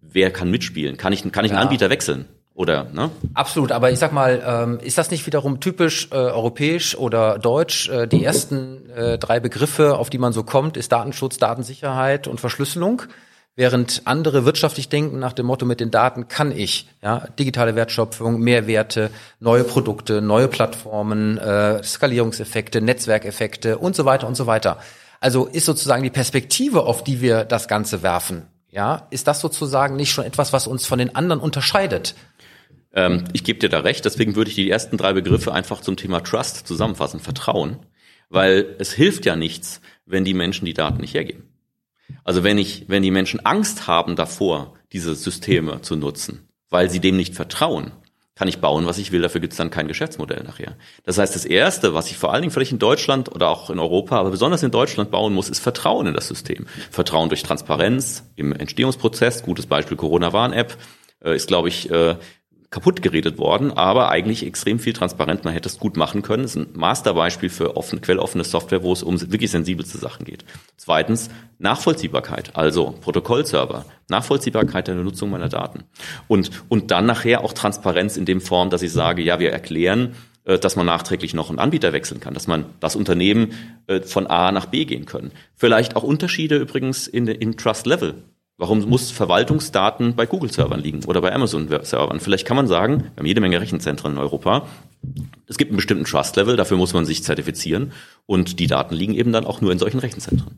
wer 0.00 0.30
kann 0.30 0.50
mitspielen? 0.50 0.96
Kann 0.96 1.12
ich, 1.12 1.30
kann 1.30 1.44
ich 1.44 1.52
einen 1.52 1.60
Anbieter 1.60 1.90
wechseln? 1.90 2.26
Oder, 2.54 2.88
ne? 2.92 3.10
Absolut, 3.34 3.70
aber 3.70 3.92
ich 3.92 4.00
sag 4.00 4.12
mal, 4.12 4.42
ähm, 4.44 4.80
ist 4.80 4.98
das 4.98 5.12
nicht 5.12 5.24
wiederum 5.26 5.60
typisch 5.60 6.08
äh, 6.10 6.16
europäisch 6.16 6.96
oder 6.96 7.38
deutsch? 7.38 7.88
Äh, 7.88 8.08
die 8.08 8.24
ersten 8.24 8.90
äh, 8.90 9.16
drei 9.16 9.38
Begriffe, 9.38 9.96
auf 9.96 10.10
die 10.10 10.18
man 10.18 10.32
so 10.32 10.42
kommt, 10.42 10.76
ist 10.76 10.90
Datenschutz, 10.90 11.38
Datensicherheit 11.38 12.26
und 12.26 12.40
Verschlüsselung. 12.40 13.02
Während 13.58 14.02
andere 14.04 14.44
wirtschaftlich 14.44 14.88
denken 14.88 15.18
nach 15.18 15.32
dem 15.32 15.46
Motto, 15.46 15.66
mit 15.66 15.80
den 15.80 15.90
Daten 15.90 16.28
kann 16.28 16.56
ich, 16.56 16.86
ja, 17.02 17.26
digitale 17.40 17.74
Wertschöpfung, 17.74 18.38
Mehrwerte, 18.38 19.10
neue 19.40 19.64
Produkte, 19.64 20.22
neue 20.22 20.46
Plattformen, 20.46 21.38
äh, 21.38 21.82
Skalierungseffekte, 21.82 22.80
Netzwerkeffekte 22.80 23.78
und 23.78 23.96
so 23.96 24.04
weiter 24.04 24.28
und 24.28 24.36
so 24.36 24.46
weiter. 24.46 24.78
Also 25.18 25.46
ist 25.46 25.66
sozusagen 25.66 26.04
die 26.04 26.10
Perspektive, 26.10 26.84
auf 26.84 27.02
die 27.02 27.20
wir 27.20 27.44
das 27.44 27.66
Ganze 27.66 28.04
werfen, 28.04 28.46
ja, 28.70 29.08
ist 29.10 29.26
das 29.26 29.40
sozusagen 29.40 29.96
nicht 29.96 30.12
schon 30.12 30.24
etwas, 30.24 30.52
was 30.52 30.68
uns 30.68 30.86
von 30.86 31.00
den 31.00 31.16
anderen 31.16 31.40
unterscheidet? 31.40 32.14
Ähm, 32.92 33.24
ich 33.32 33.42
gebe 33.42 33.58
dir 33.58 33.68
da 33.68 33.80
recht, 33.80 34.04
deswegen 34.04 34.36
würde 34.36 34.50
ich 34.50 34.54
die 34.54 34.70
ersten 34.70 34.96
drei 34.98 35.14
Begriffe 35.14 35.52
einfach 35.52 35.80
zum 35.80 35.96
Thema 35.96 36.20
Trust 36.20 36.64
zusammenfassen, 36.68 37.18
Vertrauen, 37.18 37.80
weil 38.30 38.76
es 38.78 38.92
hilft 38.92 39.26
ja 39.26 39.34
nichts, 39.34 39.80
wenn 40.06 40.24
die 40.24 40.34
Menschen 40.34 40.64
die 40.64 40.74
Daten 40.74 41.00
nicht 41.00 41.14
hergeben. 41.14 41.47
Also 42.24 42.44
wenn 42.44 42.58
ich, 42.58 42.84
wenn 42.88 43.02
die 43.02 43.10
Menschen 43.10 43.44
Angst 43.44 43.86
haben 43.86 44.16
davor, 44.16 44.74
diese 44.92 45.14
Systeme 45.14 45.82
zu 45.82 45.96
nutzen, 45.96 46.48
weil 46.70 46.90
sie 46.90 47.00
dem 47.00 47.16
nicht 47.16 47.34
vertrauen, 47.34 47.92
kann 48.38 48.46
ich 48.46 48.60
bauen, 48.60 48.86
was 48.86 48.98
ich 48.98 49.10
will, 49.10 49.20
dafür 49.20 49.40
gibt 49.40 49.52
es 49.52 49.56
dann 49.56 49.70
kein 49.70 49.88
Geschäftsmodell 49.88 50.44
nachher. 50.44 50.76
Das 51.02 51.18
heißt, 51.18 51.34
das 51.34 51.44
Erste, 51.44 51.92
was 51.92 52.08
ich 52.08 52.16
vor 52.16 52.32
allen 52.32 52.42
Dingen 52.42 52.52
vielleicht 52.52 52.70
in 52.70 52.78
Deutschland 52.78 53.34
oder 53.34 53.48
auch 53.48 53.68
in 53.68 53.80
Europa, 53.80 54.16
aber 54.16 54.30
besonders 54.30 54.62
in 54.62 54.70
Deutschland 54.70 55.10
bauen 55.10 55.34
muss, 55.34 55.48
ist 55.48 55.58
Vertrauen 55.58 56.06
in 56.06 56.14
das 56.14 56.28
System. 56.28 56.66
Vertrauen 56.92 57.30
durch 57.30 57.42
Transparenz 57.42 58.30
im 58.36 58.52
Entstehungsprozess. 58.52 59.42
Gutes 59.42 59.66
Beispiel 59.66 59.96
Corona-Warn-App 59.96 60.76
äh, 61.24 61.34
ist, 61.34 61.48
glaube 61.48 61.68
ich, 61.68 61.90
äh, 61.90 62.14
kaputt 62.70 63.00
geredet 63.00 63.38
worden, 63.38 63.72
aber 63.72 64.10
eigentlich 64.10 64.44
extrem 64.44 64.78
viel 64.78 64.92
transparent. 64.92 65.44
Man 65.44 65.54
hätte 65.54 65.68
es 65.68 65.78
gut 65.78 65.96
machen 65.96 66.20
können. 66.20 66.42
Das 66.42 66.54
ist 66.54 66.56
ein 66.56 66.78
Masterbeispiel 66.78 67.48
für 67.48 67.76
offen, 67.76 68.02
quelloffene 68.02 68.44
Software, 68.44 68.82
wo 68.82 68.92
es 68.92 69.02
um 69.02 69.18
wirklich 69.20 69.50
sensibelste 69.50 69.96
Sachen 69.96 70.26
geht. 70.26 70.44
Zweitens, 70.76 71.30
Nachvollziehbarkeit, 71.58 72.56
also 72.56 72.94
Protokollserver, 73.00 73.86
Nachvollziehbarkeit 74.08 74.86
der 74.86 74.96
Nutzung 74.96 75.30
meiner 75.30 75.48
Daten. 75.48 75.84
Und, 76.28 76.50
und 76.68 76.90
dann 76.90 77.06
nachher 77.06 77.42
auch 77.42 77.54
Transparenz 77.54 78.18
in 78.18 78.26
dem 78.26 78.42
Form, 78.42 78.68
dass 78.68 78.82
ich 78.82 78.92
sage, 78.92 79.22
ja, 79.22 79.40
wir 79.40 79.50
erklären, 79.50 80.14
äh, 80.44 80.58
dass 80.58 80.76
man 80.76 80.86
nachträglich 80.86 81.32
noch 81.32 81.48
einen 81.48 81.58
Anbieter 81.58 81.94
wechseln 81.94 82.20
kann, 82.20 82.34
dass 82.34 82.46
man 82.46 82.66
das 82.80 82.96
Unternehmen 82.96 83.52
äh, 83.86 84.02
von 84.02 84.26
A 84.26 84.52
nach 84.52 84.66
B 84.66 84.84
gehen 84.84 85.06
können. 85.06 85.32
Vielleicht 85.54 85.96
auch 85.96 86.02
Unterschiede 86.02 86.56
übrigens 86.56 87.06
in, 87.06 87.28
im 87.28 87.56
Trust 87.56 87.86
Level. 87.86 88.24
Warum 88.60 88.80
muss 88.88 89.12
Verwaltungsdaten 89.12 90.16
bei 90.16 90.26
Google-Servern 90.26 90.80
liegen 90.80 91.04
oder 91.04 91.20
bei 91.20 91.32
Amazon-Servern? 91.32 92.18
Vielleicht 92.18 92.44
kann 92.44 92.56
man 92.56 92.66
sagen, 92.66 93.04
wir 93.14 93.18
haben 93.18 93.26
jede 93.26 93.40
Menge 93.40 93.60
Rechenzentren 93.60 94.14
in 94.14 94.18
Europa. 94.18 94.66
Es 95.46 95.58
gibt 95.58 95.70
einen 95.70 95.76
bestimmten 95.76 96.04
Trust-Level, 96.04 96.56
dafür 96.56 96.76
muss 96.76 96.92
man 96.92 97.06
sich 97.06 97.22
zertifizieren 97.22 97.92
und 98.26 98.58
die 98.58 98.66
Daten 98.66 98.96
liegen 98.96 99.14
eben 99.14 99.30
dann 99.30 99.46
auch 99.46 99.60
nur 99.60 99.70
in 99.70 99.78
solchen 99.78 100.00
Rechenzentren. 100.00 100.56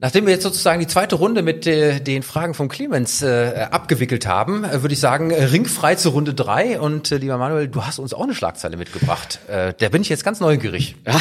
Nachdem 0.00 0.26
wir 0.26 0.32
jetzt 0.32 0.42
sozusagen 0.42 0.80
die 0.80 0.88
zweite 0.88 1.14
Runde 1.14 1.42
mit 1.42 1.64
äh, 1.64 2.00
den 2.00 2.24
Fragen 2.24 2.54
von 2.54 2.68
Clemens 2.68 3.22
äh, 3.22 3.68
abgewickelt 3.70 4.26
haben, 4.26 4.64
äh, 4.64 4.82
würde 4.82 4.94
ich 4.94 4.98
sagen, 4.98 5.30
äh, 5.30 5.44
ringfrei 5.44 5.94
zur 5.94 6.10
Runde 6.10 6.34
drei. 6.34 6.80
Und 6.80 7.12
äh, 7.12 7.18
lieber 7.18 7.38
Manuel, 7.38 7.68
du 7.68 7.84
hast 7.84 8.00
uns 8.00 8.12
auch 8.12 8.24
eine 8.24 8.34
Schlagzeile 8.34 8.76
mitgebracht. 8.76 9.38
Äh, 9.46 9.74
der 9.74 9.90
bin 9.90 10.02
ich 10.02 10.08
jetzt 10.08 10.24
ganz 10.24 10.40
neugierig. 10.40 10.96
Ja, 11.06 11.20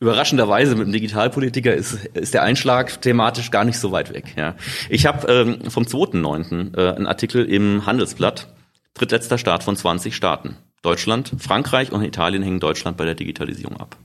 Überraschenderweise 0.00 0.76
mit 0.76 0.84
einem 0.84 0.92
Digitalpolitiker 0.92 1.74
ist, 1.74 2.06
ist 2.14 2.32
der 2.32 2.42
Einschlag 2.42 3.02
thematisch 3.02 3.50
gar 3.50 3.64
nicht 3.66 3.78
so 3.78 3.92
weit 3.92 4.14
weg. 4.14 4.32
Ja. 4.34 4.56
Ich 4.88 5.04
habe 5.04 5.30
ähm, 5.30 5.70
vom 5.70 5.84
2.9. 5.84 6.74
Äh, 6.74 6.96
einen 6.96 7.06
Artikel 7.06 7.44
im 7.44 7.84
Handelsblatt, 7.84 8.48
drittletzter 8.94 9.36
Staat 9.36 9.62
von 9.62 9.76
20 9.76 10.16
Staaten. 10.16 10.56
Deutschland, 10.80 11.32
Frankreich 11.38 11.92
und 11.92 12.02
Italien 12.02 12.42
hängen 12.42 12.60
Deutschland 12.60 12.96
bei 12.96 13.04
der 13.04 13.14
Digitalisierung 13.14 13.76
ab. 13.76 13.98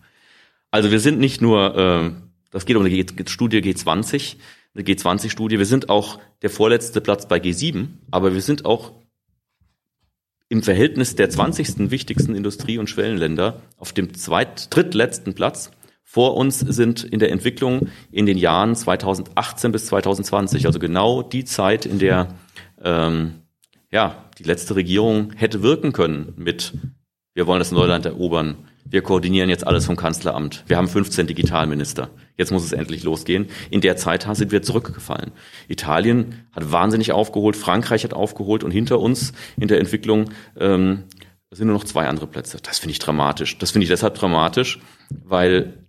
Also 0.69 0.91
wir 0.91 0.99
sind 0.99 1.19
nicht 1.19 1.41
nur, 1.41 1.77
äh, 1.77 2.11
das 2.51 2.65
geht 2.65 2.75
um 2.75 2.83
eine 2.83 3.05
Studie 3.27 3.59
G20, 3.59 4.35
eine 4.75 4.83
G20-Studie, 4.83 5.57
wir 5.57 5.65
sind 5.65 5.87
auch 5.87 6.19
der 6.41 6.49
vorletzte 6.49 6.99
Platz 6.99 7.25
bei 7.25 7.37
G7, 7.37 7.87
aber 8.11 8.33
wir 8.33 8.41
sind 8.41 8.65
auch 8.65 8.91
im 10.49 10.61
Verhältnis 10.61 11.15
der 11.15 11.29
20. 11.29 11.89
wichtigsten 11.89 12.35
Industrie- 12.35 12.79
und 12.79 12.89
Schwellenländer 12.89 13.61
auf 13.77 13.93
dem 13.93 14.13
zweit, 14.13 14.75
drittletzten 14.75 15.33
Platz 15.33 15.71
vor 16.07 16.37
uns 16.37 16.59
sind 16.59 17.03
in 17.03 17.19
der 17.19 17.31
Entwicklung 17.31 17.89
in 18.11 18.25
den 18.25 18.37
Jahren 18.37 18.75
2018 18.75 19.71
bis 19.71 19.87
2020, 19.87 20.67
also 20.67 20.79
genau 20.79 21.23
die 21.23 21.43
Zeit, 21.43 21.85
in 21.85 21.99
der 21.99 22.29
ähm, 22.81 23.41
ja, 23.91 24.23
die 24.37 24.43
letzte 24.43 24.75
Regierung 24.75 25.33
hätte 25.35 25.63
wirken 25.63 25.91
können 25.91 26.33
mit 26.37 26.73
wir 27.33 27.47
wollen 27.47 27.59
das 27.59 27.73
Neuland 27.73 28.05
erobern, 28.05 28.55
wir 28.85 29.01
koordinieren 29.01 29.49
jetzt 29.49 29.67
alles 29.67 29.85
vom 29.85 29.97
Kanzleramt, 29.97 30.63
wir 30.67 30.77
haben 30.77 30.87
15 30.87 31.27
Digitalminister, 31.27 32.09
jetzt 32.37 32.51
muss 32.51 32.63
es 32.63 32.71
endlich 32.71 33.03
losgehen. 33.03 33.47
In 33.69 33.81
der 33.81 33.97
Zeit 33.97 34.25
sind 34.37 34.51
wir 34.53 34.61
zurückgefallen. 34.61 35.31
Italien 35.67 36.45
hat 36.53 36.71
wahnsinnig 36.71 37.11
aufgeholt, 37.11 37.57
Frankreich 37.57 38.05
hat 38.05 38.13
aufgeholt 38.13 38.63
und 38.63 38.71
hinter 38.71 38.99
uns 38.99 39.33
in 39.59 39.67
der 39.67 39.79
Entwicklung 39.79 40.29
ähm, 40.57 41.03
sind 41.51 41.67
nur 41.67 41.75
noch 41.75 41.83
zwei 41.83 42.07
andere 42.07 42.27
Plätze. 42.27 42.57
Das 42.61 42.79
finde 42.79 42.91
ich 42.91 42.99
dramatisch. 42.99 43.57
Das 43.57 43.71
finde 43.71 43.83
ich 43.83 43.89
deshalb 43.89 44.15
dramatisch, 44.15 44.79
weil 45.09 45.84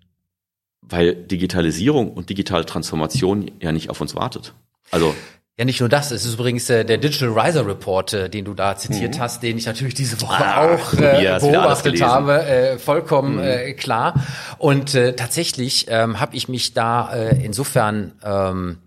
weil 0.88 1.14
Digitalisierung 1.14 2.12
und 2.12 2.30
digitale 2.30 2.66
Transformation 2.66 3.50
ja 3.60 3.72
nicht 3.72 3.90
auf 3.90 4.00
uns 4.00 4.14
wartet. 4.14 4.54
Also 4.90 5.14
ja, 5.58 5.64
nicht 5.64 5.80
nur 5.80 5.88
das. 5.88 6.10
Es 6.10 6.26
ist 6.26 6.34
übrigens 6.34 6.68
äh, 6.68 6.84
der 6.84 6.98
Digital 6.98 7.30
Riser 7.30 7.66
Report, 7.66 8.12
äh, 8.12 8.28
den 8.28 8.44
du 8.44 8.52
da 8.52 8.76
zitiert 8.76 9.16
mhm. 9.16 9.20
hast, 9.20 9.42
den 9.42 9.56
ich 9.56 9.64
natürlich 9.64 9.94
diese 9.94 10.20
Woche 10.20 10.44
ah, 10.44 10.74
auch 10.74 10.92
äh, 10.92 11.24
ja, 11.24 11.38
beobachtet 11.38 12.02
habe, 12.02 12.44
äh, 12.44 12.78
vollkommen 12.78 13.36
mhm. 13.36 13.42
äh, 13.42 13.72
klar. 13.72 14.22
Und 14.58 14.94
äh, 14.94 15.14
tatsächlich 15.16 15.86
ähm, 15.88 16.20
habe 16.20 16.36
ich 16.36 16.48
mich 16.48 16.74
da 16.74 17.10
äh, 17.14 17.42
insofern 17.42 18.12
ähm, 18.22 18.78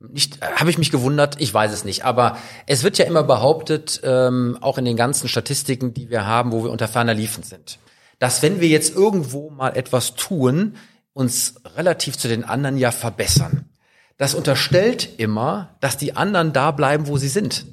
nicht, 0.00 0.42
äh, 0.42 0.46
habe 0.56 0.70
ich 0.70 0.78
mich 0.78 0.90
gewundert, 0.90 1.36
ich 1.40 1.54
weiß 1.54 1.72
es 1.72 1.84
nicht. 1.84 2.04
Aber 2.04 2.36
es 2.66 2.82
wird 2.82 2.98
ja 2.98 3.04
immer 3.04 3.22
behauptet, 3.22 4.00
ähm, 4.02 4.58
auch 4.60 4.78
in 4.78 4.84
den 4.84 4.96
ganzen 4.96 5.28
Statistiken, 5.28 5.94
die 5.94 6.10
wir 6.10 6.26
haben, 6.26 6.50
wo 6.50 6.64
wir 6.64 6.72
unter 6.72 6.88
ferner 6.88 7.14
Liefen 7.14 7.44
sind, 7.44 7.78
dass 8.18 8.42
wenn 8.42 8.60
wir 8.60 8.68
jetzt 8.68 8.96
irgendwo 8.96 9.50
mal 9.50 9.76
etwas 9.76 10.16
tun, 10.16 10.74
uns 11.16 11.54
relativ 11.76 12.18
zu 12.18 12.28
den 12.28 12.44
anderen 12.44 12.76
ja 12.76 12.90
verbessern. 12.90 13.64
Das 14.18 14.34
unterstellt 14.34 15.08
immer, 15.16 15.74
dass 15.80 15.96
die 15.96 16.14
anderen 16.14 16.52
da 16.52 16.72
bleiben, 16.72 17.06
wo 17.06 17.16
sie 17.16 17.28
sind. 17.28 17.64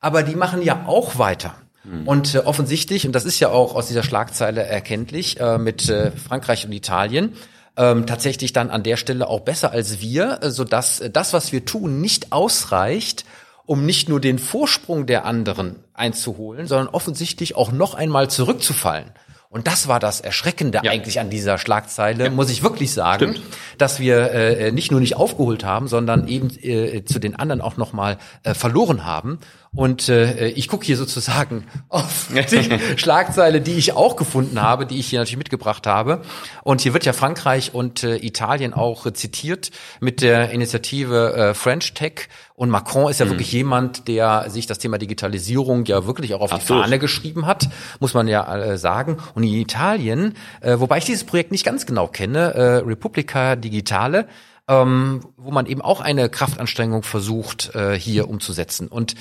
Aber 0.00 0.22
die 0.22 0.36
machen 0.36 0.60
ja 0.60 0.84
auch 0.86 1.18
weiter. 1.18 1.54
Mhm. 1.84 2.06
Und 2.06 2.34
äh, 2.34 2.38
offensichtlich, 2.40 3.06
und 3.06 3.14
das 3.14 3.24
ist 3.24 3.40
ja 3.40 3.48
auch 3.48 3.74
aus 3.74 3.86
dieser 3.88 4.02
Schlagzeile 4.02 4.64
erkenntlich, 4.64 5.40
äh, 5.40 5.56
mit 5.56 5.88
äh, 5.88 6.10
Frankreich 6.10 6.66
und 6.66 6.72
Italien, 6.72 7.32
ähm, 7.78 8.06
tatsächlich 8.06 8.52
dann 8.52 8.68
an 8.68 8.82
der 8.82 8.98
Stelle 8.98 9.28
auch 9.28 9.40
besser 9.40 9.72
als 9.72 10.00
wir, 10.00 10.40
äh, 10.42 10.50
so 10.50 10.64
dass 10.64 11.00
äh, 11.00 11.08
das, 11.08 11.32
was 11.32 11.52
wir 11.52 11.64
tun, 11.64 12.02
nicht 12.02 12.32
ausreicht, 12.32 13.24
um 13.64 13.86
nicht 13.86 14.10
nur 14.10 14.20
den 14.20 14.38
Vorsprung 14.38 15.06
der 15.06 15.24
anderen 15.24 15.76
einzuholen, 15.94 16.66
sondern 16.66 16.88
offensichtlich 16.88 17.56
auch 17.56 17.72
noch 17.72 17.94
einmal 17.94 18.28
zurückzufallen. 18.28 19.10
Und 19.54 19.68
das 19.68 19.86
war 19.86 20.00
das 20.00 20.20
Erschreckende 20.20 20.80
ja. 20.82 20.90
eigentlich 20.90 21.20
an 21.20 21.30
dieser 21.30 21.58
Schlagzeile, 21.58 22.24
ja. 22.24 22.30
muss 22.30 22.50
ich 22.50 22.64
wirklich 22.64 22.92
sagen, 22.92 23.34
Stimmt. 23.34 23.46
dass 23.78 24.00
wir 24.00 24.32
äh, 24.32 24.72
nicht 24.72 24.90
nur 24.90 24.98
nicht 24.98 25.14
aufgeholt 25.14 25.64
haben, 25.64 25.86
sondern 25.86 26.26
eben 26.26 26.50
äh, 26.60 27.04
zu 27.04 27.20
den 27.20 27.36
anderen 27.36 27.60
auch 27.60 27.76
nochmal 27.76 28.18
äh, 28.42 28.52
verloren 28.52 29.04
haben. 29.04 29.38
Und 29.74 30.08
äh, 30.08 30.48
ich 30.48 30.68
gucke 30.68 30.86
hier 30.86 30.96
sozusagen 30.96 31.66
auf 31.88 32.28
die 32.50 32.78
Schlagzeile, 32.96 33.60
die 33.60 33.74
ich 33.74 33.92
auch 33.92 34.16
gefunden 34.16 34.62
habe, 34.62 34.86
die 34.86 34.98
ich 34.98 35.08
hier 35.08 35.18
natürlich 35.18 35.38
mitgebracht 35.38 35.86
habe. 35.86 36.22
Und 36.62 36.80
hier 36.80 36.92
wird 36.92 37.04
ja 37.04 37.12
Frankreich 37.12 37.74
und 37.74 38.04
äh, 38.04 38.16
Italien 38.16 38.72
auch 38.72 39.06
äh, 39.06 39.12
zitiert 39.12 39.70
mit 40.00 40.22
der 40.22 40.50
Initiative 40.50 41.34
äh, 41.34 41.54
French 41.54 41.94
Tech. 41.94 42.28
Und 42.54 42.70
Macron 42.70 43.10
ist 43.10 43.18
ja 43.18 43.26
mhm. 43.26 43.30
wirklich 43.30 43.52
jemand, 43.52 44.06
der 44.06 44.48
sich 44.48 44.66
das 44.66 44.78
Thema 44.78 44.98
Digitalisierung 44.98 45.84
ja 45.86 46.06
wirklich 46.06 46.34
auch 46.34 46.40
auf 46.40 46.52
Absolut. 46.52 46.82
die 46.82 46.84
Fahne 46.84 46.98
geschrieben 47.00 47.46
hat, 47.46 47.68
muss 47.98 48.14
man 48.14 48.28
ja 48.28 48.56
äh, 48.56 48.78
sagen. 48.78 49.18
Und 49.34 49.42
in 49.42 49.54
Italien, 49.54 50.34
äh, 50.60 50.78
wobei 50.78 50.98
ich 50.98 51.04
dieses 51.04 51.24
Projekt 51.24 51.50
nicht 51.50 51.64
ganz 51.64 51.84
genau 51.84 52.06
kenne, 52.06 52.54
äh, 52.54 52.62
Republica 52.76 53.56
Digitale, 53.56 54.28
ähm, 54.68 55.20
wo 55.36 55.50
man 55.50 55.66
eben 55.66 55.82
auch 55.82 56.00
eine 56.00 56.28
Kraftanstrengung 56.28 57.02
versucht, 57.02 57.74
äh, 57.74 57.98
hier 57.98 58.28
umzusetzen. 58.28 58.88
Und 58.88 59.14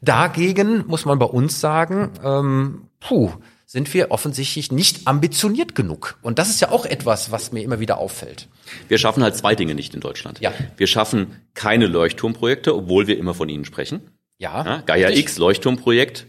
dagegen 0.00 0.84
muss 0.86 1.04
man 1.04 1.18
bei 1.18 1.26
uns 1.26 1.60
sagen, 1.60 2.10
ähm, 2.22 2.88
puh, 3.00 3.32
sind 3.70 3.94
wir 3.94 4.10
offensichtlich 4.10 4.72
nicht 4.72 5.06
ambitioniert 5.06 5.76
genug. 5.76 6.18
Und 6.22 6.40
das 6.40 6.50
ist 6.50 6.60
ja 6.60 6.70
auch 6.70 6.84
etwas, 6.84 7.30
was 7.30 7.52
mir 7.52 7.62
immer 7.62 7.78
wieder 7.78 7.98
auffällt. 7.98 8.48
Wir 8.88 8.98
schaffen 8.98 9.22
halt 9.22 9.36
zwei 9.36 9.54
Dinge 9.54 9.76
nicht 9.76 9.94
in 9.94 10.00
Deutschland. 10.00 10.40
Ja. 10.40 10.52
Wir 10.76 10.88
schaffen 10.88 11.36
keine 11.54 11.86
Leuchtturmprojekte, 11.86 12.74
obwohl 12.74 13.06
wir 13.06 13.16
immer 13.16 13.32
von 13.32 13.48
ihnen 13.48 13.64
sprechen. 13.64 14.00
Ja. 14.38 14.64
ja 14.64 14.82
Gaia 14.84 15.06
richtig. 15.06 15.26
X 15.26 15.38
Leuchtturmprojekt, 15.38 16.26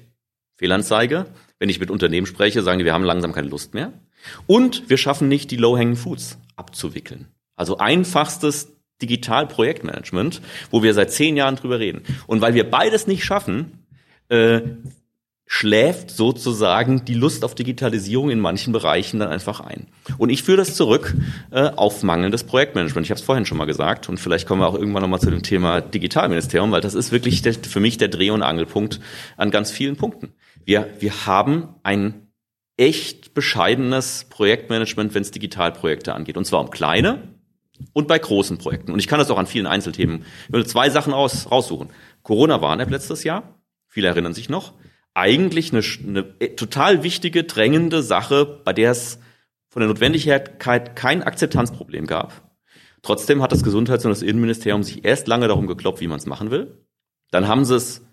Fehlanzeige. 0.55 1.25
Wenn 1.57 1.69
ich 1.69 1.79
mit 1.79 1.89
Unternehmen 1.89 2.27
spreche, 2.27 2.61
sagen 2.61 2.77
die, 2.77 2.85
wir 2.85 2.93
haben 2.93 3.03
langsam 3.03 3.33
keine 3.33 3.47
Lust 3.47 3.73
mehr. 3.73 3.91
Und 4.45 4.87
wir 4.89 4.97
schaffen 4.97 5.27
nicht, 5.27 5.49
die 5.49 5.57
Low-Hanging 5.57 5.95
Foods 5.95 6.37
abzuwickeln. 6.55 7.25
Also 7.61 7.77
einfachstes 7.77 8.75
Digital-Projektmanagement, 9.03 10.41
wo 10.71 10.81
wir 10.81 10.95
seit 10.95 11.11
zehn 11.11 11.37
Jahren 11.37 11.57
drüber 11.57 11.79
reden. 11.79 12.01
Und 12.25 12.41
weil 12.41 12.55
wir 12.55 12.67
beides 12.67 13.05
nicht 13.05 13.23
schaffen, 13.23 13.85
äh, 14.29 14.61
schläft 15.45 16.09
sozusagen 16.09 17.05
die 17.05 17.13
Lust 17.13 17.45
auf 17.45 17.53
Digitalisierung 17.53 18.31
in 18.31 18.39
manchen 18.39 18.73
Bereichen 18.73 19.19
dann 19.19 19.29
einfach 19.29 19.59
ein. 19.59 19.85
Und 20.17 20.31
ich 20.31 20.41
führe 20.41 20.57
das 20.57 20.75
zurück 20.75 21.13
äh, 21.51 21.69
auf 21.75 22.01
mangelndes 22.01 22.45
Projektmanagement. 22.45 23.05
Ich 23.05 23.11
habe 23.11 23.19
es 23.19 23.25
vorhin 23.25 23.45
schon 23.45 23.59
mal 23.59 23.65
gesagt 23.65 24.09
und 24.09 24.17
vielleicht 24.17 24.47
kommen 24.47 24.61
wir 24.61 24.67
auch 24.67 24.73
irgendwann 24.73 25.03
nochmal 25.03 25.19
zu 25.19 25.29
dem 25.29 25.43
Thema 25.43 25.81
Digitalministerium, 25.81 26.71
weil 26.71 26.81
das 26.81 26.95
ist 26.95 27.11
wirklich 27.11 27.43
der, 27.43 27.53
für 27.53 27.79
mich 27.79 27.99
der 27.99 28.07
Dreh- 28.07 28.31
und 28.31 28.41
Angelpunkt 28.41 29.01
an 29.37 29.51
ganz 29.51 29.69
vielen 29.69 29.97
Punkten. 29.97 30.33
Wir, 30.65 30.89
wir 30.99 31.27
haben 31.27 31.75
ein 31.83 32.31
echt 32.77 33.35
bescheidenes 33.35 34.25
Projektmanagement, 34.31 35.13
wenn 35.13 35.21
es 35.21 35.29
Digitalprojekte 35.29 36.15
angeht. 36.15 36.37
Und 36.37 36.45
zwar 36.45 36.61
um 36.61 36.71
kleine, 36.71 37.21
und 37.93 38.07
bei 38.07 38.19
großen 38.19 38.57
Projekten. 38.57 38.91
Und 38.91 38.99
ich 38.99 39.07
kann 39.07 39.19
das 39.19 39.29
auch 39.31 39.37
an 39.37 39.47
vielen 39.47 39.67
Einzelthemen. 39.67 40.25
Ich 40.47 40.53
will 40.53 40.65
zwei 40.65 40.89
Sachen 40.89 41.13
raus, 41.13 41.49
raussuchen. 41.49 41.89
Corona-Warn-App 42.23 42.89
letztes 42.89 43.23
Jahr. 43.23 43.61
Viele 43.87 44.07
erinnern 44.07 44.33
sich 44.33 44.49
noch. 44.49 44.73
Eigentlich 45.13 45.73
eine, 45.73 45.83
eine 46.07 46.55
total 46.55 47.03
wichtige, 47.03 47.43
drängende 47.43 48.01
Sache, 48.01 48.45
bei 48.63 48.73
der 48.73 48.91
es 48.91 49.19
von 49.67 49.81
der 49.81 49.89
Notwendigkeit 49.89 50.59
kein 50.59 51.23
Akzeptanzproblem 51.23 52.07
gab. 52.07 52.49
Trotzdem 53.01 53.41
hat 53.41 53.51
das 53.51 53.63
Gesundheits- 53.63 54.05
und 54.05 54.11
das 54.11 54.21
Innenministerium 54.21 54.83
sich 54.83 55.03
erst 55.05 55.27
lange 55.27 55.47
darum 55.47 55.67
geklopft, 55.67 56.01
wie 56.01 56.07
man 56.07 56.19
es 56.19 56.25
machen 56.25 56.51
will. 56.51 56.85
Dann 57.31 57.47
haben 57.47 57.65
sie 57.65 57.75
es 57.75 58.05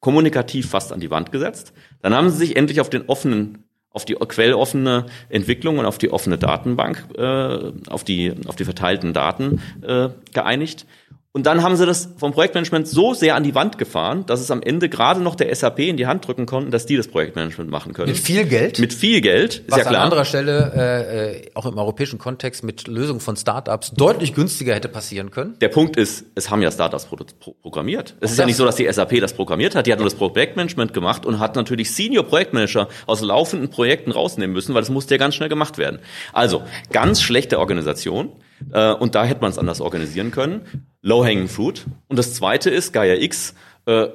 kommunikativ 0.00 0.70
fast 0.70 0.92
an 0.92 1.00
die 1.00 1.10
Wand 1.10 1.32
gesetzt. 1.32 1.72
Dann 2.00 2.14
haben 2.14 2.30
sie 2.30 2.38
sich 2.38 2.56
endlich 2.56 2.80
auf 2.80 2.90
den 2.90 3.08
offenen 3.08 3.64
auf 3.92 4.04
die 4.04 4.14
quelloffene 4.14 5.06
Entwicklung 5.28 5.78
und 5.78 5.86
auf 5.86 5.98
die 5.98 6.10
offene 6.10 6.38
Datenbank, 6.38 7.04
äh, 7.16 7.72
auf 7.88 8.04
die 8.04 8.32
auf 8.46 8.56
die 8.56 8.64
verteilten 8.64 9.12
Daten 9.12 9.60
äh, 9.82 10.08
geeinigt. 10.32 10.86
Und 11.34 11.46
dann 11.46 11.62
haben 11.62 11.76
sie 11.76 11.86
das 11.86 12.10
vom 12.18 12.32
Projektmanagement 12.32 12.86
so 12.86 13.14
sehr 13.14 13.36
an 13.36 13.42
die 13.42 13.54
Wand 13.54 13.78
gefahren, 13.78 14.26
dass 14.26 14.40
es 14.40 14.50
am 14.50 14.60
Ende 14.60 14.90
gerade 14.90 15.18
noch 15.18 15.34
der 15.34 15.54
SAP 15.54 15.78
in 15.78 15.96
die 15.96 16.06
Hand 16.06 16.26
drücken 16.26 16.44
konnten, 16.44 16.70
dass 16.70 16.84
die 16.84 16.94
das 16.94 17.08
Projektmanagement 17.08 17.70
machen 17.70 17.94
können. 17.94 18.12
Mit 18.12 18.18
viel 18.18 18.44
Geld? 18.44 18.78
Mit 18.78 18.92
viel 18.92 19.22
Geld, 19.22 19.54
ist 19.54 19.70
Was 19.70 19.78
ja 19.78 19.84
klar. 19.84 20.00
an 20.00 20.04
anderer 20.04 20.26
Stelle, 20.26 20.72
äh, 20.76 21.36
äh, 21.38 21.50
auch 21.54 21.64
im 21.64 21.78
europäischen 21.78 22.18
Kontext, 22.18 22.64
mit 22.64 22.86
Lösungen 22.86 23.20
von 23.20 23.36
Startups 23.36 23.92
deutlich 23.92 24.34
günstiger 24.34 24.74
hätte 24.74 24.88
passieren 24.88 25.30
können. 25.30 25.58
Der 25.62 25.68
Punkt 25.68 25.96
ist, 25.96 26.26
es 26.34 26.50
haben 26.50 26.60
ja 26.60 26.70
Startups 26.70 27.06
pro 27.06 27.16
programmiert. 27.62 28.14
Es 28.20 28.32
ist 28.32 28.38
ja 28.38 28.44
nicht 28.44 28.56
so, 28.56 28.66
dass 28.66 28.76
die 28.76 28.92
SAP 28.92 29.18
das 29.20 29.32
programmiert 29.32 29.74
hat. 29.74 29.86
Die 29.86 29.92
hat 29.92 30.00
nur 30.00 30.08
das 30.08 30.18
Projektmanagement 30.18 30.92
gemacht 30.92 31.24
und 31.24 31.38
hat 31.38 31.56
natürlich 31.56 31.92
Senior 31.92 32.24
Projektmanager 32.24 32.88
aus 33.06 33.22
laufenden 33.22 33.70
Projekten 33.70 34.12
rausnehmen 34.12 34.52
müssen, 34.52 34.74
weil 34.74 34.82
das 34.82 34.90
musste 34.90 35.14
ja 35.14 35.18
ganz 35.18 35.34
schnell 35.34 35.48
gemacht 35.48 35.78
werden. 35.78 35.98
Also, 36.34 36.62
ganz 36.90 37.22
schlechte 37.22 37.58
Organisation. 37.58 38.32
Äh, 38.72 38.92
und 38.92 39.14
da 39.14 39.24
hätte 39.24 39.40
man 39.40 39.50
es 39.50 39.58
anders 39.58 39.80
organisieren 39.80 40.30
können. 40.30 40.62
Low-hanging 41.00 41.48
fruit. 41.48 41.86
Und 42.08 42.18
das 42.18 42.34
zweite 42.34 42.70
ist 42.70 42.92
Gaia 42.92 43.14
X. 43.14 43.54
Äh, 43.86 44.08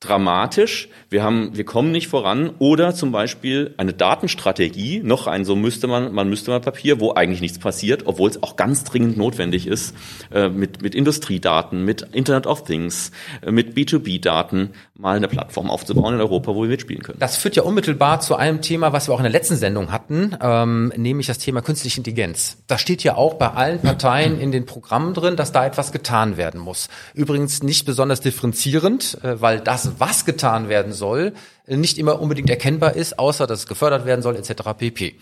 dramatisch, 0.00 0.88
wir 1.10 1.22
haben, 1.22 1.50
wir 1.54 1.64
kommen 1.64 1.92
nicht 1.92 2.08
voran 2.08 2.52
oder 2.58 2.94
zum 2.94 3.12
Beispiel 3.12 3.74
eine 3.76 3.92
Datenstrategie, 3.92 5.02
noch 5.04 5.26
ein, 5.26 5.44
so 5.44 5.54
müsste 5.54 5.88
man, 5.88 6.14
man 6.14 6.28
müsste 6.30 6.50
mal 6.50 6.60
Papier, 6.60 7.00
wo 7.00 7.12
eigentlich 7.12 7.42
nichts 7.42 7.58
passiert, 7.58 8.06
obwohl 8.06 8.30
es 8.30 8.42
auch 8.42 8.56
ganz 8.56 8.84
dringend 8.84 9.18
notwendig 9.18 9.66
ist, 9.66 9.94
äh, 10.32 10.48
mit, 10.48 10.80
mit 10.80 10.94
Industriedaten, 10.94 11.84
mit 11.84 12.00
Internet 12.12 12.46
of 12.46 12.64
Things, 12.64 13.12
äh, 13.42 13.52
mit 13.52 13.76
B2B-Daten 13.76 14.70
mal 15.00 15.16
eine 15.16 15.28
Plattform 15.28 15.70
aufzubauen 15.70 16.14
in 16.14 16.20
Europa, 16.20 16.54
wo 16.54 16.62
wir 16.62 16.68
mitspielen 16.68 17.02
können. 17.02 17.18
Das 17.18 17.36
führt 17.36 17.56
ja 17.56 17.62
unmittelbar 17.62 18.20
zu 18.20 18.36
einem 18.36 18.60
Thema, 18.60 18.92
was 18.92 19.08
wir 19.08 19.14
auch 19.14 19.18
in 19.18 19.24
der 19.24 19.32
letzten 19.32 19.56
Sendung 19.56 19.90
hatten, 19.90 20.36
ähm, 20.42 20.92
nämlich 20.96 21.26
das 21.26 21.38
Thema 21.38 21.62
künstliche 21.62 21.98
Intelligenz. 21.98 22.58
Da 22.66 22.76
steht 22.76 23.02
ja 23.02 23.16
auch 23.16 23.34
bei 23.34 23.48
allen 23.48 23.80
Parteien 23.80 24.38
in 24.38 24.52
den 24.52 24.66
Programmen 24.66 25.14
drin, 25.14 25.36
dass 25.36 25.52
da 25.52 25.64
etwas 25.64 25.90
getan 25.92 26.36
werden 26.36 26.60
muss. 26.60 26.88
Übrigens 27.14 27.62
nicht 27.62 27.86
besonders 27.86 28.20
differenzierend, 28.20 29.18
äh, 29.22 29.40
weil 29.40 29.60
das 29.60 29.98
was 29.98 30.26
getan 30.26 30.68
werden 30.68 30.92
soll, 30.92 31.32
nicht 31.66 31.98
immer 31.98 32.20
unbedingt 32.20 32.50
erkennbar 32.50 32.94
ist, 32.94 33.18
außer 33.18 33.46
dass 33.46 33.60
es 33.60 33.66
gefördert 33.66 34.04
werden 34.04 34.22
soll, 34.22 34.36
etc. 34.36 34.52
pp. 34.76 35.16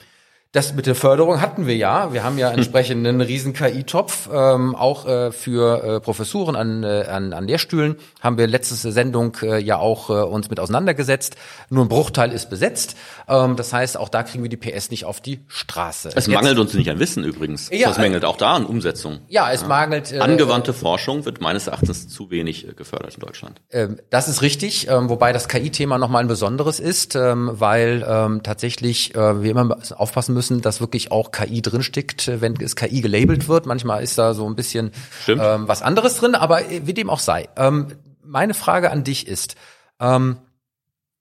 Das 0.52 0.72
mit 0.72 0.86
der 0.86 0.94
Förderung 0.94 1.42
hatten 1.42 1.66
wir 1.66 1.76
ja. 1.76 2.14
Wir 2.14 2.24
haben 2.24 2.38
ja 2.38 2.50
entsprechend 2.52 3.06
einen 3.06 3.20
riesen 3.20 3.52
KI-Topf, 3.52 4.30
ähm, 4.32 4.74
auch 4.74 5.06
äh, 5.06 5.30
für 5.30 5.84
äh, 5.84 6.00
Professuren 6.00 6.56
an, 6.56 6.84
äh, 6.84 7.04
an, 7.06 7.34
an 7.34 7.46
Lehrstühlen 7.46 7.96
haben 8.22 8.38
wir 8.38 8.46
letzte 8.46 8.74
Sendung 8.90 9.36
äh, 9.42 9.58
ja 9.58 9.76
auch 9.76 10.08
äh, 10.08 10.14
uns 10.14 10.48
mit 10.48 10.58
auseinandergesetzt. 10.58 11.36
Nur 11.68 11.84
ein 11.84 11.88
Bruchteil 11.90 12.32
ist 12.32 12.48
besetzt. 12.48 12.96
Ähm, 13.28 13.56
das 13.56 13.74
heißt, 13.74 13.98
auch 13.98 14.08
da 14.08 14.22
kriegen 14.22 14.42
wir 14.42 14.48
die 14.48 14.56
PS 14.56 14.90
nicht 14.90 15.04
auf 15.04 15.20
die 15.20 15.40
Straße. 15.48 16.08
Es 16.14 16.26
Jetzt, 16.26 16.28
mangelt 16.30 16.58
uns 16.58 16.72
nicht 16.72 16.88
an 16.88 16.98
Wissen 16.98 17.24
übrigens. 17.24 17.68
Ja, 17.70 17.90
es 17.90 17.98
mangelt 17.98 18.24
auch 18.24 18.38
da 18.38 18.54
an 18.54 18.64
Umsetzung. 18.64 19.18
Ja, 19.28 19.52
es 19.52 19.60
ja. 19.60 19.68
mangelt. 19.68 20.12
Äh, 20.12 20.20
Angewandte 20.20 20.72
Forschung 20.72 21.26
wird 21.26 21.42
meines 21.42 21.66
Erachtens 21.66 22.08
zu 22.08 22.30
wenig 22.30 22.66
äh, 22.66 22.72
gefördert 22.72 23.12
in 23.12 23.20
Deutschland. 23.20 23.60
Ähm, 23.70 23.98
das 24.08 24.28
ist 24.28 24.40
richtig, 24.40 24.88
ähm, 24.88 25.10
wobei 25.10 25.34
das 25.34 25.46
KI-Thema 25.46 25.98
nochmal 25.98 26.22
ein 26.22 26.28
besonderes 26.28 26.80
ist, 26.80 27.16
ähm, 27.16 27.50
weil 27.52 28.02
ähm, 28.08 28.42
tatsächlich 28.42 29.14
äh, 29.14 29.42
wir 29.42 29.50
immer 29.50 29.76
aufpassen 29.94 30.32
müssen, 30.32 30.37
dass 30.60 30.80
wirklich 30.80 31.12
auch 31.12 31.30
KI 31.30 31.62
drinsteckt, 31.62 32.30
wenn 32.40 32.56
es 32.60 32.76
KI 32.76 33.00
gelabelt 33.00 33.48
wird. 33.48 33.66
Manchmal 33.66 34.02
ist 34.02 34.18
da 34.18 34.34
so 34.34 34.48
ein 34.48 34.56
bisschen 34.56 34.92
ähm, 35.26 35.68
was 35.68 35.82
anderes 35.82 36.16
drin, 36.16 36.34
aber 36.34 36.60
wie 36.68 36.94
dem 36.94 37.10
auch 37.10 37.20
sei. 37.20 37.48
Ähm, 37.56 37.88
meine 38.22 38.54
Frage 38.54 38.90
an 38.90 39.04
dich 39.04 39.26
ist, 39.26 39.56
ähm, 40.00 40.38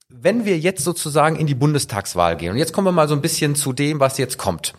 wenn 0.09 0.45
wir 0.45 0.57
jetzt 0.57 0.83
sozusagen 0.83 1.35
in 1.35 1.47
die 1.47 1.55
Bundestagswahl 1.55 2.37
gehen, 2.37 2.51
und 2.51 2.57
jetzt 2.57 2.73
kommen 2.73 2.87
wir 2.87 2.91
mal 2.91 3.07
so 3.07 3.15
ein 3.15 3.21
bisschen 3.21 3.55
zu 3.55 3.73
dem, 3.73 3.99
was 3.99 4.17
jetzt 4.17 4.37
kommt, 4.37 4.73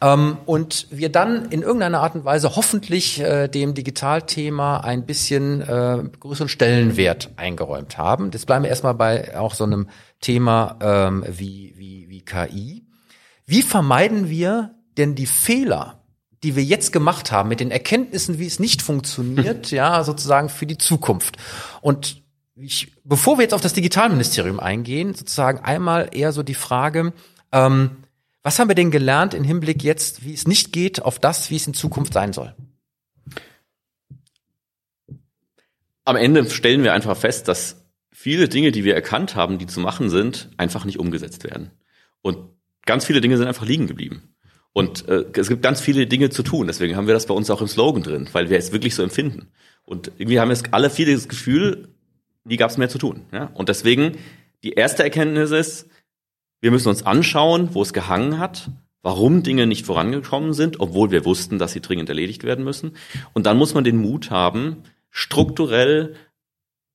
ähm, 0.00 0.38
und 0.46 0.88
wir 0.90 1.10
dann 1.10 1.46
in 1.50 1.62
irgendeiner 1.62 2.00
Art 2.00 2.14
und 2.14 2.24
Weise 2.24 2.56
hoffentlich 2.56 3.20
äh, 3.20 3.48
dem 3.48 3.74
Digitalthema 3.74 4.78
ein 4.78 5.06
bisschen 5.06 5.62
äh, 5.62 6.02
größeren 6.20 6.48
Stellenwert 6.48 7.30
eingeräumt 7.36 7.96
haben. 7.96 8.30
Das 8.30 8.44
bleiben 8.44 8.64
wir 8.64 8.70
erstmal 8.70 8.94
bei 8.94 9.38
auch 9.38 9.54
so 9.54 9.64
einem 9.64 9.88
Thema 10.20 10.76
ähm, 10.80 11.24
wie, 11.28 11.74
wie, 11.76 12.08
wie 12.08 12.22
KI. 12.22 12.83
Wie 13.46 13.62
vermeiden 13.62 14.28
wir 14.28 14.74
denn 14.96 15.14
die 15.14 15.26
Fehler, 15.26 16.02
die 16.42 16.56
wir 16.56 16.64
jetzt 16.64 16.92
gemacht 16.92 17.32
haben, 17.32 17.48
mit 17.48 17.60
den 17.60 17.70
Erkenntnissen, 17.70 18.38
wie 18.38 18.46
es 18.46 18.58
nicht 18.58 18.82
funktioniert, 18.82 19.70
ja, 19.70 20.02
sozusagen 20.04 20.48
für 20.48 20.66
die 20.66 20.78
Zukunft? 20.78 21.36
Und 21.80 22.22
ich, 22.56 22.92
bevor 23.04 23.38
wir 23.38 23.42
jetzt 23.42 23.54
auf 23.54 23.60
das 23.60 23.72
Digitalministerium 23.72 24.60
eingehen, 24.60 25.14
sozusagen 25.14 25.58
einmal 25.58 26.10
eher 26.12 26.32
so 26.32 26.42
die 26.42 26.54
Frage, 26.54 27.12
ähm, 27.52 27.96
was 28.42 28.58
haben 28.58 28.68
wir 28.68 28.74
denn 28.74 28.90
gelernt 28.90 29.34
im 29.34 29.42
Hinblick 29.42 29.82
jetzt, 29.82 30.24
wie 30.24 30.34
es 30.34 30.46
nicht 30.46 30.72
geht, 30.72 31.02
auf 31.02 31.18
das, 31.18 31.50
wie 31.50 31.56
es 31.56 31.66
in 31.66 31.74
Zukunft 31.74 32.12
sein 32.12 32.32
soll? 32.32 32.54
Am 36.04 36.16
Ende 36.16 36.48
stellen 36.50 36.82
wir 36.82 36.92
einfach 36.92 37.16
fest, 37.16 37.48
dass 37.48 37.86
viele 38.12 38.48
Dinge, 38.48 38.70
die 38.70 38.84
wir 38.84 38.94
erkannt 38.94 39.34
haben, 39.34 39.58
die 39.58 39.66
zu 39.66 39.80
machen 39.80 40.10
sind, 40.10 40.50
einfach 40.58 40.84
nicht 40.84 40.98
umgesetzt 40.98 41.44
werden. 41.44 41.70
Und 42.20 42.53
ganz 42.86 43.04
viele 43.04 43.20
Dinge 43.20 43.36
sind 43.36 43.46
einfach 43.46 43.66
liegen 43.66 43.86
geblieben. 43.86 44.34
Und 44.72 45.08
äh, 45.08 45.24
es 45.34 45.48
gibt 45.48 45.62
ganz 45.62 45.80
viele 45.80 46.06
Dinge 46.06 46.30
zu 46.30 46.42
tun. 46.42 46.66
Deswegen 46.66 46.96
haben 46.96 47.06
wir 47.06 47.14
das 47.14 47.26
bei 47.26 47.34
uns 47.34 47.48
auch 47.48 47.60
im 47.60 47.68
Slogan 47.68 48.02
drin, 48.02 48.28
weil 48.32 48.50
wir 48.50 48.58
es 48.58 48.72
wirklich 48.72 48.94
so 48.94 49.02
empfinden. 49.02 49.48
Und 49.84 50.10
irgendwie 50.18 50.40
haben 50.40 50.50
wir 50.50 50.58
alle 50.72 50.90
viele 50.90 51.14
das 51.14 51.28
Gefühl, 51.28 51.88
nie 52.44 52.56
gab 52.56 52.70
es 52.70 52.76
mehr 52.76 52.88
zu 52.88 52.98
tun. 52.98 53.22
Ja? 53.32 53.50
Und 53.54 53.68
deswegen, 53.68 54.18
die 54.64 54.72
erste 54.72 55.04
Erkenntnis 55.04 55.52
ist, 55.52 55.88
wir 56.60 56.70
müssen 56.70 56.88
uns 56.88 57.04
anschauen, 57.04 57.74
wo 57.74 57.82
es 57.82 57.92
gehangen 57.92 58.38
hat, 58.38 58.70
warum 59.02 59.42
Dinge 59.42 59.66
nicht 59.66 59.86
vorangekommen 59.86 60.54
sind, 60.54 60.80
obwohl 60.80 61.10
wir 61.10 61.24
wussten, 61.24 61.58
dass 61.58 61.72
sie 61.72 61.80
dringend 61.80 62.08
erledigt 62.08 62.42
werden 62.42 62.64
müssen. 62.64 62.96
Und 63.32 63.46
dann 63.46 63.58
muss 63.58 63.74
man 63.74 63.84
den 63.84 63.98
Mut 63.98 64.30
haben, 64.30 64.82
strukturell 65.10 66.16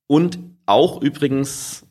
und 0.08 0.40
auch 0.66 1.02
übrigens, 1.02 1.86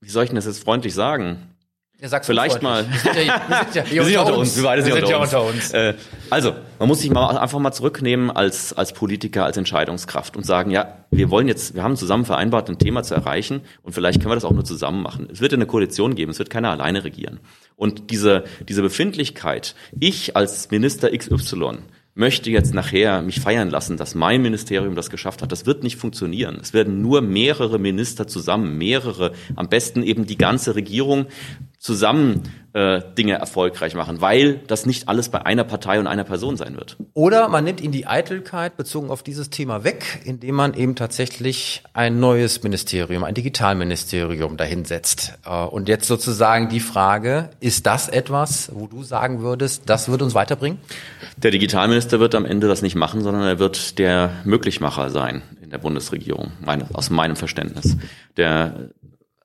wie 0.00 0.10
soll 0.10 0.24
ich 0.24 0.30
denn 0.30 0.36
das 0.36 0.46
jetzt 0.46 0.62
freundlich 0.62 0.94
sagen? 0.94 1.55
Ja, 2.00 2.08
sag's 2.08 2.26
Vielleicht 2.26 2.60
mal. 2.60 2.84
Wir 2.90 2.98
sind 2.98 3.16
ja, 3.26 3.40
wir 3.48 3.56
sind 3.56 3.74
ja 3.74 3.82
hier 3.84 3.92
Wir 4.02 4.04
sind 4.04 4.16
unter 4.18 4.26
unter 4.26 4.38
uns, 4.38 4.56
wir 4.56 4.62
beide 4.64 4.82
sind, 4.82 4.94
wir 4.94 5.00
sind 5.00 5.08
ja 5.08 5.16
unter, 5.16 5.44
uns. 5.44 5.54
uns. 5.54 5.72
Äh, 5.72 5.94
also, 6.28 6.54
man 6.78 6.88
muss 6.88 7.00
sich 7.00 7.10
mal 7.10 7.38
einfach 7.38 7.58
mal 7.58 7.72
zurücknehmen 7.72 8.30
als, 8.30 8.74
als 8.74 8.92
Politiker, 8.92 9.46
als 9.46 9.56
Entscheidungskraft 9.56 10.36
und 10.36 10.44
sagen, 10.44 10.70
ja, 10.70 10.98
wir 11.10 11.30
wollen 11.30 11.48
jetzt, 11.48 11.74
wir 11.74 11.82
haben 11.82 11.96
zusammen 11.96 12.26
vereinbart, 12.26 12.68
ein 12.68 12.78
Thema 12.78 13.02
zu 13.02 13.14
erreichen 13.14 13.62
und 13.82 13.94
vielleicht 13.94 14.20
können 14.20 14.30
wir 14.30 14.34
das 14.34 14.44
auch 14.44 14.52
nur 14.52 14.64
zusammen 14.64 15.02
machen. 15.02 15.28
Es 15.32 15.40
wird 15.40 15.54
eine 15.54 15.64
Koalition 15.64 16.14
geben, 16.14 16.32
es 16.32 16.38
wird 16.38 16.50
keiner 16.50 16.70
alleine 16.70 17.02
regieren. 17.02 17.40
Und 17.76 18.10
diese, 18.10 18.44
diese 18.68 18.82
Befindlichkeit, 18.82 19.74
ich 19.98 20.36
als 20.36 20.70
Minister 20.70 21.16
XY 21.16 21.78
möchte 22.16 22.50
jetzt 22.50 22.72
nachher 22.72 23.20
mich 23.20 23.40
feiern 23.40 23.68
lassen, 23.68 23.98
dass 23.98 24.14
mein 24.14 24.40
Ministerium 24.40 24.96
das 24.96 25.10
geschafft 25.10 25.42
hat. 25.42 25.52
Das 25.52 25.66
wird 25.66 25.82
nicht 25.82 25.96
funktionieren. 25.96 26.58
Es 26.60 26.72
werden 26.72 27.02
nur 27.02 27.20
mehrere 27.20 27.78
Minister 27.78 28.26
zusammen, 28.26 28.78
mehrere, 28.78 29.32
am 29.54 29.68
besten 29.68 30.02
eben 30.02 30.26
die 30.26 30.38
ganze 30.38 30.74
Regierung 30.74 31.26
zusammen 31.78 32.42
äh, 32.76 33.00
Dinge 33.16 33.32
erfolgreich 33.38 33.94
machen, 33.94 34.20
weil 34.20 34.58
das 34.66 34.84
nicht 34.84 35.08
alles 35.08 35.30
bei 35.30 35.46
einer 35.46 35.64
Partei 35.64 35.98
und 35.98 36.06
einer 36.06 36.24
Person 36.24 36.58
sein 36.58 36.76
wird. 36.76 36.98
Oder 37.14 37.48
man 37.48 37.64
nimmt 37.64 37.80
ihn 37.80 37.90
die 37.90 38.06
Eitelkeit 38.06 38.76
bezogen 38.76 39.08
auf 39.08 39.22
dieses 39.22 39.48
Thema 39.48 39.82
weg, 39.82 40.20
indem 40.24 40.56
man 40.56 40.74
eben 40.74 40.94
tatsächlich 40.94 41.82
ein 41.94 42.20
neues 42.20 42.62
Ministerium, 42.62 43.24
ein 43.24 43.32
Digitalministerium 43.32 44.58
dahinsetzt. 44.58 45.38
Äh, 45.46 45.64
Und 45.64 45.88
jetzt 45.88 46.06
sozusagen 46.06 46.68
die 46.68 46.80
Frage, 46.80 47.48
ist 47.60 47.86
das 47.86 48.10
etwas, 48.10 48.70
wo 48.74 48.86
du 48.86 49.02
sagen 49.02 49.40
würdest, 49.40 49.84
das 49.86 50.10
wird 50.10 50.20
uns 50.20 50.34
weiterbringen? 50.34 50.76
Der 51.38 51.52
Digitalminister 51.52 52.20
wird 52.20 52.34
am 52.34 52.44
Ende 52.44 52.68
das 52.68 52.82
nicht 52.82 52.94
machen, 52.94 53.22
sondern 53.22 53.44
er 53.44 53.58
wird 53.58 53.98
der 53.98 54.32
Möglichmacher 54.44 55.08
sein 55.08 55.40
in 55.62 55.70
der 55.70 55.78
Bundesregierung, 55.78 56.52
meine, 56.60 56.86
aus 56.92 57.08
meinem 57.08 57.36
Verständnis. 57.36 57.96
Der, 58.36 58.90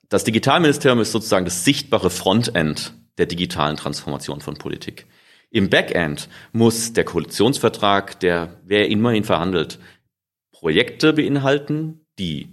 das 0.10 0.26
Digitalministerium 0.26 1.00
ist 1.00 1.14
sozusagen 1.14 1.46
das 1.46 1.64
sichtbare 1.64 2.10
Frontend 2.10 2.94
der 3.22 3.28
digitalen 3.28 3.78
Transformation 3.78 4.42
von 4.42 4.56
Politik. 4.58 5.06
Im 5.52 5.70
Backend 5.70 6.28
muss 6.54 6.94
der 6.94 7.04
Koalitionsvertrag, 7.04 8.20
der, 8.20 8.58
wer 8.66 8.90
immerhin 8.90 9.24
verhandelt, 9.24 9.78
Projekte 10.52 11.14
beinhalten, 11.14 12.02
die 12.18 12.50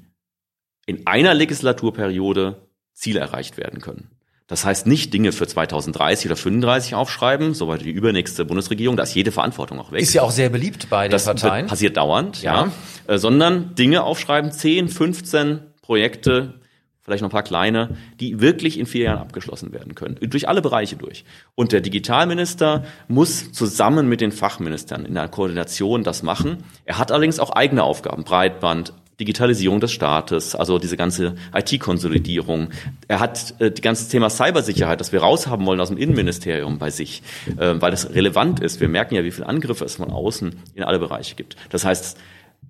in 0.85 1.07
einer 1.07 1.33
Legislaturperiode 1.33 2.69
Ziele 2.93 3.21
erreicht 3.21 3.57
werden 3.57 3.81
können. 3.81 4.11
Das 4.47 4.65
heißt 4.67 4.87
nicht 4.87 5.13
Dinge 5.15 5.33
für 5.33 5.47
2030 5.47 6.27
oder 6.27 6.37
35 6.37 6.95
aufschreiben, 6.95 7.55
soweit 7.55 7.83
die 7.83 7.91
übernächste 7.91 8.45
Bundesregierung, 8.45 8.97
da 8.97 9.05
ist 9.05 9.15
jede 9.15 9.33
Verantwortung 9.33 9.79
auch 9.79 9.91
weg. 9.93 10.01
Ist 10.03 10.13
ja 10.15 10.23
auch 10.23 10.31
sehr 10.31 10.51
beliebt 10.51 10.89
bei 10.91 11.07
den 11.07 11.13
das 11.13 11.25
Parteien. 11.25 11.63
wird- 11.65 11.71
passiert 11.71 11.97
dauernd, 11.97 12.43
Ja. 12.43 12.67
ja, 12.67 12.73
Äh, 13.15 13.19
sondern 13.19 13.75
Dinge 13.75 14.03
aufschreiben, 14.03 14.53
10, 14.53 14.89
15 14.89 15.61
Projekte, 15.83 16.61
vielleicht 17.09 17.23
noch 17.23 17.31
ein 17.31 17.33
paar 17.33 17.43
kleine, 17.43 17.97
die 18.21 18.41
wirklich 18.41 18.79
in 18.79 18.85
vier 18.85 19.05
Jahren 19.05 19.19
abgeschlossen 19.19 19.73
werden 19.73 19.95
können, 19.95 20.19
durch 20.21 20.47
alle 20.47 20.61
Bereiche 20.61 20.97
durch. 20.97 21.25
Und 21.55 21.73
der 21.73 21.81
Digitalminister 21.81 22.85
muss 23.09 23.51
zusammen 23.53 24.09
mit 24.09 24.21
den 24.21 24.31
Fachministern 24.31 25.07
in 25.07 25.15
der 25.15 25.29
Koordination 25.29 26.05
das 26.05 26.23
machen. 26.23 26.65
Er 26.85 26.99
hat 26.99 27.11
allerdings 27.11 27.41
auch 27.41 27.51
eigene 27.51 27.83
Aufgaben, 27.83 28.25
Breitband, 28.25 28.93
Digitalisierung 29.19 29.81
des 29.81 29.91
Staates, 29.91 30.55
also 30.55 30.79
diese 30.79 30.97
ganze 30.97 31.35
IT-Konsolidierung. 31.53 32.69
Er 33.09 33.19
hat 33.19 33.55
äh, 33.59 33.71
die 33.71 33.83
ganze 33.83 34.09
Thema 34.09 34.31
Cybersicherheit, 34.31 35.01
das 35.01 35.11
wir 35.11 35.21
raushaben 35.21 35.67
wollen 35.67 35.81
aus 35.81 35.89
dem 35.89 35.97
Innenministerium 35.97 36.79
bei 36.79 36.91
sich, 36.91 37.23
äh, 37.57 37.75
weil 37.79 37.91
das 37.91 38.15
relevant 38.15 38.61
ist. 38.61 38.81
Wir 38.81 38.89
merken 38.89 39.17
ja, 39.17 39.25
wie 39.25 39.33
viele 39.33 39.49
Angriffe 39.49 39.85
es 39.85 39.97
von 39.97 40.11
außen 40.11 40.55
in 40.75 40.85
alle 40.85 40.99
Bereiche 40.99 41.35
gibt. 41.35 41.57
Das 41.71 41.85
heißt, 41.85 42.19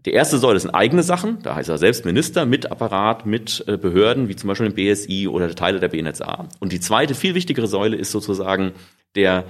die 0.06 0.12
erste 0.12 0.38
Säule 0.38 0.60
sind 0.60 0.70
eigene 0.70 1.02
Sachen, 1.02 1.42
da 1.42 1.54
heißt 1.54 1.68
er 1.68 1.78
selbst 1.78 2.04
Minister 2.04 2.46
mit 2.46 2.70
Apparat, 2.70 3.26
mit 3.26 3.64
äh, 3.66 3.76
Behörden, 3.76 4.28
wie 4.28 4.36
zum 4.36 4.48
Beispiel 4.48 4.68
dem 4.68 4.74
BSI 4.74 5.28
oder 5.28 5.54
Teile 5.54 5.80
der 5.80 5.88
BNSA. 5.88 6.48
Und 6.60 6.72
die 6.72 6.80
zweite, 6.80 7.14
viel 7.14 7.34
wichtigere 7.34 7.66
Säule 7.66 7.96
ist 7.96 8.12
sozusagen 8.12 8.72
der, 9.16 9.44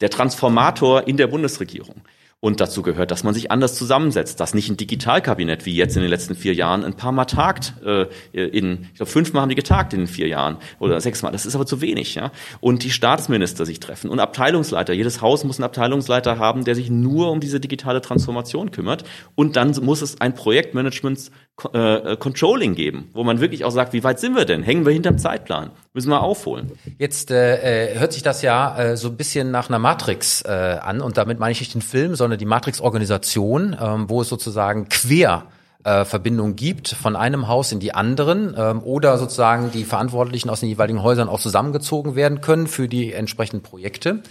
der 0.00 0.10
Transformator 0.10 1.08
in 1.08 1.16
der 1.16 1.26
Bundesregierung. 1.26 2.02
Und 2.42 2.60
dazu 2.60 2.80
gehört, 2.80 3.10
dass 3.10 3.22
man 3.22 3.34
sich 3.34 3.50
anders 3.50 3.74
zusammensetzt, 3.74 4.40
dass 4.40 4.54
nicht 4.54 4.70
ein 4.70 4.78
Digitalkabinett 4.78 5.66
wie 5.66 5.74
jetzt 5.74 5.94
in 5.96 6.00
den 6.00 6.08
letzten 6.08 6.34
vier 6.34 6.54
Jahren 6.54 6.84
ein 6.84 6.94
paar 6.94 7.12
Mal 7.12 7.26
tagt. 7.26 7.74
Äh, 7.84 8.06
in, 8.32 8.84
ich 8.84 8.94
glaube, 8.94 9.12
fünfmal 9.12 9.42
haben 9.42 9.50
die 9.50 9.54
getagt 9.54 9.92
in 9.92 10.00
den 10.00 10.06
vier 10.06 10.26
Jahren 10.26 10.56
oder 10.78 10.98
sechsmal. 11.02 11.32
Das 11.32 11.44
ist 11.44 11.54
aber 11.54 11.66
zu 11.66 11.82
wenig. 11.82 12.14
Ja? 12.14 12.32
Und 12.60 12.82
die 12.82 12.90
Staatsminister 12.90 13.66
sich 13.66 13.78
treffen 13.78 14.08
und 14.08 14.20
Abteilungsleiter. 14.20 14.94
Jedes 14.94 15.20
Haus 15.20 15.44
muss 15.44 15.58
einen 15.58 15.64
Abteilungsleiter 15.64 16.38
haben, 16.38 16.64
der 16.64 16.74
sich 16.74 16.88
nur 16.88 17.30
um 17.30 17.40
diese 17.40 17.60
digitale 17.60 18.00
Transformation 18.00 18.70
kümmert. 18.70 19.04
Und 19.34 19.56
dann 19.56 19.72
muss 19.82 20.00
es 20.00 20.18
ein 20.22 20.34
Projektmanagement 20.34 21.30
äh, 21.72 22.16
Controlling 22.16 22.74
geben, 22.74 23.10
wo 23.12 23.24
man 23.24 23.40
wirklich 23.40 23.64
auch 23.64 23.70
sagt, 23.70 23.92
wie 23.92 24.04
weit 24.04 24.20
sind 24.20 24.36
wir 24.36 24.44
denn? 24.44 24.62
Hängen 24.62 24.84
wir 24.84 24.92
hinterm 24.92 25.18
Zeitplan? 25.18 25.70
Müssen 25.92 26.10
wir 26.10 26.22
aufholen? 26.22 26.72
Jetzt 26.98 27.30
äh, 27.30 27.92
äh, 27.94 27.98
hört 27.98 28.12
sich 28.12 28.22
das 28.22 28.42
ja 28.42 28.78
äh, 28.78 28.96
so 28.96 29.08
ein 29.08 29.16
bisschen 29.16 29.50
nach 29.50 29.68
einer 29.68 29.78
Matrix 29.78 30.42
äh, 30.42 30.78
an 30.82 31.00
und 31.00 31.16
damit 31.16 31.38
meine 31.38 31.52
ich 31.52 31.60
nicht 31.60 31.74
den 31.74 31.82
Film, 31.82 32.14
sondern 32.14 32.38
die 32.38 32.46
Matrix-Organisation, 32.46 33.76
ähm, 33.80 34.08
wo 34.08 34.22
es 34.22 34.28
sozusagen 34.28 34.88
quer 34.88 35.46
äh, 35.84 36.04
Verbindungen 36.04 36.56
gibt 36.56 36.88
von 36.88 37.16
einem 37.16 37.48
Haus 37.48 37.72
in 37.72 37.80
die 37.80 37.94
anderen 37.94 38.54
ähm, 38.56 38.82
oder 38.82 39.16
sozusagen 39.18 39.70
die 39.70 39.84
Verantwortlichen 39.84 40.50
aus 40.50 40.60
den 40.60 40.68
jeweiligen 40.68 41.02
Häusern 41.02 41.28
auch 41.28 41.40
zusammengezogen 41.40 42.16
werden 42.16 42.40
können 42.40 42.66
für 42.66 42.88
die 42.88 43.12
entsprechenden 43.12 43.62
Projekte. 43.62 44.22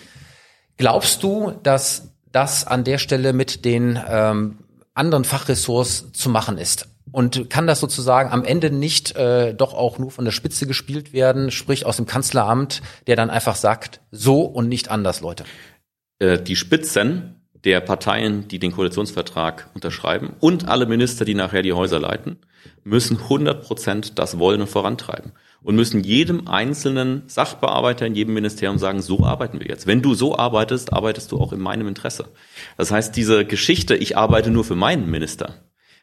Glaubst 0.78 1.24
du, 1.24 1.54
dass 1.64 2.10
das 2.32 2.68
an 2.68 2.84
der 2.84 3.00
Stelle 3.00 3.34
mit 3.34 3.66
den 3.66 4.00
ähm, 4.08 4.60
anderen 4.94 5.24
Fachressorts 5.24 6.12
zu 6.14 6.30
machen 6.30 6.58
ist? 6.58 6.88
Und 7.12 7.50
kann 7.50 7.68
das 7.68 7.80
sozusagen 7.80 8.32
am 8.32 8.44
Ende 8.44 8.72
nicht 8.72 9.16
äh, 9.16 9.54
doch 9.54 9.74
auch 9.74 9.98
nur 9.98 10.12
von 10.12 10.26
der 10.26 10.32
Spitze 10.32 10.68
gespielt 10.68 11.14
werden, 11.14 11.52
sprich 11.52 11.86
aus 11.86 11.98
dem 11.98 12.06
Kanzleramt, 12.06 12.82
der 13.08 13.16
dann 13.16 13.30
einfach 13.30 13.56
sagt, 13.56 14.02
so 14.12 14.42
und 14.42 14.70
nicht 14.70 14.90
anders, 14.92 15.22
Leute? 15.22 15.44
Äh, 16.20 16.42
die 16.42 16.56
Spitzen 16.56 17.36
der 17.64 17.82
Parteien, 17.82 18.48
die 18.48 18.60
den 18.60 18.72
Koalitionsvertrag 18.72 19.70
unterschreiben 19.74 20.34
und 20.40 20.68
alle 20.68 20.86
Minister, 20.86 21.26
die 21.26 21.36
nachher 21.36 21.62
die 21.62 21.74
Häuser 21.74 22.00
leiten, 22.00 22.38
müssen 22.84 23.18
100 23.18 23.64
Prozent 23.64 24.20
das 24.20 24.40
wollen 24.40 24.62
und 24.62 24.68
vorantreiben 24.68 25.34
und 25.62 25.76
müssen 25.76 26.04
jedem 26.04 26.48
einzelnen 26.48 27.24
Sachbearbeiter 27.28 28.06
in 28.06 28.16
jedem 28.16 28.34
Ministerium 28.34 28.78
sagen, 28.78 29.02
so 29.02 29.26
arbeiten 29.26 29.60
wir 29.60 29.68
jetzt. 29.68 29.88
Wenn 29.88 30.02
du 30.02 30.14
so 30.14 30.38
arbeitest, 30.38 30.94
arbeitest 30.94 31.32
du 31.32 31.40
auch 31.40 31.52
in 31.52 31.60
meinem 31.60 31.88
Interesse. 31.88 32.26
Das 32.78 32.92
heißt, 32.92 33.16
diese 33.16 33.46
Geschichte, 33.46 33.96
ich 33.96 34.18
arbeite 34.18 34.52
nur 34.52 34.64
für 34.64 34.76
meinen 34.76 35.12
Minister, 35.12 35.56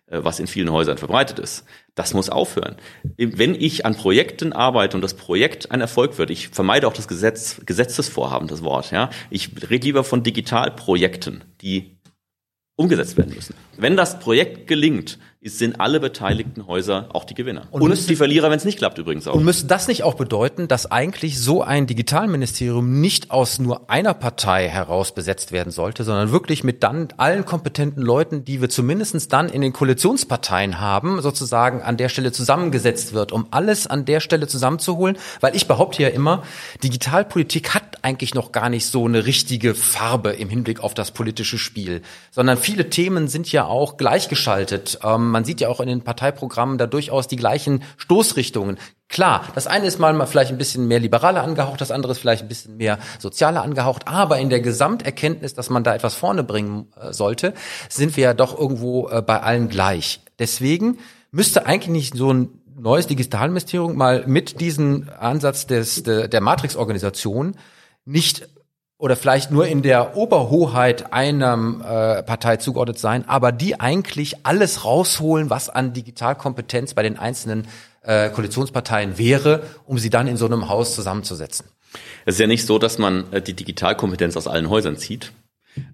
was 0.08 0.38
in 0.38 0.46
vielen 0.46 0.70
Häusern 0.70 0.98
verbreitet 0.98 1.38
ist. 1.38 1.64
Das 1.94 2.14
muss 2.14 2.28
aufhören. 2.28 2.76
Wenn 3.16 3.54
ich 3.54 3.84
an 3.84 3.96
Projekten 3.96 4.52
arbeite 4.52 4.96
und 4.96 5.02
das 5.02 5.14
Projekt 5.14 5.72
ein 5.72 5.80
Erfolg 5.80 6.18
wird, 6.18 6.30
ich 6.30 6.48
vermeide 6.48 6.86
auch 6.86 6.92
das 6.92 7.08
Gesetz, 7.08 7.60
Gesetzesvorhaben, 7.66 8.48
das 8.48 8.62
Wort, 8.62 8.92
ja. 8.92 9.10
Ich 9.30 9.50
rede 9.68 9.86
lieber 9.86 10.04
von 10.04 10.22
Digitalprojekten, 10.22 11.44
die 11.60 11.96
umgesetzt 12.76 13.16
werden 13.16 13.34
müssen. 13.34 13.54
Wenn 13.76 13.96
das 13.96 14.20
Projekt 14.20 14.66
gelingt, 14.66 15.18
sind 15.48 15.80
alle 15.80 16.00
beteiligten 16.00 16.66
Häuser 16.66 17.08
auch 17.12 17.24
die 17.24 17.34
Gewinner. 17.34 17.62
Und 17.70 17.82
Und, 17.82 17.88
müssen- 17.88 18.08
die 18.08 18.16
Verlierer, 18.16 18.50
wenn 18.50 18.56
es 18.58 18.64
nicht 18.64 18.78
klappt 18.78 18.98
übrigens 18.98 19.26
auch. 19.28 19.34
Und 19.34 19.44
müsste 19.44 19.66
das 19.66 19.88
nicht 19.88 20.02
auch 20.02 20.14
bedeuten, 20.14 20.68
dass 20.68 20.90
eigentlich 20.90 21.40
so 21.40 21.62
ein 21.62 21.86
Digitalministerium 21.86 23.00
nicht 23.00 23.30
aus 23.30 23.58
nur 23.58 23.88
einer 23.90 24.14
Partei 24.14 24.68
heraus 24.68 25.12
besetzt 25.14 25.52
werden 25.52 25.70
sollte, 25.70 26.04
sondern 26.04 26.32
wirklich 26.32 26.64
mit 26.64 26.82
dann 26.82 27.08
allen 27.16 27.44
kompetenten 27.44 28.02
Leuten, 28.02 28.44
die 28.44 28.60
wir 28.60 28.68
zumindestens 28.68 29.28
dann 29.28 29.48
in 29.48 29.60
den 29.60 29.72
Koalitionsparteien 29.72 30.80
haben, 30.80 31.20
sozusagen 31.22 31.82
an 31.82 31.96
der 31.96 32.08
Stelle 32.08 32.32
zusammengesetzt 32.32 33.12
wird, 33.12 33.32
um 33.32 33.46
alles 33.50 33.86
an 33.86 34.04
der 34.04 34.20
Stelle 34.20 34.48
zusammenzuholen? 34.48 35.16
Weil 35.40 35.54
ich 35.56 35.66
behaupte 35.68 36.02
ja 36.02 36.08
immer, 36.08 36.42
Digitalpolitik 36.82 37.74
hat 37.74 37.82
eigentlich 38.02 38.34
noch 38.34 38.52
gar 38.52 38.68
nicht 38.68 38.86
so 38.86 39.04
eine 39.06 39.26
richtige 39.26 39.74
Farbe 39.74 40.30
im 40.30 40.48
Hinblick 40.48 40.80
auf 40.80 40.94
das 40.94 41.10
politische 41.10 41.58
Spiel, 41.58 42.02
sondern 42.30 42.56
viele 42.56 42.88
Themen 42.90 43.28
sind 43.28 43.50
ja 43.50 43.64
auch 43.66 43.96
gleichgeschaltet. 43.96 44.98
Ähm, 45.02 45.35
man 45.36 45.44
sieht 45.44 45.60
ja 45.60 45.68
auch 45.68 45.80
in 45.80 45.88
den 45.88 46.00
Parteiprogrammen 46.00 46.78
da 46.78 46.86
durchaus 46.86 47.28
die 47.28 47.36
gleichen 47.36 47.82
Stoßrichtungen. 47.98 48.78
Klar, 49.10 49.44
das 49.54 49.66
eine 49.66 49.84
ist 49.84 49.98
mal, 49.98 50.26
vielleicht 50.26 50.50
ein 50.50 50.56
bisschen 50.56 50.88
mehr 50.88 50.98
liberaler 50.98 51.42
angehaucht, 51.42 51.78
das 51.82 51.90
andere 51.90 52.12
ist 52.12 52.20
vielleicht 52.20 52.40
ein 52.40 52.48
bisschen 52.48 52.78
mehr 52.78 52.98
sozialer 53.18 53.62
angehaucht, 53.62 54.08
aber 54.08 54.38
in 54.38 54.48
der 54.48 54.60
Gesamterkenntnis, 54.60 55.52
dass 55.52 55.68
man 55.68 55.84
da 55.84 55.94
etwas 55.94 56.14
vorne 56.14 56.42
bringen 56.42 56.86
äh, 56.98 57.12
sollte, 57.12 57.52
sind 57.90 58.16
wir 58.16 58.24
ja 58.24 58.32
doch 58.32 58.58
irgendwo 58.58 59.10
äh, 59.10 59.20
bei 59.20 59.42
allen 59.42 59.68
gleich. 59.68 60.20
Deswegen 60.38 61.00
müsste 61.32 61.66
eigentlich 61.66 61.90
nicht 61.90 62.14
so 62.16 62.32
ein 62.32 62.48
neues 62.74 63.06
Digitalministerium 63.06 63.94
mal 63.94 64.24
mit 64.26 64.62
diesem 64.62 65.10
Ansatz 65.20 65.66
des, 65.66 66.02
der, 66.02 66.28
der 66.28 66.40
Matrix-Organisation 66.40 67.56
nicht 68.06 68.48
oder 68.98 69.16
vielleicht 69.16 69.50
nur 69.50 69.66
in 69.66 69.82
der 69.82 70.16
Oberhoheit 70.16 71.12
einer 71.12 72.18
äh, 72.18 72.22
Partei 72.22 72.56
zugeordnet 72.56 72.98
sein, 72.98 73.28
aber 73.28 73.52
die 73.52 73.78
eigentlich 73.78 74.46
alles 74.46 74.84
rausholen, 74.84 75.50
was 75.50 75.68
an 75.68 75.92
Digitalkompetenz 75.92 76.94
bei 76.94 77.02
den 77.02 77.18
einzelnen 77.18 77.68
äh, 78.02 78.30
Koalitionsparteien 78.30 79.18
wäre, 79.18 79.62
um 79.84 79.98
sie 79.98 80.10
dann 80.10 80.26
in 80.26 80.36
so 80.36 80.46
einem 80.46 80.68
Haus 80.68 80.94
zusammenzusetzen. 80.94 81.66
Es 82.24 82.34
ist 82.36 82.40
ja 82.40 82.46
nicht 82.46 82.64
so, 82.64 82.78
dass 82.78 82.98
man 82.98 83.30
äh, 83.32 83.42
die 83.42 83.54
Digitalkompetenz 83.54 84.36
aus 84.36 84.46
allen 84.46 84.70
Häusern 84.70 84.96
zieht. 84.96 85.32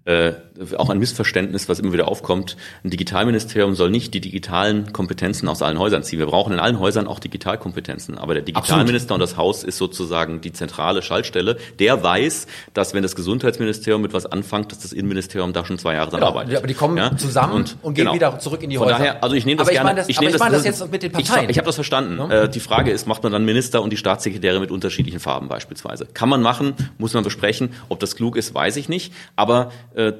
Äh, 0.04 0.32
auch 0.76 0.90
ein 0.90 0.98
Missverständnis, 0.98 1.68
was 1.68 1.78
immer 1.78 1.92
wieder 1.92 2.08
aufkommt. 2.08 2.56
Ein 2.84 2.90
Digitalministerium 2.90 3.74
soll 3.74 3.90
nicht 3.90 4.12
die 4.14 4.20
digitalen 4.20 4.92
Kompetenzen 4.92 5.48
aus 5.48 5.62
allen 5.62 5.78
Häusern 5.78 6.02
ziehen. 6.02 6.18
Wir 6.18 6.26
brauchen 6.26 6.52
in 6.52 6.58
allen 6.58 6.80
Häusern 6.80 7.06
auch 7.06 7.20
Digitalkompetenzen. 7.20 8.18
Aber 8.18 8.34
der 8.34 8.42
Digitalminister 8.42 9.14
Absolut. 9.14 9.22
und 9.22 9.30
das 9.30 9.36
Haus 9.36 9.64
ist 9.64 9.78
sozusagen 9.78 10.40
die 10.40 10.52
zentrale 10.52 11.02
Schaltstelle. 11.02 11.56
Der 11.78 12.02
weiß, 12.02 12.48
dass 12.74 12.94
wenn 12.94 13.02
das 13.02 13.14
Gesundheitsministerium 13.14 14.02
mit 14.02 14.12
was 14.12 14.26
anfängt, 14.26 14.72
dass 14.72 14.80
das 14.80 14.92
Innenministerium 14.92 15.52
da 15.52 15.64
schon 15.64 15.78
zwei 15.78 15.94
Jahre 15.94 16.10
dran 16.10 16.20
genau, 16.20 16.32
arbeitet. 16.32 16.56
Aber 16.56 16.66
die 16.66 16.74
kommen 16.74 16.96
ja? 16.96 17.16
zusammen 17.16 17.52
und, 17.52 17.76
und 17.82 17.94
gehen 17.94 18.04
genau. 18.04 18.14
wieder 18.14 18.38
zurück 18.40 18.62
in 18.62 18.70
die 18.70 18.76
Von 18.78 18.86
Häuser. 18.86 18.98
Daher, 18.98 19.22
also 19.22 19.36
ich 19.36 19.46
nehme 19.46 19.58
das 19.58 19.68
aber 19.68 19.74
gerne. 19.74 19.82
Ich 19.82 19.86
meine 19.86 20.00
das, 20.00 20.08
ich 20.08 20.20
nehme 20.20 20.32
das, 20.32 20.50
das, 20.50 20.64
jetzt 20.64 20.90
mit 20.90 21.02
den 21.04 21.12
Parteien. 21.12 21.44
Ich, 21.44 21.50
ich 21.50 21.58
habe 21.58 21.66
das 21.66 21.76
verstanden. 21.76 22.18
Ja? 22.18 22.42
Äh, 22.42 22.48
die 22.48 22.60
Frage 22.60 22.90
ist, 22.90 23.06
macht 23.06 23.22
man 23.22 23.30
dann 23.30 23.44
Minister 23.44 23.82
und 23.82 23.90
die 23.90 23.96
Staatssekretäre 23.96 24.58
mit 24.58 24.72
unterschiedlichen 24.72 25.20
Farben 25.20 25.46
beispielsweise? 25.46 26.06
Kann 26.06 26.28
man 26.28 26.42
machen, 26.42 26.74
muss 26.98 27.14
man 27.14 27.22
besprechen. 27.22 27.70
Ob 27.88 28.00
das 28.00 28.16
klug 28.16 28.36
ist, 28.36 28.52
weiß 28.52 28.76
ich 28.76 28.88
nicht. 28.88 29.12
Aber 29.36 29.70
äh, 29.94 30.12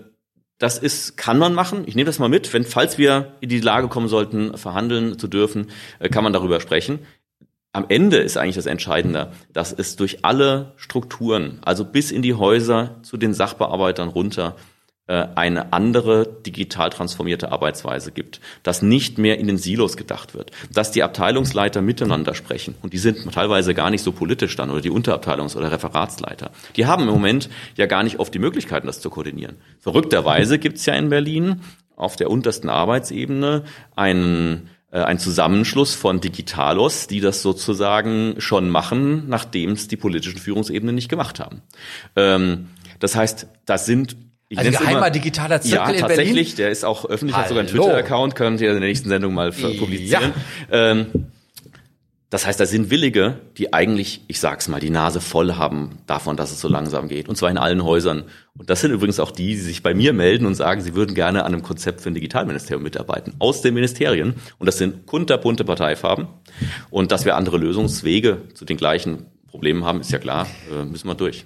das 0.59 0.79
ist, 0.79 1.17
kann 1.17 1.39
man 1.39 1.55
machen. 1.55 1.83
Ich 1.87 1.97
nehme 1.97 2.07
das 2.07 2.21
mal 2.21 2.29
mit. 2.29 2.53
Wenn, 2.53 2.65
falls 2.65 2.97
wir 2.97 3.35
in 3.41 3.49
die 3.49 3.61
Lage 3.61 3.89
kommen 3.89 4.07
sollten, 4.07 4.57
verhandeln 4.57 5.19
zu 5.19 5.27
dürfen, 5.27 5.71
äh, 5.99 6.09
kann 6.09 6.23
man 6.23 6.33
darüber 6.33 6.61
sprechen. 6.61 7.01
Am 7.73 7.87
Ende 7.89 8.19
ist 8.19 8.37
eigentlich 8.37 8.57
das 8.57 8.67
Entscheidende, 8.67 9.33
dass 9.53 9.73
es 9.73 9.97
durch 9.97 10.25
alle 10.25 10.73
Strukturen, 10.77 11.59
also 11.63 11.85
bis 11.85 12.11
in 12.11 12.23
die 12.23 12.35
Häuser 12.35 12.97
zu 13.03 13.17
den 13.17 13.33
Sachbearbeitern 13.33 14.09
runter, 14.09 14.57
eine 15.09 15.73
andere 15.73 16.27
digital 16.47 16.91
transformierte 16.91 17.51
Arbeitsweise 17.51 18.13
gibt, 18.13 18.41
dass 18.63 18.83
nicht 18.83 19.19
mehr 19.19 19.39
in 19.39 19.49
den 19.49 19.59
Silos 19.59 19.97
gedacht 19.97 20.33
wird, 20.33 20.53
dass 20.73 20.93
die 20.93 21.03
Abteilungsleiter 21.03 21.83
miteinander 21.83 22.35
sprechen 22.35 22.77
und 22.83 22.93
die 22.93 22.99
sind 22.99 23.31
teilweise 23.33 23.75
gar 23.75 23.91
nicht 23.91 24.03
so 24.03 24.13
politisch 24.13 24.55
dann 24.55 24.71
oder 24.71 24.81
die 24.81 24.93
Unterabteilungs- 24.93 25.57
oder 25.57 25.73
Referatsleiter. 25.73 26.53
Die 26.77 26.87
haben 26.87 27.03
im 27.03 27.11
Moment 27.11 27.51
ja 27.77 27.87
gar 27.87 28.05
nicht 28.05 28.21
oft 28.21 28.33
die 28.33 28.39
Möglichkeiten, 28.39 28.87
das 28.87 29.01
zu 29.01 29.11
koordinieren. 29.11 29.57
Verrückterweise 29.81 30.59
gibt 30.59 30.79
es 30.79 30.87
ja 30.87 30.95
in 30.95 31.11
Berlin 31.11 31.61
auf 31.97 32.17
der 32.17 32.31
untersten 32.31 32.69
Arbeitsebene 32.69 33.65
einen 33.97 34.71
äh, 34.93 35.01
ein 35.01 35.19
Zusammenschluss 35.19 35.95
von 35.95 36.21
Digitalos, 36.21 37.07
die 37.07 37.21
das 37.21 37.43
sozusagen 37.43 38.35
schon 38.39 38.71
machen, 38.71 39.29
nachdem 39.29 39.73
es 39.73 39.89
die 39.89 39.97
politischen 39.97 40.39
Führungsebenen 40.39 40.95
nicht 40.95 41.09
gemacht 41.09 41.41
haben. 41.41 41.63
Ähm, 42.15 42.69
das 43.01 43.17
heißt, 43.17 43.49
das 43.65 43.87
sind 43.87 44.17
ich 44.53 44.59
also 44.59 44.71
geheimer 44.71 44.99
immer, 44.99 45.11
digitaler 45.11 45.61
Zirkel 45.61 45.95
ja, 45.95 46.01
tatsächlich, 46.01 46.55
der 46.55 46.71
ist 46.71 46.85
auch 46.85 47.05
öffentlich, 47.07 47.35
Hallo. 47.35 47.43
hat 47.43 47.49
sogar 47.49 47.61
einen 47.61 47.71
Twitter-Account, 47.71 48.35
könnt 48.35 48.61
ihr 48.61 48.69
in 48.69 48.81
der 48.81 48.89
nächsten 48.89 49.09
Sendung 49.09 49.35
mal 49.35 49.51
publizieren. 49.51 50.33
Ja. 50.71 50.91
Ähm, 50.91 51.07
das 52.29 52.47
heißt, 52.47 52.59
da 52.59 52.65
sind 52.65 52.89
Willige, 52.89 53.41
die 53.59 53.75
eigentlich, 53.75 54.23
ich 54.27 54.41
sag's 54.41 54.67
mal, 54.67 54.81
die 54.81 54.89
Nase 54.89 55.21
voll 55.21 55.57
haben 55.57 55.99
davon, 56.07 56.39
dass 56.39 56.51
es 56.51 56.63
so 56.63 56.69
langsam 56.69 57.09
geht. 57.09 57.29
Und 57.29 57.37
zwar 57.37 57.51
in 57.51 57.59
allen 57.59 57.85
Häusern. 57.85 58.25
Und 58.57 58.71
das 58.71 58.81
sind 58.81 58.91
übrigens 58.91 59.21
auch 59.21 59.31
die, 59.31 59.49
die 59.49 59.57
sich 59.57 59.83
bei 59.83 59.93
mir 59.93 60.15
melden 60.15 60.47
und 60.47 60.55
sagen, 60.55 60.81
sie 60.81 60.95
würden 60.95 61.15
gerne 61.15 61.45
an 61.45 61.53
einem 61.53 61.63
Konzept 61.63 62.01
für 62.01 62.11
ein 62.11 62.15
Digitalministerium 62.15 62.83
mitarbeiten. 62.83 63.35
Aus 63.39 63.61
den 63.61 63.75
Ministerien. 63.75 64.35
Und 64.59 64.67
das 64.67 64.79
sind 64.79 65.05
kunterbunte 65.05 65.65
Parteifarben. 65.65 66.27
Und 66.89 67.13
dass 67.13 67.27
wir 67.27 67.37
andere 67.37 67.59
Lösungswege 67.59 68.39
zu 68.55 68.65
den 68.65 68.79
gleichen 68.79 69.27
Problemen 69.47 69.85
haben, 69.85 70.01
ist 70.01 70.11
ja 70.11 70.19
klar, 70.19 70.47
äh, 70.71 70.87
müssen 70.87 71.09
wir 71.09 71.15
durch. 71.15 71.45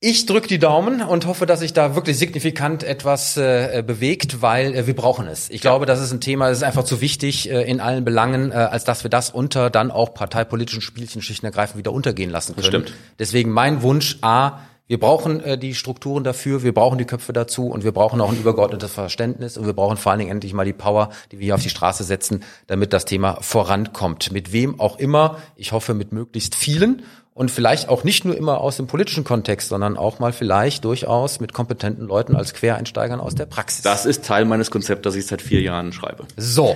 Ich 0.00 0.26
drücke 0.26 0.46
die 0.46 0.58
Daumen 0.58 1.00
und 1.00 1.26
hoffe, 1.26 1.46
dass 1.46 1.60
sich 1.60 1.72
da 1.72 1.94
wirklich 1.94 2.18
signifikant 2.18 2.82
etwas 2.82 3.38
äh, 3.38 3.82
bewegt, 3.84 4.42
weil 4.42 4.74
äh, 4.74 4.86
wir 4.86 4.94
brauchen 4.94 5.26
es. 5.26 5.48
Ich 5.48 5.62
glaube, 5.62 5.86
das 5.86 6.02
ist 6.02 6.12
ein 6.12 6.20
Thema, 6.20 6.50
das 6.50 6.58
ist 6.58 6.64
einfach 6.64 6.84
zu 6.84 7.00
wichtig 7.00 7.50
äh, 7.50 7.62
in 7.62 7.80
allen 7.80 8.04
Belangen, 8.04 8.52
äh, 8.52 8.56
als 8.56 8.84
dass 8.84 9.04
wir 9.04 9.10
das 9.10 9.30
unter 9.30 9.70
dann 9.70 9.90
auch 9.90 10.12
parteipolitischen 10.12 10.82
Spielchen 10.82 11.22
schlicht 11.22 11.42
und 11.42 11.46
ergreifend 11.46 11.78
wieder 11.78 11.92
untergehen 11.92 12.28
lassen 12.28 12.54
können. 12.54 12.66
stimmt. 12.66 12.92
Deswegen 13.18 13.50
mein 13.50 13.80
Wunsch, 13.80 14.18
A, 14.20 14.58
wir 14.86 15.00
brauchen 15.00 15.40
äh, 15.40 15.56
die 15.56 15.74
Strukturen 15.74 16.24
dafür, 16.24 16.62
wir 16.62 16.74
brauchen 16.74 16.98
die 16.98 17.06
Köpfe 17.06 17.32
dazu 17.32 17.68
und 17.68 17.82
wir 17.82 17.92
brauchen 17.92 18.20
auch 18.20 18.30
ein 18.30 18.38
übergeordnetes 18.38 18.92
Verständnis 18.92 19.56
und 19.56 19.64
wir 19.64 19.72
brauchen 19.72 19.96
vor 19.96 20.12
allen 20.12 20.18
Dingen 20.18 20.30
endlich 20.30 20.52
mal 20.52 20.66
die 20.66 20.74
Power, 20.74 21.08
die 21.32 21.38
wir 21.38 21.44
hier 21.46 21.54
auf 21.54 21.62
die 21.62 21.70
Straße 21.70 22.04
setzen, 22.04 22.44
damit 22.66 22.92
das 22.92 23.06
Thema 23.06 23.38
vorankommt. 23.40 24.30
Mit 24.30 24.52
wem 24.52 24.78
auch 24.78 24.98
immer, 24.98 25.38
ich 25.56 25.72
hoffe 25.72 25.94
mit 25.94 26.12
möglichst 26.12 26.54
vielen 26.54 27.02
und 27.36 27.50
vielleicht 27.50 27.90
auch 27.90 28.02
nicht 28.02 28.24
nur 28.24 28.34
immer 28.34 28.62
aus 28.62 28.78
dem 28.78 28.86
politischen 28.86 29.22
Kontext, 29.22 29.68
sondern 29.68 29.98
auch 29.98 30.20
mal 30.20 30.32
vielleicht 30.32 30.86
durchaus 30.86 31.38
mit 31.38 31.52
kompetenten 31.52 32.06
Leuten 32.06 32.34
als 32.34 32.54
Quereinsteigern 32.54 33.20
aus 33.20 33.34
der 33.34 33.44
Praxis. 33.44 33.82
Das 33.82 34.06
ist 34.06 34.24
Teil 34.24 34.46
meines 34.46 34.70
Konzepts, 34.70 35.02
das 35.02 35.16
ich 35.16 35.26
seit 35.26 35.42
vier 35.42 35.60
Jahren 35.60 35.92
schreibe. 35.92 36.24
So. 36.38 36.74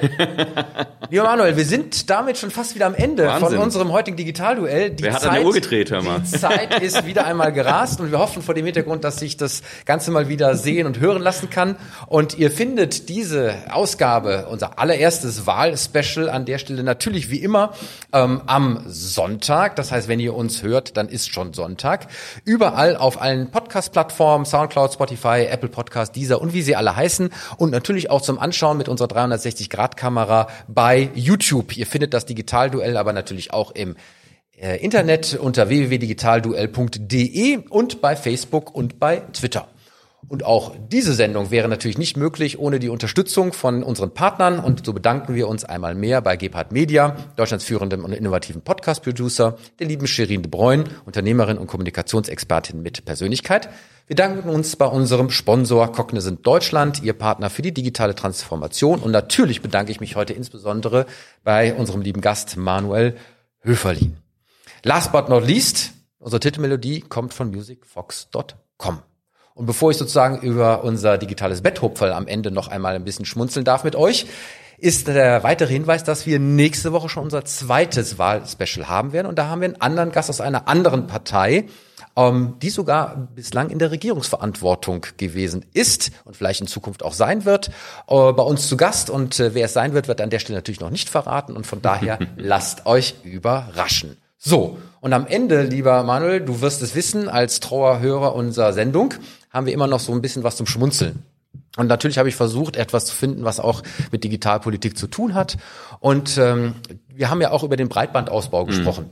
Lieber 1.10 1.24
Manuel, 1.24 1.56
wir 1.56 1.64
sind 1.64 2.10
damit 2.10 2.36
schon 2.36 2.50
fast 2.50 2.74
wieder 2.74 2.84
am 2.84 2.94
Ende 2.94 3.26
Wahnsinn. 3.26 3.48
von 3.48 3.58
unserem 3.58 3.90
heutigen 3.90 4.18
Digitalduell. 4.18 4.90
Die 4.90 5.02
Wer 5.02 5.14
hat 5.14 5.22
Zeit, 5.22 5.30
an 5.30 5.36
der 5.36 5.46
Uhr 5.46 5.54
gedreht, 5.54 5.90
hör 5.92 6.02
mal? 6.02 6.20
Die 6.20 6.30
Zeit 6.38 6.82
ist 6.82 7.06
wieder 7.06 7.24
einmal 7.24 7.52
gerast 7.54 7.98
und 8.02 8.10
wir 8.10 8.18
hoffen 8.18 8.42
vor 8.42 8.52
dem 8.54 8.66
Hintergrund, 8.66 9.02
dass 9.02 9.16
sich 9.16 9.38
das 9.38 9.62
Ganze 9.86 10.10
mal 10.10 10.28
wieder 10.28 10.56
sehen 10.56 10.86
und 10.86 11.00
hören 11.00 11.22
lassen 11.22 11.48
kann. 11.48 11.76
Und 12.06 12.36
ihr 12.36 12.50
findet 12.50 13.08
diese 13.08 13.54
Ausgabe, 13.70 14.46
unser 14.50 14.78
allererstes 14.78 15.46
Wahlspecial 15.46 16.28
an 16.28 16.44
der 16.44 16.58
Stelle 16.58 16.82
natürlich 16.82 17.30
wie 17.30 17.38
immer 17.38 17.72
ähm, 18.12 18.42
am 18.44 18.84
Sonntag. 18.86 19.76
Das 19.76 19.90
heißt, 19.90 20.06
wenn 20.06 20.20
ihr 20.20 20.34
uns 20.34 20.49
uns 20.50 20.62
hört, 20.64 20.96
dann 20.96 21.08
ist 21.08 21.32
schon 21.32 21.52
Sonntag. 21.52 22.08
Überall 22.44 22.96
auf 22.96 23.22
allen 23.22 23.52
Podcast-Plattformen, 23.52 24.44
Soundcloud, 24.44 24.92
Spotify, 24.92 25.46
Apple 25.48 25.68
Podcast, 25.68 26.16
Deezer 26.16 26.40
und 26.40 26.52
wie 26.52 26.62
sie 26.62 26.74
alle 26.74 26.96
heißen. 26.96 27.30
Und 27.56 27.70
natürlich 27.70 28.10
auch 28.10 28.20
zum 28.20 28.40
Anschauen 28.40 28.76
mit 28.76 28.88
unserer 28.88 29.06
360-Grad-Kamera 29.08 30.48
bei 30.66 31.10
YouTube. 31.14 31.76
Ihr 31.76 31.86
findet 31.86 32.14
das 32.14 32.26
Digitalduell 32.26 32.96
aber 32.96 33.12
natürlich 33.12 33.52
auch 33.52 33.70
im 33.70 33.94
äh, 34.60 34.82
Internet 34.82 35.38
unter 35.40 35.68
www.digitalduell.de 35.68 37.58
und 37.68 38.00
bei 38.00 38.16
Facebook 38.16 38.74
und 38.74 38.98
bei 38.98 39.18
Twitter. 39.32 39.68
Und 40.28 40.44
auch 40.44 40.74
diese 40.90 41.14
Sendung 41.14 41.50
wäre 41.50 41.68
natürlich 41.68 41.98
nicht 41.98 42.16
möglich 42.16 42.58
ohne 42.58 42.78
die 42.78 42.88
Unterstützung 42.88 43.52
von 43.52 43.82
unseren 43.82 44.12
Partnern. 44.12 44.60
Und 44.60 44.84
so 44.84 44.92
bedanken 44.92 45.34
wir 45.34 45.48
uns 45.48 45.64
einmal 45.64 45.94
mehr 45.94 46.20
bei 46.20 46.36
Gebhard 46.36 46.72
Media, 46.72 47.16
Deutschlands 47.36 47.64
führendem 47.64 48.04
und 48.04 48.12
innovativen 48.12 48.62
Podcast-Producer, 48.62 49.56
der 49.78 49.86
lieben 49.88 50.06
Shirin 50.06 50.42
de 50.42 50.50
Bruyne, 50.50 50.84
Unternehmerin 51.04 51.58
und 51.58 51.66
Kommunikationsexpertin 51.66 52.80
mit 52.82 53.04
Persönlichkeit. 53.04 53.70
Wir 54.06 54.16
danken 54.16 54.48
uns 54.48 54.76
bei 54.76 54.86
unserem 54.86 55.30
Sponsor 55.30 55.90
Cognizant 55.92 56.46
Deutschland, 56.46 57.02
ihr 57.02 57.12
Partner 57.12 57.48
für 57.48 57.62
die 57.62 57.72
digitale 57.72 58.14
Transformation. 58.14 59.00
Und 59.00 59.12
natürlich 59.12 59.62
bedanke 59.62 59.90
ich 59.92 60.00
mich 60.00 60.16
heute 60.16 60.32
insbesondere 60.32 61.06
bei 61.44 61.74
unserem 61.74 62.02
lieben 62.02 62.20
Gast 62.20 62.56
Manuel 62.56 63.16
Höferlin. 63.60 64.16
Last 64.82 65.12
but 65.12 65.28
not 65.28 65.46
least, 65.46 65.92
unsere 66.18 66.40
Titelmelodie 66.40 67.00
kommt 67.00 67.34
von 67.34 67.50
musicfox.com. 67.50 69.09
Und 69.60 69.66
bevor 69.66 69.90
ich 69.90 69.98
sozusagen 69.98 70.38
über 70.40 70.84
unser 70.84 71.18
digitales 71.18 71.60
Betthupferl 71.60 72.12
am 72.12 72.26
Ende 72.26 72.50
noch 72.50 72.68
einmal 72.68 72.94
ein 72.94 73.04
bisschen 73.04 73.26
schmunzeln 73.26 73.62
darf 73.62 73.84
mit 73.84 73.94
euch, 73.94 74.24
ist 74.78 75.06
der 75.06 75.42
weitere 75.42 75.70
Hinweis, 75.70 76.02
dass 76.02 76.24
wir 76.24 76.38
nächste 76.38 76.94
Woche 76.94 77.10
schon 77.10 77.24
unser 77.24 77.44
zweites 77.44 78.16
Wahlspecial 78.16 78.88
haben 78.88 79.12
werden. 79.12 79.26
Und 79.26 79.38
da 79.38 79.48
haben 79.48 79.60
wir 79.60 79.66
einen 79.66 79.80
anderen 79.82 80.12
Gast 80.12 80.30
aus 80.30 80.40
einer 80.40 80.66
anderen 80.66 81.06
Partei, 81.06 81.66
ähm, 82.16 82.54
die 82.62 82.70
sogar 82.70 83.28
bislang 83.36 83.68
in 83.68 83.78
der 83.78 83.90
Regierungsverantwortung 83.90 85.04
gewesen 85.18 85.66
ist 85.74 86.10
und 86.24 86.34
vielleicht 86.34 86.62
in 86.62 86.66
Zukunft 86.66 87.02
auch 87.02 87.12
sein 87.12 87.44
wird, 87.44 87.68
äh, 88.08 88.32
bei 88.32 88.42
uns 88.42 88.66
zu 88.66 88.78
Gast. 88.78 89.10
Und 89.10 89.38
äh, 89.40 89.52
wer 89.52 89.66
es 89.66 89.74
sein 89.74 89.92
wird, 89.92 90.08
wird 90.08 90.22
an 90.22 90.30
der 90.30 90.38
Stelle 90.38 90.56
natürlich 90.56 90.80
noch 90.80 90.88
nicht 90.88 91.10
verraten. 91.10 91.54
Und 91.54 91.66
von 91.66 91.82
daher 91.82 92.18
lasst 92.38 92.86
euch 92.86 93.16
überraschen. 93.24 94.16
So, 94.38 94.78
und 95.02 95.12
am 95.12 95.26
Ende, 95.26 95.64
lieber 95.64 96.02
Manuel, 96.02 96.40
du 96.40 96.62
wirst 96.62 96.80
es 96.80 96.94
wissen, 96.94 97.28
als 97.28 97.60
trauer 97.60 98.00
Hörer 98.00 98.34
unserer 98.34 98.72
Sendung, 98.72 99.12
haben 99.50 99.66
wir 99.66 99.72
immer 99.72 99.86
noch 99.86 100.00
so 100.00 100.12
ein 100.12 100.22
bisschen 100.22 100.44
was 100.44 100.56
zum 100.56 100.66
Schmunzeln. 100.66 101.24
Und 101.76 101.86
natürlich 101.86 102.18
habe 102.18 102.28
ich 102.28 102.36
versucht, 102.36 102.76
etwas 102.76 103.06
zu 103.06 103.14
finden, 103.14 103.44
was 103.44 103.60
auch 103.60 103.82
mit 104.10 104.24
Digitalpolitik 104.24 104.96
zu 104.96 105.06
tun 105.06 105.34
hat. 105.34 105.56
Und 106.00 106.36
ähm, 106.38 106.74
wir 107.08 107.30
haben 107.30 107.40
ja 107.40 107.50
auch 107.50 107.62
über 107.62 107.76
den 107.76 107.88
Breitbandausbau 107.88 108.64
mhm. 108.64 108.66
gesprochen. 108.66 109.10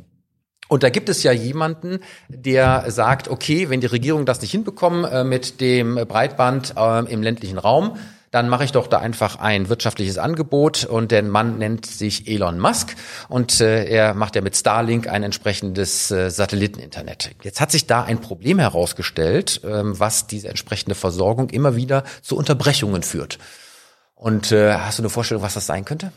Und 0.68 0.82
da 0.82 0.90
gibt 0.90 1.08
es 1.08 1.22
ja 1.22 1.32
jemanden, 1.32 2.00
der 2.28 2.90
sagt, 2.90 3.28
okay, 3.28 3.70
wenn 3.70 3.80
die 3.80 3.86
Regierung 3.86 4.26
das 4.26 4.42
nicht 4.42 4.50
hinbekommen 4.50 5.04
äh, 5.04 5.24
mit 5.24 5.60
dem 5.60 5.94
Breitband 5.94 6.74
äh, 6.76 7.10
im 7.10 7.22
ländlichen 7.22 7.58
Raum, 7.58 7.96
dann 8.30 8.48
mache 8.48 8.64
ich 8.64 8.72
doch 8.72 8.86
da 8.86 8.98
einfach 8.98 9.36
ein 9.36 9.68
wirtschaftliches 9.68 10.18
Angebot 10.18 10.84
und 10.84 11.10
der 11.10 11.22
Mann 11.22 11.58
nennt 11.58 11.86
sich 11.86 12.28
Elon 12.28 12.58
Musk 12.58 12.94
und 13.28 13.60
äh, 13.60 13.84
er 13.84 14.14
macht 14.14 14.36
ja 14.36 14.42
mit 14.42 14.56
Starlink 14.56 15.08
ein 15.08 15.22
entsprechendes 15.22 16.10
äh, 16.10 16.30
Satelliteninternet. 16.30 17.30
Jetzt 17.42 17.60
hat 17.60 17.70
sich 17.70 17.86
da 17.86 18.02
ein 18.02 18.20
Problem 18.20 18.58
herausgestellt, 18.58 19.60
ähm, 19.64 19.98
was 19.98 20.26
diese 20.26 20.48
entsprechende 20.48 20.94
Versorgung 20.94 21.50
immer 21.50 21.76
wieder 21.76 22.04
zu 22.22 22.36
Unterbrechungen 22.36 23.02
führt. 23.02 23.38
Und 24.14 24.52
äh, 24.52 24.74
hast 24.74 24.98
du 24.98 25.02
eine 25.02 25.10
Vorstellung, 25.10 25.42
was 25.42 25.54
das 25.54 25.66
sein 25.66 25.84
könnte? 25.84 26.12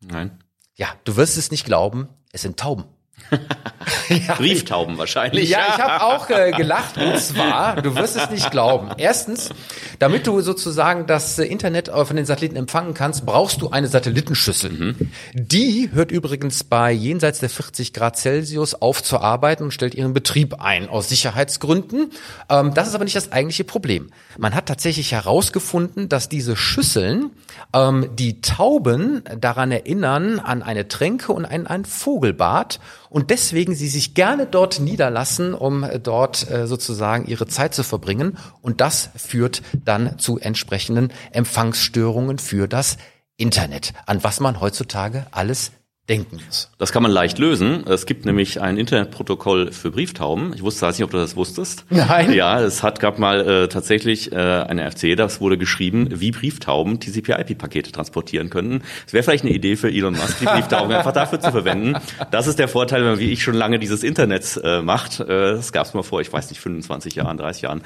Nein. 0.00 0.38
Ja, 0.74 0.88
du 1.04 1.16
wirst 1.16 1.36
es 1.36 1.50
nicht 1.50 1.64
glauben, 1.64 2.08
es 2.32 2.42
sind 2.42 2.58
Tauben. 2.58 2.84
ja, 4.08 4.34
Brieftauben 4.34 4.98
wahrscheinlich. 4.98 5.48
Ja, 5.48 5.60
ich 5.68 5.78
habe 5.78 6.02
auch 6.04 6.30
äh, 6.30 6.52
gelacht. 6.52 6.96
Und 6.96 7.18
zwar, 7.18 7.80
du 7.82 7.94
wirst 7.94 8.16
es 8.16 8.30
nicht 8.30 8.50
glauben. 8.50 8.90
Erstens, 8.96 9.50
damit 9.98 10.26
du 10.26 10.40
sozusagen 10.40 11.06
das 11.06 11.38
Internet 11.38 11.88
von 11.88 12.16
den 12.16 12.24
Satelliten 12.24 12.56
empfangen 12.56 12.94
kannst, 12.94 13.26
brauchst 13.26 13.60
du 13.62 13.70
eine 13.70 13.88
Satellitenschüssel. 13.88 14.70
Mhm. 14.70 15.10
Die 15.34 15.90
hört 15.92 16.10
übrigens 16.10 16.64
bei 16.64 16.92
jenseits 16.92 17.40
der 17.40 17.50
40 17.50 17.92
Grad 17.92 18.16
Celsius 18.16 18.74
auf 18.74 19.02
zu 19.02 19.18
arbeiten 19.18 19.64
und 19.64 19.72
stellt 19.72 19.94
ihren 19.94 20.14
Betrieb 20.14 20.60
ein, 20.60 20.88
aus 20.88 21.08
Sicherheitsgründen. 21.08 22.12
Ähm, 22.48 22.74
das 22.74 22.88
ist 22.88 22.94
aber 22.94 23.04
nicht 23.04 23.16
das 23.16 23.32
eigentliche 23.32 23.64
Problem. 23.64 24.10
Man 24.38 24.54
hat 24.54 24.66
tatsächlich 24.66 25.12
herausgefunden, 25.12 26.08
dass 26.08 26.28
diese 26.28 26.56
Schüsseln 26.56 27.30
ähm, 27.74 28.10
die 28.14 28.40
Tauben 28.40 29.22
daran 29.38 29.70
erinnern 29.70 30.38
an 30.38 30.62
eine 30.62 30.88
Tränke 30.88 31.32
und 31.32 31.44
ein, 31.44 31.66
ein 31.66 31.84
Vogelbad 31.84 32.80
und 33.10 33.30
deswegen 33.30 33.74
sie 33.74 33.88
sich 33.88 34.14
gerne 34.14 34.46
dort 34.46 34.80
niederlassen, 34.80 35.54
um 35.54 35.86
dort 36.02 36.50
äh, 36.50 36.66
sozusagen 36.66 37.26
ihre 37.26 37.46
Zeit 37.46 37.74
zu 37.74 37.82
verbringen. 37.82 38.36
Und 38.62 38.80
das 38.80 39.10
führt 39.16 39.62
dann 39.84 40.18
zu 40.18 40.38
entsprechenden 40.38 41.12
Empfangsstörungen 41.32 42.38
für 42.38 42.68
das 42.68 42.98
Internet, 43.36 43.92
an 44.06 44.22
was 44.24 44.40
man 44.40 44.60
heutzutage 44.60 45.26
alles 45.30 45.72
denken 46.08 46.40
muss. 46.44 46.70
Das 46.78 46.92
kann 46.92 47.02
man 47.02 47.12
leicht 47.12 47.38
lösen. 47.38 47.84
Es 47.86 48.06
gibt 48.06 48.24
nämlich 48.24 48.60
ein 48.60 48.78
Internetprotokoll 48.78 49.72
für 49.72 49.90
Brieftauben. 49.90 50.54
Ich 50.54 50.62
wusste, 50.62 50.86
weiß 50.86 50.98
nicht, 50.98 51.04
ob 51.04 51.10
du 51.10 51.18
das 51.18 51.36
wusstest. 51.36 51.84
Nein. 51.90 52.32
Ja, 52.32 52.60
es 52.60 52.82
hat 52.82 53.00
gab 53.00 53.18
mal 53.18 53.46
äh, 53.46 53.68
tatsächlich 53.68 54.32
äh, 54.32 54.36
eine 54.36 54.90
FC, 54.90 55.16
das 55.16 55.40
wurde 55.40 55.58
geschrieben, 55.58 56.08
wie 56.10 56.30
Brieftauben 56.30 56.98
TCP/IP-Pakete 57.00 57.92
transportieren 57.92 58.48
könnten. 58.50 58.82
Es 59.06 59.12
wäre 59.12 59.22
vielleicht 59.22 59.44
eine 59.44 59.52
Idee 59.52 59.76
für 59.76 59.90
Elon 59.90 60.14
Musk, 60.14 60.38
die 60.40 60.46
Brieftauben 60.46 60.92
einfach 60.92 61.12
dafür 61.12 61.40
zu 61.40 61.50
verwenden. 61.50 61.96
Das 62.30 62.46
ist 62.46 62.58
der 62.58 62.68
Vorteil, 62.68 63.02
wenn 63.02 63.10
man 63.10 63.18
wie 63.18 63.30
ich 63.30 63.42
schon 63.42 63.54
lange 63.54 63.78
dieses 63.78 64.02
Internet 64.02 64.60
äh, 64.62 64.80
macht. 64.80 65.20
Äh, 65.20 65.26
das 65.26 65.72
gab 65.72 65.86
es 65.86 65.94
mal 65.94 66.02
vor, 66.02 66.20
ich 66.20 66.32
weiß 66.32 66.48
nicht, 66.50 66.60
25 66.60 67.14
Jahren, 67.16 67.36
30 67.36 67.62
Jahren. 67.62 67.82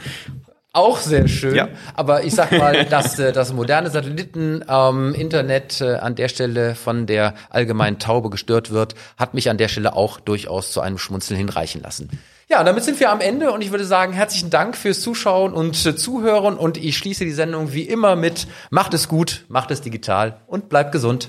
Auch 0.75 0.99
sehr 0.99 1.29
schön. 1.29 1.55
Ja. 1.55 1.69
Aber 1.95 2.25
ich 2.25 2.35
sag 2.35 2.53
mal, 2.53 2.85
dass 2.91 3.19
äh, 3.19 3.33
das 3.33 3.53
moderne 3.53 3.91
Satelliten-Internet 3.91 5.81
ähm, 5.81 5.87
äh, 5.87 5.95
an 5.97 6.15
der 6.15 6.29
Stelle 6.29 6.75
von 6.75 7.07
der 7.07 7.35
allgemeinen 7.51 7.99
Taube 7.99 8.31
gestört 8.31 8.71
wird, 8.71 8.95
hat 9.19 9.35
mich 9.35 9.51
an 9.51 9.59
der 9.59 9.69
Stelle 9.69 9.95
auch 9.95 10.19
durchaus 10.19 10.73
zu 10.73 10.81
einem 10.81 10.97
Schmunzeln 10.97 11.37
hinreichen 11.37 11.83
lassen. 11.83 12.09
Ja, 12.49 12.65
damit 12.65 12.85
sind 12.85 13.01
wir 13.01 13.11
am 13.11 13.21
Ende 13.21 13.53
und 13.53 13.63
ich 13.63 13.71
würde 13.71 13.85
sagen, 13.85 14.13
herzlichen 14.13 14.51
Dank 14.51 14.77
fürs 14.77 15.01
Zuschauen 15.01 15.53
und 15.53 15.85
äh, 15.85 15.95
Zuhören 15.95 16.57
und 16.57 16.79
ich 16.79 16.97
schließe 16.97 17.25
die 17.25 17.33
Sendung 17.33 17.73
wie 17.75 17.83
immer 17.83 18.17
mit 18.17 18.47
Macht 18.71 18.95
es 18.95 19.09
gut, 19.09 19.45
macht 19.49 19.71
es 19.71 19.83
digital 19.83 20.41
und 20.47 20.71
bleibt 20.71 20.93
gesund. 20.93 21.29